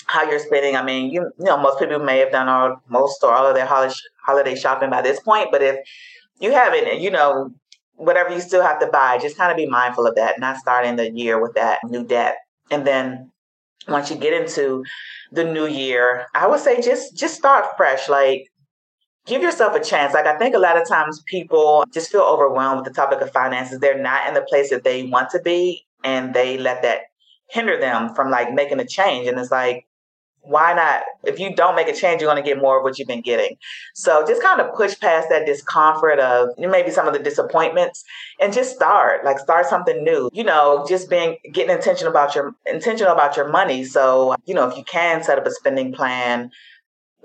how 0.06 0.28
you're 0.28 0.38
spending. 0.38 0.76
I 0.76 0.82
mean, 0.82 1.10
you, 1.10 1.22
you 1.38 1.44
know, 1.44 1.56
most 1.56 1.78
people 1.78 1.98
may 1.98 2.18
have 2.18 2.32
done 2.32 2.48
all 2.48 2.82
most 2.88 3.22
or 3.22 3.32
all 3.32 3.46
of 3.46 3.54
their 3.54 3.66
holiday 3.66 3.94
holiday 4.24 4.54
shopping 4.54 4.90
by 4.90 5.02
this 5.02 5.20
point, 5.20 5.48
but 5.50 5.62
if 5.62 5.76
you 6.40 6.52
haven't, 6.52 7.00
you 7.00 7.10
know, 7.10 7.50
whatever 7.96 8.30
you 8.30 8.40
still 8.40 8.62
have 8.62 8.80
to 8.80 8.86
buy, 8.86 9.18
just 9.18 9.36
kind 9.36 9.50
of 9.50 9.56
be 9.56 9.66
mindful 9.66 10.06
of 10.06 10.14
that, 10.16 10.38
not 10.40 10.56
starting 10.56 10.96
the 10.96 11.10
year 11.10 11.40
with 11.40 11.54
that 11.54 11.78
new 11.84 12.04
debt. 12.04 12.36
And 12.70 12.86
then 12.86 13.30
once 13.88 14.10
you 14.10 14.16
get 14.16 14.32
into 14.32 14.84
the 15.32 15.44
new 15.44 15.66
year, 15.66 16.26
I 16.34 16.46
would 16.46 16.60
say 16.60 16.80
just 16.80 17.16
just 17.16 17.34
start 17.34 17.76
fresh. 17.76 18.08
Like 18.08 18.50
give 19.26 19.42
yourself 19.42 19.74
a 19.74 19.82
chance. 19.82 20.14
Like 20.14 20.26
I 20.26 20.36
think 20.38 20.54
a 20.54 20.58
lot 20.58 20.80
of 20.80 20.88
times 20.88 21.22
people 21.26 21.84
just 21.92 22.10
feel 22.10 22.22
overwhelmed 22.22 22.78
with 22.78 22.86
the 22.86 23.00
topic 23.00 23.20
of 23.20 23.30
finances. 23.32 23.78
They're 23.78 24.00
not 24.00 24.28
in 24.28 24.34
the 24.34 24.42
place 24.42 24.70
that 24.70 24.84
they 24.84 25.04
want 25.04 25.30
to 25.30 25.40
be 25.40 25.86
and 26.02 26.34
they 26.34 26.58
let 26.58 26.82
that 26.82 27.02
hinder 27.48 27.78
them 27.78 28.14
from 28.14 28.30
like 28.30 28.52
making 28.52 28.80
a 28.80 28.86
change. 28.86 29.26
And 29.26 29.38
it's 29.38 29.50
like, 29.50 29.86
why 30.44 30.74
not? 30.74 31.02
If 31.24 31.38
you 31.38 31.54
don't 31.54 31.74
make 31.74 31.88
a 31.88 31.94
change, 31.94 32.20
you're 32.20 32.30
going 32.30 32.42
to 32.42 32.48
get 32.48 32.60
more 32.60 32.78
of 32.78 32.84
what 32.84 32.98
you've 32.98 33.08
been 33.08 33.22
getting. 33.22 33.56
So 33.94 34.26
just 34.26 34.42
kind 34.42 34.60
of 34.60 34.74
push 34.74 34.98
past 34.98 35.28
that 35.30 35.46
discomfort 35.46 36.18
of 36.18 36.50
maybe 36.58 36.90
some 36.90 37.06
of 37.06 37.14
the 37.14 37.18
disappointments 37.18 38.04
and 38.40 38.52
just 38.52 38.74
start, 38.74 39.24
like 39.24 39.38
start 39.38 39.66
something 39.66 40.04
new. 40.04 40.28
You 40.32 40.44
know, 40.44 40.84
just 40.88 41.08
being 41.08 41.38
getting 41.52 41.74
intentional 41.74 42.10
about 42.10 42.34
your 42.34 42.54
intentional 42.66 43.12
about 43.12 43.36
your 43.36 43.48
money. 43.48 43.84
So, 43.84 44.36
you 44.44 44.54
know, 44.54 44.68
if 44.68 44.76
you 44.76 44.84
can 44.84 45.22
set 45.22 45.38
up 45.38 45.46
a 45.46 45.50
spending 45.50 45.92
plan, 45.92 46.50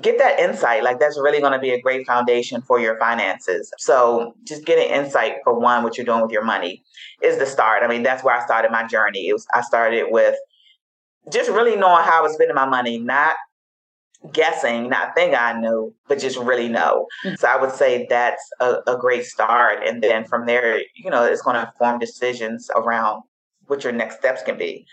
get 0.02 0.18
that 0.20 0.40
insight. 0.40 0.84
Like 0.84 1.00
that's 1.00 1.18
really 1.20 1.40
going 1.40 1.54
to 1.54 1.60
be 1.60 1.72
a 1.72 1.82
great 1.82 2.08
foundation 2.08 2.62
for 2.62 2.80
your 2.80 2.98
finances. 2.98 3.72
So 3.78 4.36
just 4.46 4.66
getting 4.66 4.90
insight 4.90 5.36
for 5.44 5.60
one, 5.60 5.84
what 5.84 5.98
you're 5.98 6.06
doing 6.06 6.22
with 6.22 6.32
your 6.32 6.46
money 6.46 6.84
is 7.22 7.38
the 7.38 7.46
start. 7.46 7.84
I 7.84 7.88
mean, 7.88 8.04
that's 8.04 8.24
where 8.24 8.36
I 8.36 8.46
started 8.46 8.72
my 8.72 8.88
journey. 8.88 9.28
It 9.28 9.34
was 9.34 9.46
I 9.54 9.62
started 9.62 10.06
with 10.10 10.36
just 11.32 11.50
really 11.50 11.76
knowing 11.76 12.04
how 12.04 12.20
I 12.20 12.22
was 12.22 12.34
spending 12.34 12.56
my 12.56 12.66
money, 12.66 13.00
not 13.00 13.36
guessing, 14.34 14.90
not 14.90 15.16
think 15.16 15.34
I 15.34 15.60
knew, 15.60 15.94
but 16.08 16.20
just 16.20 16.38
really 16.38 16.68
know. 16.68 17.08
Mm-hmm. 17.26 17.36
So 17.36 17.48
I 17.48 17.60
would 17.60 17.72
say 17.72 18.06
that's 18.10 18.44
a, 18.60 18.78
a, 18.86 18.98
great 18.98 19.24
start. 19.24 19.80
And 19.88 20.04
then 20.04 20.26
from 20.26 20.46
there, 20.46 20.80
you 20.96 21.10
know, 21.10 21.24
it's 21.24 21.42
going 21.42 21.56
to 21.56 21.68
inform 21.68 22.00
decisions 22.00 22.70
around 22.76 23.24
what 23.68 23.84
your 23.84 23.94
next 23.94 24.18
steps 24.18 24.42
can 24.44 24.58
be. 24.58 24.86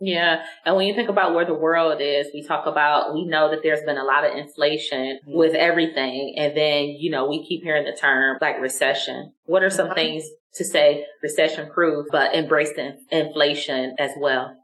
Yeah. 0.00 0.44
And 0.64 0.76
when 0.76 0.86
you 0.86 0.94
think 0.94 1.08
about 1.08 1.34
where 1.34 1.44
the 1.44 1.54
world 1.54 2.00
is, 2.00 2.26
we 2.34 2.44
talk 2.44 2.66
about, 2.66 3.14
we 3.14 3.24
know 3.24 3.50
that 3.50 3.60
there's 3.62 3.84
been 3.84 3.98
a 3.98 4.04
lot 4.04 4.24
of 4.24 4.36
inflation 4.36 5.18
mm-hmm. 5.22 5.36
with 5.36 5.54
everything. 5.54 6.34
And 6.36 6.56
then, 6.56 6.96
you 6.98 7.10
know, 7.10 7.28
we 7.28 7.46
keep 7.46 7.62
hearing 7.62 7.84
the 7.84 7.96
term 7.96 8.38
like 8.40 8.60
recession. 8.60 9.32
What 9.44 9.62
are 9.62 9.70
some 9.70 9.86
mm-hmm. 9.86 9.94
things 9.94 10.24
to 10.54 10.64
say 10.64 11.06
recession 11.22 11.70
proof, 11.70 12.06
but 12.10 12.34
embrace 12.34 12.72
the 12.74 12.98
inflation 13.10 13.96
as 13.98 14.10
well? 14.18 14.56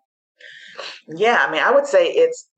Yeah. 1.06 1.44
I 1.46 1.50
mean, 1.50 1.62
I 1.62 1.70
would 1.70 1.86
say 1.86 2.06
it's 2.06 2.48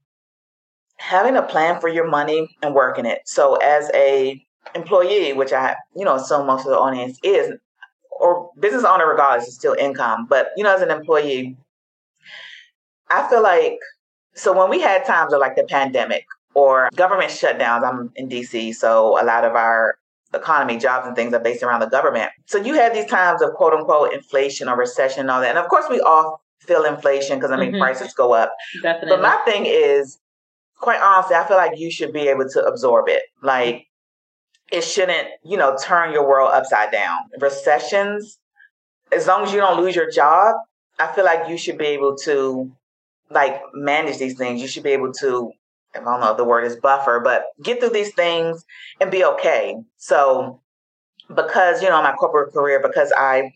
having 0.96 1.36
a 1.36 1.42
plan 1.42 1.80
for 1.80 1.88
your 1.88 2.08
money 2.08 2.56
and 2.62 2.74
working 2.74 3.06
it. 3.06 3.20
So 3.24 3.56
as 3.56 3.90
a 3.94 4.44
employee, 4.74 5.32
which 5.32 5.52
I, 5.52 5.76
you 5.96 6.04
know, 6.04 6.18
so 6.18 6.44
most 6.44 6.66
of 6.66 6.72
the 6.72 6.78
audience 6.78 7.18
is, 7.22 7.52
or 8.10 8.50
business 8.60 8.84
owner 8.84 9.08
regardless 9.08 9.48
is 9.48 9.54
still 9.54 9.74
income. 9.78 10.26
But, 10.28 10.48
you 10.56 10.62
know, 10.62 10.74
as 10.74 10.82
an 10.82 10.90
employee, 10.90 11.56
I 13.10 13.28
feel 13.28 13.42
like 13.42 13.78
so 14.34 14.56
when 14.56 14.70
we 14.70 14.80
had 14.80 15.04
times 15.04 15.32
of 15.32 15.40
like 15.40 15.56
the 15.56 15.64
pandemic 15.64 16.24
or 16.54 16.88
government 16.94 17.30
shutdowns, 17.30 17.82
I'm 17.82 18.12
in 18.16 18.28
DC, 18.28 18.74
so 18.74 19.20
a 19.20 19.24
lot 19.24 19.44
of 19.44 19.54
our 19.54 19.96
economy, 20.32 20.78
jobs 20.78 21.06
and 21.06 21.16
things 21.16 21.34
are 21.34 21.40
based 21.40 21.62
around 21.62 21.80
the 21.80 21.86
government. 21.86 22.30
So 22.46 22.58
you 22.58 22.74
had 22.74 22.94
these 22.94 23.06
times 23.06 23.42
of 23.42 23.52
quote 23.54 23.72
unquote 23.72 24.12
inflation 24.12 24.68
or 24.68 24.76
recession 24.76 25.22
and 25.22 25.30
all 25.30 25.40
that. 25.40 25.50
And 25.50 25.58
of 25.58 25.68
course 25.68 25.86
we 25.90 26.00
all 26.00 26.42
feel 26.60 26.84
inflation 26.84 27.38
because 27.38 27.50
I 27.50 27.56
mean 27.56 27.72
mm-hmm. 27.72 27.80
prices 27.80 28.14
go 28.14 28.32
up. 28.32 28.54
Definitely. 28.82 29.16
But 29.16 29.22
my 29.22 29.36
thing 29.44 29.64
is, 29.66 30.18
quite 30.78 31.00
honestly, 31.00 31.36
I 31.36 31.46
feel 31.46 31.56
like 31.56 31.78
you 31.78 31.90
should 31.90 32.12
be 32.12 32.28
able 32.28 32.48
to 32.48 32.64
absorb 32.64 33.08
it. 33.08 33.22
Like 33.42 33.86
it 34.70 34.82
shouldn't, 34.82 35.28
you 35.44 35.56
know, 35.56 35.76
turn 35.82 36.12
your 36.12 36.26
world 36.28 36.50
upside 36.52 36.92
down. 36.92 37.18
Recessions, 37.40 38.38
as 39.12 39.26
long 39.26 39.44
as 39.44 39.52
you 39.52 39.60
don't 39.60 39.80
lose 39.80 39.96
your 39.96 40.10
job, 40.10 40.54
I 40.98 41.08
feel 41.12 41.24
like 41.24 41.48
you 41.48 41.56
should 41.56 41.78
be 41.78 41.86
able 41.86 42.16
to 42.24 42.70
like 43.30 43.60
manage 43.74 44.18
these 44.18 44.36
things. 44.36 44.60
You 44.60 44.68
should 44.68 44.82
be 44.82 44.90
able 44.90 45.12
to, 45.14 45.52
I 45.94 46.00
don't 46.00 46.20
know 46.20 46.30
if 46.32 46.36
the 46.36 46.44
word 46.44 46.64
is 46.64 46.76
buffer, 46.76 47.20
but 47.22 47.46
get 47.62 47.80
through 47.80 47.90
these 47.90 48.14
things 48.14 48.64
and 49.00 49.10
be 49.10 49.24
okay. 49.24 49.76
So 49.96 50.60
because, 51.34 51.82
you 51.82 51.88
know, 51.88 52.02
my 52.02 52.12
corporate 52.12 52.52
career, 52.52 52.80
because 52.80 53.12
I, 53.16 53.52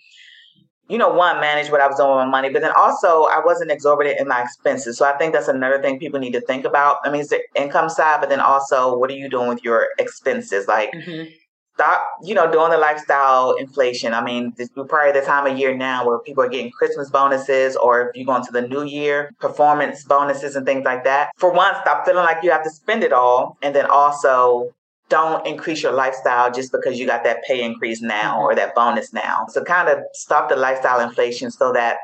you 0.88 0.98
know, 0.98 1.08
one, 1.08 1.40
manage 1.40 1.70
what 1.70 1.80
I 1.80 1.86
was 1.86 1.96
doing 1.96 2.10
with 2.10 2.18
my 2.18 2.26
money, 2.26 2.50
but 2.50 2.62
then 2.62 2.72
also 2.76 3.24
I 3.24 3.40
wasn't 3.44 3.70
exorbitant 3.70 4.20
in 4.20 4.28
my 4.28 4.42
expenses. 4.42 4.98
So 4.98 5.06
I 5.06 5.16
think 5.16 5.32
that's 5.32 5.48
another 5.48 5.80
thing 5.80 5.98
people 5.98 6.20
need 6.20 6.32
to 6.32 6.40
think 6.40 6.64
about. 6.64 6.98
I 7.04 7.10
mean, 7.10 7.22
it's 7.22 7.30
the 7.30 7.40
income 7.54 7.88
side, 7.88 8.20
but 8.20 8.28
then 8.28 8.40
also 8.40 8.96
what 8.96 9.10
are 9.10 9.14
you 9.14 9.28
doing 9.28 9.48
with 9.48 9.64
your 9.64 9.88
expenses? 9.98 10.68
Like, 10.68 10.92
mm-hmm 10.92 11.30
stop, 11.74 12.04
you 12.22 12.34
know, 12.34 12.50
doing 12.50 12.70
the 12.70 12.78
lifestyle 12.78 13.54
inflation. 13.54 14.14
I 14.14 14.22
mean, 14.22 14.54
this 14.56 14.68
is 14.68 14.86
probably 14.88 15.18
the 15.18 15.26
time 15.26 15.46
of 15.46 15.58
year 15.58 15.76
now 15.76 16.06
where 16.06 16.18
people 16.20 16.44
are 16.44 16.48
getting 16.48 16.70
Christmas 16.70 17.10
bonuses 17.10 17.76
or 17.76 18.08
if 18.08 18.16
you 18.16 18.24
go 18.24 18.36
into 18.36 18.52
the 18.52 18.62
new 18.62 18.84
year, 18.84 19.32
performance 19.40 20.04
bonuses 20.04 20.56
and 20.56 20.64
things 20.64 20.84
like 20.84 21.04
that. 21.04 21.30
For 21.36 21.52
one, 21.52 21.74
stop 21.82 22.06
feeling 22.06 22.24
like 22.24 22.42
you 22.42 22.50
have 22.50 22.64
to 22.64 22.70
spend 22.70 23.02
it 23.02 23.12
all. 23.12 23.58
And 23.62 23.74
then 23.74 23.86
also 23.86 24.72
don't 25.08 25.46
increase 25.46 25.82
your 25.82 25.92
lifestyle 25.92 26.50
just 26.50 26.72
because 26.72 26.98
you 26.98 27.06
got 27.06 27.24
that 27.24 27.42
pay 27.44 27.62
increase 27.62 28.00
now 28.00 28.40
or 28.40 28.54
that 28.54 28.74
bonus 28.74 29.12
now. 29.12 29.46
So 29.48 29.62
kind 29.62 29.88
of 29.88 29.98
stop 30.12 30.48
the 30.48 30.56
lifestyle 30.56 31.00
inflation 31.00 31.50
so 31.50 31.72
that 31.72 31.96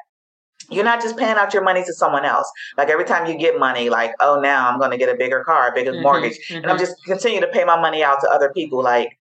you're 0.70 0.84
not 0.84 1.00
just 1.00 1.16
paying 1.16 1.36
out 1.36 1.52
your 1.52 1.64
money 1.64 1.82
to 1.84 1.92
someone 1.92 2.24
else. 2.24 2.50
Like 2.76 2.88
every 2.88 3.04
time 3.04 3.30
you 3.30 3.36
get 3.36 3.58
money, 3.58 3.90
like, 3.90 4.12
oh, 4.20 4.40
now 4.40 4.68
I'm 4.68 4.78
going 4.78 4.90
to 4.90 4.98
get 4.98 5.08
a 5.08 5.16
bigger 5.16 5.42
car, 5.44 5.68
a 5.68 5.74
bigger 5.74 5.92
mm-hmm, 5.92 6.02
mortgage. 6.02 6.38
Mm-hmm. 6.48 6.56
And 6.56 6.66
I'm 6.66 6.76
mm-hmm. 6.76 6.84
just 6.84 6.96
continue 7.04 7.40
to 7.40 7.48
pay 7.48 7.64
my 7.64 7.80
money 7.80 8.04
out 8.04 8.20
to 8.20 8.30
other 8.30 8.52
people. 8.52 8.82
Like, 8.82 9.18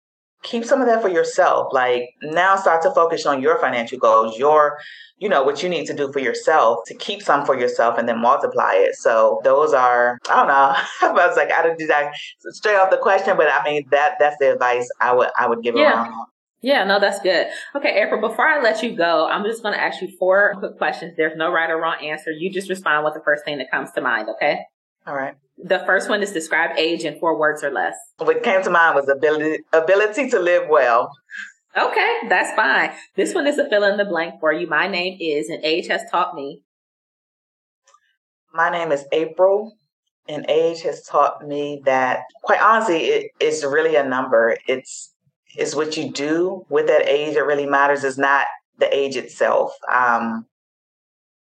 keep 0.46 0.64
some 0.64 0.80
of 0.80 0.88
that 0.88 1.02
for 1.02 1.10
yourself. 1.10 1.74
Like 1.74 2.10
now 2.22 2.56
start 2.56 2.82
to 2.84 2.92
focus 2.92 3.26
on 3.26 3.42
your 3.42 3.60
financial 3.60 3.98
goals, 3.98 4.38
your, 4.38 4.78
you 5.18 5.28
know, 5.28 5.44
what 5.44 5.64
you 5.64 5.70
need 5.70 5.86
to 5.88 5.94
do 5.94 6.12
for 6.14 6.20
yourself 6.20 6.80
to 6.86 6.96
keep 6.96 7.22
some 7.22 7.46
for 7.46 7.60
yourself 7.60 7.98
and 7.98 8.08
then 8.08 8.22
multiply 8.22 8.74
it. 8.76 8.96
So 8.96 9.42
those 9.44 9.74
are, 9.74 10.20
I 10.30 10.36
don't 10.36 10.48
know. 10.48 10.76
I 11.10 11.28
was 11.28 11.36
like, 11.36 11.52
I 11.52 11.64
don't 11.64 11.78
do 11.78 11.88
that 11.88 12.14
straight 12.52 12.76
off 12.76 12.92
the 12.92 12.98
question, 12.98 13.36
but 13.36 13.48
I 13.52 13.64
mean 13.66 13.86
that 13.92 14.16
that's 14.20 14.38
the 14.40 14.54
advice 14.54 14.88
I 15.02 15.14
would 15.14 15.30
I 15.38 15.48
would 15.48 15.64
give 15.64 15.76
yeah. 15.76 16.04
around. 16.04 16.28
Yeah, 16.62 16.84
no, 16.84 17.00
that's 17.00 17.20
good. 17.20 17.48
Okay, 17.76 18.02
April, 18.02 18.20
before 18.20 18.48
I 18.48 18.60
let 18.60 18.82
you 18.82 18.96
go, 18.96 19.28
I'm 19.28 19.44
just 19.44 19.62
going 19.62 19.76
to 19.76 19.80
ask 19.80 20.02
you 20.02 20.08
four 20.18 20.56
quick 20.58 20.80
questions. 20.80 21.14
There's 21.16 21.38
no 21.38 21.52
right 21.52 21.70
or 21.70 21.80
wrong 21.80 21.98
answer. 22.04 22.32
You 22.32 22.52
just 22.52 22.70
respond 22.70 23.06
with 23.06 23.14
the 23.14 23.22
first 23.24 23.46
thing 23.46 23.60
that 23.60 23.70
comes 23.70 23.92
to 23.92 24.02
mind, 24.02 24.30
okay? 24.30 24.62
All 25.06 25.14
right. 25.14 25.36
The 25.58 25.80
first 25.86 26.10
one 26.10 26.22
is 26.22 26.32
describe 26.32 26.72
age 26.78 27.04
in 27.04 27.20
four 27.20 27.38
words 27.40 27.64
or 27.64 27.72
less. 27.72 27.96
What 28.18 28.44
came 28.44 28.62
to 28.64 28.70
mind 28.70 28.96
was 28.96 29.10
ability 29.10 29.64
ability 29.72 30.30
to 30.30 30.40
live 30.40 30.64
well. 30.70 31.12
Okay, 31.78 32.20
that's 32.30 32.56
fine. 32.56 32.92
This 33.16 33.34
one 33.34 33.48
is 33.48 33.58
a 33.58 33.68
fill 33.70 33.84
in 33.84 33.98
the 33.98 34.06
blank 34.06 34.40
for 34.40 34.54
you. 34.54 34.68
My 34.68 34.88
name 34.88 35.18
is, 35.20 35.50
and 35.50 35.64
age 35.64 35.88
has 35.88 36.02
taught 36.10 36.34
me. 36.34 36.62
My 38.54 38.70
name 38.70 38.94
is 38.94 39.06
April, 39.12 39.74
and 40.30 40.46
age 40.50 40.82
has 40.84 41.04
taught 41.04 41.46
me 41.46 41.82
that, 41.84 42.20
quite 42.44 42.62
honestly, 42.62 43.06
it, 43.06 43.32
it's 43.42 43.64
really 43.66 43.98
a 43.98 44.08
number. 44.08 44.58
It's 44.68 45.14
it's 45.58 45.76
what 45.76 45.98
you 45.98 46.12
do 46.12 46.66
with 46.70 46.88
that 46.88 47.08
age 47.10 47.36
that 47.36 47.46
really 47.46 47.66
matters. 47.66 48.04
Is 48.04 48.18
not 48.18 48.46
the 48.78 48.94
age 48.96 49.16
itself. 49.18 49.74
Um, 49.94 50.46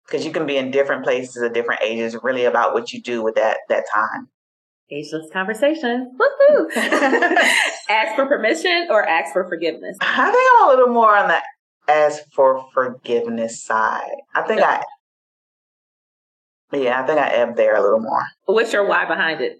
because 0.09 0.25
you 0.25 0.33
can 0.33 0.47
be 0.47 0.57
in 0.57 0.71
different 0.71 1.05
places 1.05 1.43
at 1.43 1.53
different 1.53 1.83
ages, 1.83 2.17
really 2.23 2.45
about 2.45 2.73
what 2.73 2.93
you 2.93 3.01
do 3.01 3.23
with 3.23 3.35
that 3.35 3.59
that 3.69 3.85
time. 3.93 4.29
Ageless 4.91 5.31
conversation. 5.33 6.17
Woohoo! 6.19 6.71
ask 7.91 8.17
for 8.17 8.27
permission 8.27 8.89
or 8.91 9.07
ask 9.07 9.35
for 9.35 9.47
forgiveness? 9.47 9.99
I 10.01 10.31
think 10.31 10.51
I'm 10.57 10.69
a 10.69 10.71
little 10.71 10.95
more 10.95 11.15
on 11.15 11.29
the 11.29 11.43
ask 11.93 12.23
for 12.33 12.67
forgiveness 12.73 13.63
side. 13.63 14.17
I 14.35 14.43
think 14.43 14.63
I, 14.63 14.83
yeah, 16.73 17.03
I 17.03 17.07
think 17.07 17.19
I 17.19 17.29
am 17.35 17.55
there 17.55 17.77
a 17.77 17.83
little 17.83 18.01
more. 18.01 18.25
What's 18.47 18.73
your 18.73 18.89
why 18.89 19.05
behind 19.07 19.43
it? 19.43 19.59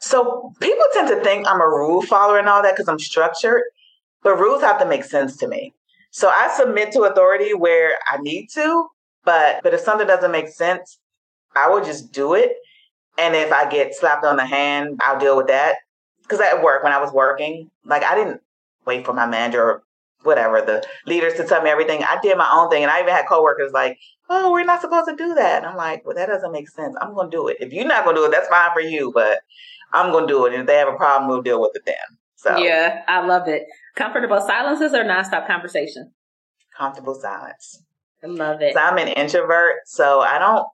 So 0.00 0.52
people 0.60 0.84
tend 0.92 1.08
to 1.08 1.20
think 1.24 1.48
I'm 1.48 1.60
a 1.60 1.66
rule 1.66 2.02
follower 2.02 2.38
and 2.38 2.48
all 2.48 2.62
that 2.62 2.76
because 2.76 2.88
I'm 2.88 3.00
structured, 3.00 3.62
but 4.22 4.38
rules 4.38 4.62
have 4.62 4.78
to 4.78 4.86
make 4.86 5.02
sense 5.02 5.36
to 5.38 5.48
me. 5.48 5.74
So 6.10 6.28
I 6.28 6.52
submit 6.56 6.92
to 6.92 7.02
authority 7.02 7.54
where 7.54 7.92
I 8.10 8.18
need 8.18 8.48
to, 8.54 8.88
but 9.24 9.60
but 9.62 9.74
if 9.74 9.80
something 9.80 10.06
doesn't 10.06 10.32
make 10.32 10.48
sense, 10.48 10.98
I 11.54 11.68
will 11.68 11.84
just 11.84 12.12
do 12.12 12.34
it. 12.34 12.52
And 13.18 13.34
if 13.34 13.52
I 13.52 13.68
get 13.68 13.94
slapped 13.94 14.24
on 14.24 14.36
the 14.36 14.46
hand, 14.46 15.00
I'll 15.04 15.18
deal 15.18 15.36
with 15.36 15.48
that. 15.48 15.76
Because 16.22 16.40
at 16.40 16.62
work, 16.62 16.82
when 16.84 16.92
I 16.92 17.00
was 17.00 17.12
working, 17.12 17.70
like 17.84 18.04
I 18.04 18.14
didn't 18.14 18.40
wait 18.86 19.04
for 19.04 19.12
my 19.12 19.26
manager 19.26 19.62
or 19.62 19.82
whatever 20.22 20.60
the 20.60 20.84
leaders 21.06 21.34
to 21.34 21.44
tell 21.44 21.62
me 21.62 21.70
everything. 21.70 22.02
I 22.02 22.18
did 22.22 22.36
my 22.36 22.50
own 22.52 22.70
thing, 22.70 22.82
and 22.82 22.90
I 22.90 23.00
even 23.00 23.14
had 23.14 23.28
coworkers 23.28 23.72
like, 23.72 23.98
"Oh, 24.28 24.52
we're 24.52 24.64
not 24.64 24.80
supposed 24.80 25.08
to 25.08 25.16
do 25.16 25.34
that." 25.34 25.58
And 25.58 25.66
I'm 25.66 25.76
like, 25.76 26.04
"Well, 26.04 26.16
that 26.16 26.26
doesn't 26.26 26.52
make 26.52 26.68
sense. 26.68 26.96
I'm 27.00 27.14
to 27.14 27.28
do 27.30 27.48
it. 27.48 27.58
If 27.60 27.72
you're 27.72 27.86
not 27.86 28.04
to 28.04 28.14
do 28.14 28.24
it, 28.24 28.30
that's 28.30 28.48
fine 28.48 28.72
for 28.72 28.80
you, 28.80 29.12
but 29.12 29.40
I'm 29.92 30.12
to 30.12 30.26
do 30.26 30.46
it. 30.46 30.52
And 30.54 30.62
if 30.62 30.66
they 30.66 30.76
have 30.78 30.88
a 30.88 30.96
problem, 30.96 31.28
we'll 31.28 31.42
deal 31.42 31.60
with 31.60 31.72
it 31.76 31.82
then." 31.86 32.17
So 32.38 32.56
yeah, 32.56 33.02
I 33.08 33.26
love 33.26 33.48
it. 33.48 33.64
Comfortable 33.96 34.40
silences 34.40 34.94
or 34.94 35.02
nonstop 35.02 35.48
conversation? 35.48 36.12
Comfortable 36.76 37.14
silence. 37.14 37.82
I 38.22 38.28
love 38.28 38.62
it. 38.62 38.74
So 38.74 38.80
I'm 38.80 38.96
an 38.96 39.08
introvert, 39.08 39.74
so 39.86 40.20
I 40.20 40.38
don't 40.38 40.64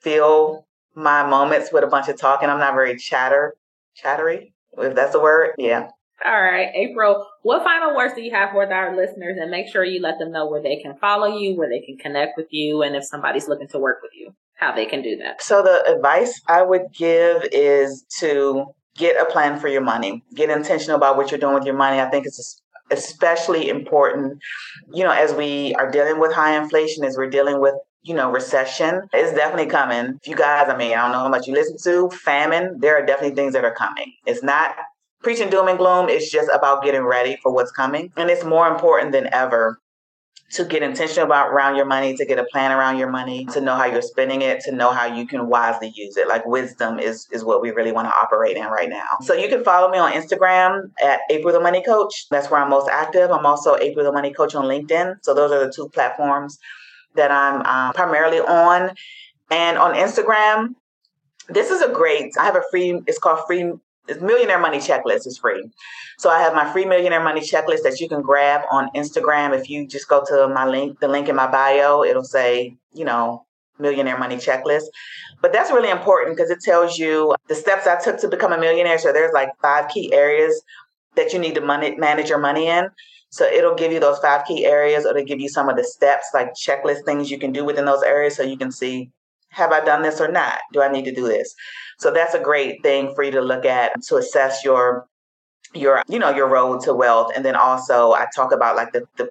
feel 0.00 0.66
my 0.96 1.24
moments 1.24 1.72
with 1.72 1.84
a 1.84 1.86
bunch 1.86 2.08
of 2.08 2.18
talking. 2.18 2.48
I'm 2.48 2.58
not 2.58 2.74
very 2.74 2.96
chatter 2.96 3.54
chattery, 3.94 4.52
if 4.76 4.96
that's 4.96 5.14
a 5.14 5.20
word. 5.20 5.52
Yeah. 5.58 5.88
All 6.24 6.42
right, 6.42 6.68
April, 6.74 7.26
what 7.42 7.62
final 7.62 7.96
words 7.96 8.14
do 8.14 8.22
you 8.22 8.32
have 8.32 8.50
for 8.50 8.72
our 8.72 8.96
listeners? 8.96 9.38
And 9.40 9.50
make 9.50 9.68
sure 9.68 9.84
you 9.84 10.00
let 10.00 10.18
them 10.18 10.32
know 10.32 10.48
where 10.48 10.62
they 10.62 10.76
can 10.76 10.96
follow 10.96 11.36
you, 11.36 11.56
where 11.56 11.68
they 11.68 11.80
can 11.80 11.98
connect 11.98 12.36
with 12.36 12.46
you, 12.50 12.82
and 12.82 12.96
if 12.96 13.04
somebody's 13.04 13.48
looking 13.48 13.68
to 13.68 13.78
work 13.78 13.98
with 14.02 14.12
you, 14.14 14.34
how 14.54 14.72
they 14.74 14.86
can 14.86 15.02
do 15.02 15.16
that. 15.16 15.42
So, 15.42 15.62
the 15.62 15.94
advice 15.96 16.40
I 16.48 16.62
would 16.62 16.92
give 16.96 17.44
is 17.52 18.04
to 18.18 18.66
get 18.96 19.20
a 19.20 19.30
plan 19.30 19.58
for 19.58 19.68
your 19.68 19.80
money, 19.80 20.24
get 20.34 20.50
intentional 20.50 20.96
about 20.96 21.16
what 21.16 21.30
you're 21.30 21.40
doing 21.40 21.54
with 21.54 21.64
your 21.64 21.76
money. 21.76 22.00
I 22.00 22.10
think 22.10 22.26
it's 22.26 22.60
especially 22.90 23.68
important, 23.68 24.38
you 24.92 25.04
know, 25.04 25.12
as 25.12 25.32
we 25.32 25.74
are 25.74 25.90
dealing 25.90 26.20
with 26.20 26.32
high 26.32 26.60
inflation, 26.60 27.04
as 27.04 27.16
we're 27.16 27.30
dealing 27.30 27.60
with 27.60 27.74
you 28.02 28.14
know, 28.14 28.30
recession 28.30 29.02
is 29.14 29.32
definitely 29.32 29.70
coming. 29.70 30.18
If 30.20 30.28
You 30.28 30.34
guys, 30.34 30.68
I 30.68 30.76
mean, 30.76 30.92
I 30.92 31.02
don't 31.02 31.12
know 31.12 31.18
how 31.18 31.28
much 31.28 31.46
you 31.46 31.54
listen 31.54 31.76
to, 31.84 32.10
famine, 32.10 32.78
there 32.80 32.96
are 32.96 33.06
definitely 33.06 33.36
things 33.36 33.52
that 33.52 33.64
are 33.64 33.74
coming. 33.74 34.12
It's 34.26 34.42
not 34.42 34.74
preaching 35.22 35.50
doom 35.50 35.68
and 35.68 35.78
gloom, 35.78 36.08
it's 36.08 36.30
just 36.30 36.50
about 36.52 36.82
getting 36.82 37.02
ready 37.02 37.38
for 37.42 37.52
what's 37.52 37.70
coming. 37.70 38.12
And 38.16 38.28
it's 38.28 38.44
more 38.44 38.66
important 38.66 39.12
than 39.12 39.32
ever 39.32 39.78
to 40.52 40.64
get 40.66 40.82
intentional 40.82 41.24
about 41.24 41.48
around 41.48 41.76
your 41.76 41.86
money, 41.86 42.14
to 42.14 42.26
get 42.26 42.38
a 42.38 42.44
plan 42.44 42.72
around 42.72 42.98
your 42.98 43.10
money, 43.10 43.46
to 43.46 43.60
know 43.60 43.74
how 43.74 43.86
you're 43.86 44.02
spending 44.02 44.42
it, 44.42 44.60
to 44.60 44.72
know 44.72 44.92
how 44.92 45.06
you 45.06 45.26
can 45.26 45.48
wisely 45.48 45.90
use 45.94 46.16
it. 46.18 46.28
Like 46.28 46.44
wisdom 46.44 46.98
is 46.98 47.26
is 47.32 47.42
what 47.42 47.62
we 47.62 47.70
really 47.70 47.92
want 47.92 48.08
to 48.08 48.14
operate 48.14 48.56
in 48.58 48.66
right 48.66 48.90
now. 48.90 49.06
So 49.22 49.32
you 49.32 49.48
can 49.48 49.64
follow 49.64 49.90
me 49.90 49.96
on 49.96 50.12
Instagram 50.12 50.90
at 51.02 51.20
April 51.30 51.54
the 51.54 51.60
Money 51.60 51.82
Coach. 51.82 52.26
That's 52.30 52.50
where 52.50 52.60
I'm 52.60 52.68
most 52.68 52.88
active. 52.90 53.30
I'm 53.30 53.46
also 53.46 53.76
April 53.76 54.04
the 54.04 54.12
Money 54.12 54.32
Coach 54.32 54.54
on 54.54 54.66
LinkedIn. 54.66 55.16
So 55.22 55.32
those 55.32 55.50
are 55.52 55.64
the 55.64 55.72
two 55.72 55.88
platforms 55.88 56.58
that 57.14 57.30
I'm 57.30 57.64
um, 57.64 57.94
primarily 57.94 58.40
on. 58.40 58.94
And 59.50 59.78
on 59.78 59.94
Instagram, 59.94 60.74
this 61.48 61.70
is 61.70 61.80
a 61.80 61.88
great. 61.88 62.32
I 62.38 62.44
have 62.44 62.56
a 62.56 62.62
free. 62.70 63.00
It's 63.06 63.18
called 63.18 63.40
free 63.46 63.72
it's 64.08 64.20
millionaire 64.20 64.58
money 64.58 64.78
checklist 64.78 65.26
is 65.26 65.38
free. 65.38 65.70
So 66.18 66.30
I 66.30 66.40
have 66.40 66.54
my 66.54 66.70
free 66.72 66.84
millionaire 66.84 67.22
money 67.22 67.40
checklist 67.40 67.82
that 67.84 68.00
you 68.00 68.08
can 68.08 68.22
grab 68.22 68.62
on 68.70 68.90
Instagram. 68.94 69.58
If 69.58 69.70
you 69.70 69.86
just 69.86 70.08
go 70.08 70.24
to 70.26 70.48
my 70.48 70.66
link, 70.66 71.00
the 71.00 71.08
link 71.08 71.28
in 71.28 71.36
my 71.36 71.50
bio, 71.50 72.02
it'll 72.02 72.24
say, 72.24 72.76
you 72.92 73.04
know, 73.04 73.46
millionaire 73.78 74.18
money 74.18 74.36
checklist. 74.36 74.84
But 75.40 75.52
that's 75.52 75.70
really 75.70 75.90
important 75.90 76.36
because 76.36 76.50
it 76.50 76.60
tells 76.60 76.98
you 76.98 77.34
the 77.48 77.54
steps 77.54 77.86
I 77.86 78.00
took 78.00 78.20
to 78.20 78.28
become 78.28 78.52
a 78.52 78.58
millionaire. 78.58 78.98
So 78.98 79.12
there's 79.12 79.32
like 79.32 79.50
five 79.60 79.88
key 79.88 80.12
areas 80.12 80.62
that 81.16 81.32
you 81.32 81.38
need 81.38 81.54
to 81.54 81.60
money, 81.60 81.96
manage 81.96 82.28
your 82.28 82.38
money 82.38 82.68
in. 82.68 82.88
So 83.30 83.44
it'll 83.44 83.74
give 83.74 83.92
you 83.92 84.00
those 84.00 84.18
five 84.18 84.44
key 84.46 84.66
areas, 84.66 85.06
or 85.06 85.10
it'll 85.10 85.24
give 85.24 85.40
you 85.40 85.48
some 85.48 85.68
of 85.68 85.76
the 85.76 85.84
steps, 85.84 86.26
like 86.34 86.52
checklist 86.54 87.04
things 87.04 87.30
you 87.30 87.38
can 87.38 87.50
do 87.50 87.64
within 87.64 87.86
those 87.86 88.02
areas, 88.02 88.36
so 88.36 88.42
you 88.42 88.58
can 88.58 88.70
see 88.70 89.10
have 89.52 89.70
I 89.70 89.84
done 89.84 90.02
this 90.02 90.20
or 90.20 90.28
not? 90.28 90.58
Do 90.72 90.82
I 90.82 90.90
need 90.90 91.04
to 91.04 91.14
do 91.14 91.26
this? 91.26 91.54
So 92.02 92.10
that's 92.10 92.34
a 92.34 92.40
great 92.40 92.82
thing 92.82 93.14
for 93.14 93.22
you 93.22 93.30
to 93.30 93.40
look 93.40 93.64
at 93.64 94.02
to 94.08 94.16
assess 94.16 94.64
your 94.64 95.06
your 95.74 96.02
you 96.08 96.18
know 96.18 96.30
your 96.30 96.48
road 96.48 96.82
to 96.82 96.92
wealth. 96.92 97.32
And 97.34 97.44
then 97.44 97.54
also 97.54 98.12
I 98.12 98.26
talk 98.34 98.52
about 98.52 98.76
like 98.76 98.92
the 98.92 99.06
the 99.16 99.30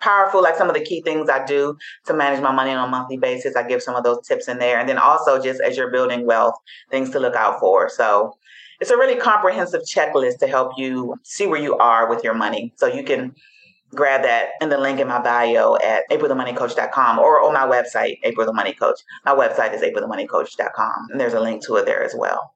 powerful 0.00 0.42
like 0.42 0.54
some 0.56 0.68
of 0.68 0.74
the 0.74 0.84
key 0.84 1.00
things 1.00 1.28
I 1.28 1.44
do 1.44 1.76
to 2.06 2.14
manage 2.14 2.40
my 2.40 2.52
money 2.52 2.70
on 2.70 2.86
a 2.86 2.90
monthly 2.90 3.16
basis. 3.16 3.56
I 3.56 3.66
give 3.66 3.82
some 3.82 3.96
of 3.96 4.04
those 4.04 4.26
tips 4.26 4.48
in 4.48 4.58
there. 4.58 4.78
And 4.78 4.88
then 4.88 4.98
also 4.98 5.42
just 5.42 5.60
as 5.60 5.76
you're 5.76 5.90
building 5.90 6.26
wealth, 6.26 6.54
things 6.90 7.10
to 7.10 7.20
look 7.20 7.34
out 7.34 7.58
for. 7.58 7.88
So 7.88 8.36
it's 8.80 8.90
a 8.90 8.96
really 8.96 9.18
comprehensive 9.18 9.82
checklist 9.82 10.38
to 10.38 10.46
help 10.46 10.72
you 10.76 11.16
see 11.22 11.46
where 11.46 11.60
you 11.60 11.76
are 11.78 12.08
with 12.08 12.22
your 12.22 12.34
money. 12.34 12.72
So 12.76 12.86
you 12.86 13.02
can 13.02 13.34
grab 13.94 14.22
that 14.22 14.50
in 14.60 14.68
the 14.68 14.78
link 14.78 15.00
in 15.00 15.08
my 15.08 15.20
bio 15.20 15.76
at 15.76 16.08
aprilthemoneycoach.com 16.10 17.18
or 17.18 17.42
on 17.42 17.54
my 17.54 17.66
website, 17.66 18.18
April 18.22 18.46
the 18.46 18.52
Money 18.52 18.72
Coach. 18.72 19.00
My 19.24 19.34
website 19.34 19.74
is 19.74 19.82
aprilthemoneycoach.com, 19.82 21.08
and 21.10 21.20
there's 21.20 21.34
a 21.34 21.40
link 21.40 21.64
to 21.66 21.76
it 21.76 21.86
there 21.86 22.02
as 22.02 22.14
well. 22.16 22.54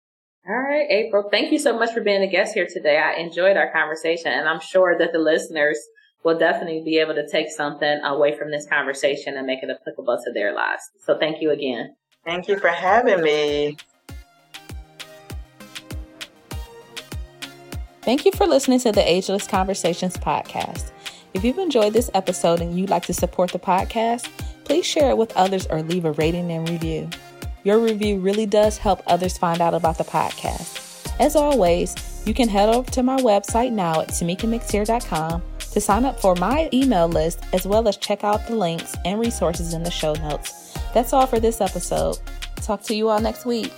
All 0.49 0.57
right, 0.57 0.87
April, 0.91 1.29
thank 1.31 1.53
you 1.53 1.59
so 1.59 1.79
much 1.79 1.93
for 1.93 2.01
being 2.01 2.23
a 2.23 2.27
guest 2.27 2.55
here 2.55 2.67
today. 2.67 2.99
I 2.99 3.21
enjoyed 3.21 3.57
our 3.57 3.71
conversation, 3.71 4.33
and 4.33 4.49
I'm 4.49 4.61
sure 4.61 4.97
that 4.99 5.13
the 5.13 5.19
listeners 5.19 5.79
will 6.25 6.39
definitely 6.39 6.83
be 6.85 6.99
able 6.99 7.15
to 7.15 7.29
take 7.29 7.51
something 7.51 8.01
away 8.03 8.37
from 8.37 8.51
this 8.51 8.67
conversation 8.67 9.37
and 9.37 9.47
make 9.47 9.63
it 9.63 9.71
applicable 9.71 10.19
to 10.25 10.33
their 10.33 10.55
lives. 10.55 10.83
So 11.05 11.19
thank 11.19 11.43
you 11.43 11.51
again. 11.51 11.95
Thank 12.25 12.49
you 12.49 12.59
for 12.59 12.69
having 12.69 13.23
me. 13.23 13.77
Thank 18.03 18.25
you 18.25 18.33
for 18.33 18.47
listening 18.47 18.81
to 18.81 18.93
the 18.93 19.07
Ageless 19.07 19.47
Conversations 19.47 20.17
podcast. 20.17 20.93
If 21.39 21.45
you've 21.45 21.59
enjoyed 21.59 21.93
this 21.93 22.11
episode 22.15 22.61
and 22.61 22.77
you'd 22.77 22.91
like 22.91 23.07
to 23.07 23.15
support 23.15 23.53
the 23.53 23.61
podcast, 23.61 24.29
please 24.65 24.85
share 24.85 25.11
it 25.11 25.17
with 25.17 25.33
others 25.37 25.69
or 25.69 25.83
leave 25.83 26.05
a 26.05 26.11
rating 26.11 26.51
and 26.51 26.69
review. 26.69 27.09
Your 27.63 27.79
review 27.79 28.19
really 28.19 28.45
does 28.45 28.77
help 28.77 29.05
others 29.07 29.39
find 29.39 29.61
out 29.61 29.73
about 29.73 29.99
the 29.99 30.03
podcast. 30.05 31.15
As 31.21 31.37
always, 31.37 31.95
you 32.27 32.35
can 32.35 32.49
head 32.49 32.69
over 32.69 32.91
to 32.91 33.05
my 33.05 33.19
website 33.19 33.71
now 33.71 34.01
at 34.01 34.09
tamikamctier.com 34.09 35.43
to 35.61 35.81
sign 35.81 36.05
up 36.05 36.19
for 36.19 36.35
my 36.35 36.69
email 36.73 37.07
list 37.07 37.39
as 37.53 37.69
well 37.69 37.87
as 37.87 37.97
check 37.99 38.25
out 38.25 38.45
the 38.49 38.57
links 38.57 38.97
and 39.05 39.21
resources 39.21 39.75
in 39.75 39.85
the 39.85 39.93
show 39.93 40.15
notes. 40.15 40.77
That's 40.93 41.13
all 41.13 41.29
for 41.29 41.39
this 41.39 41.61
episode. 41.61 42.19
Talk 42.57 42.83
to 42.83 42.97
you 42.97 43.11
all 43.11 43.21
next 43.21 43.47
week. 43.47 43.73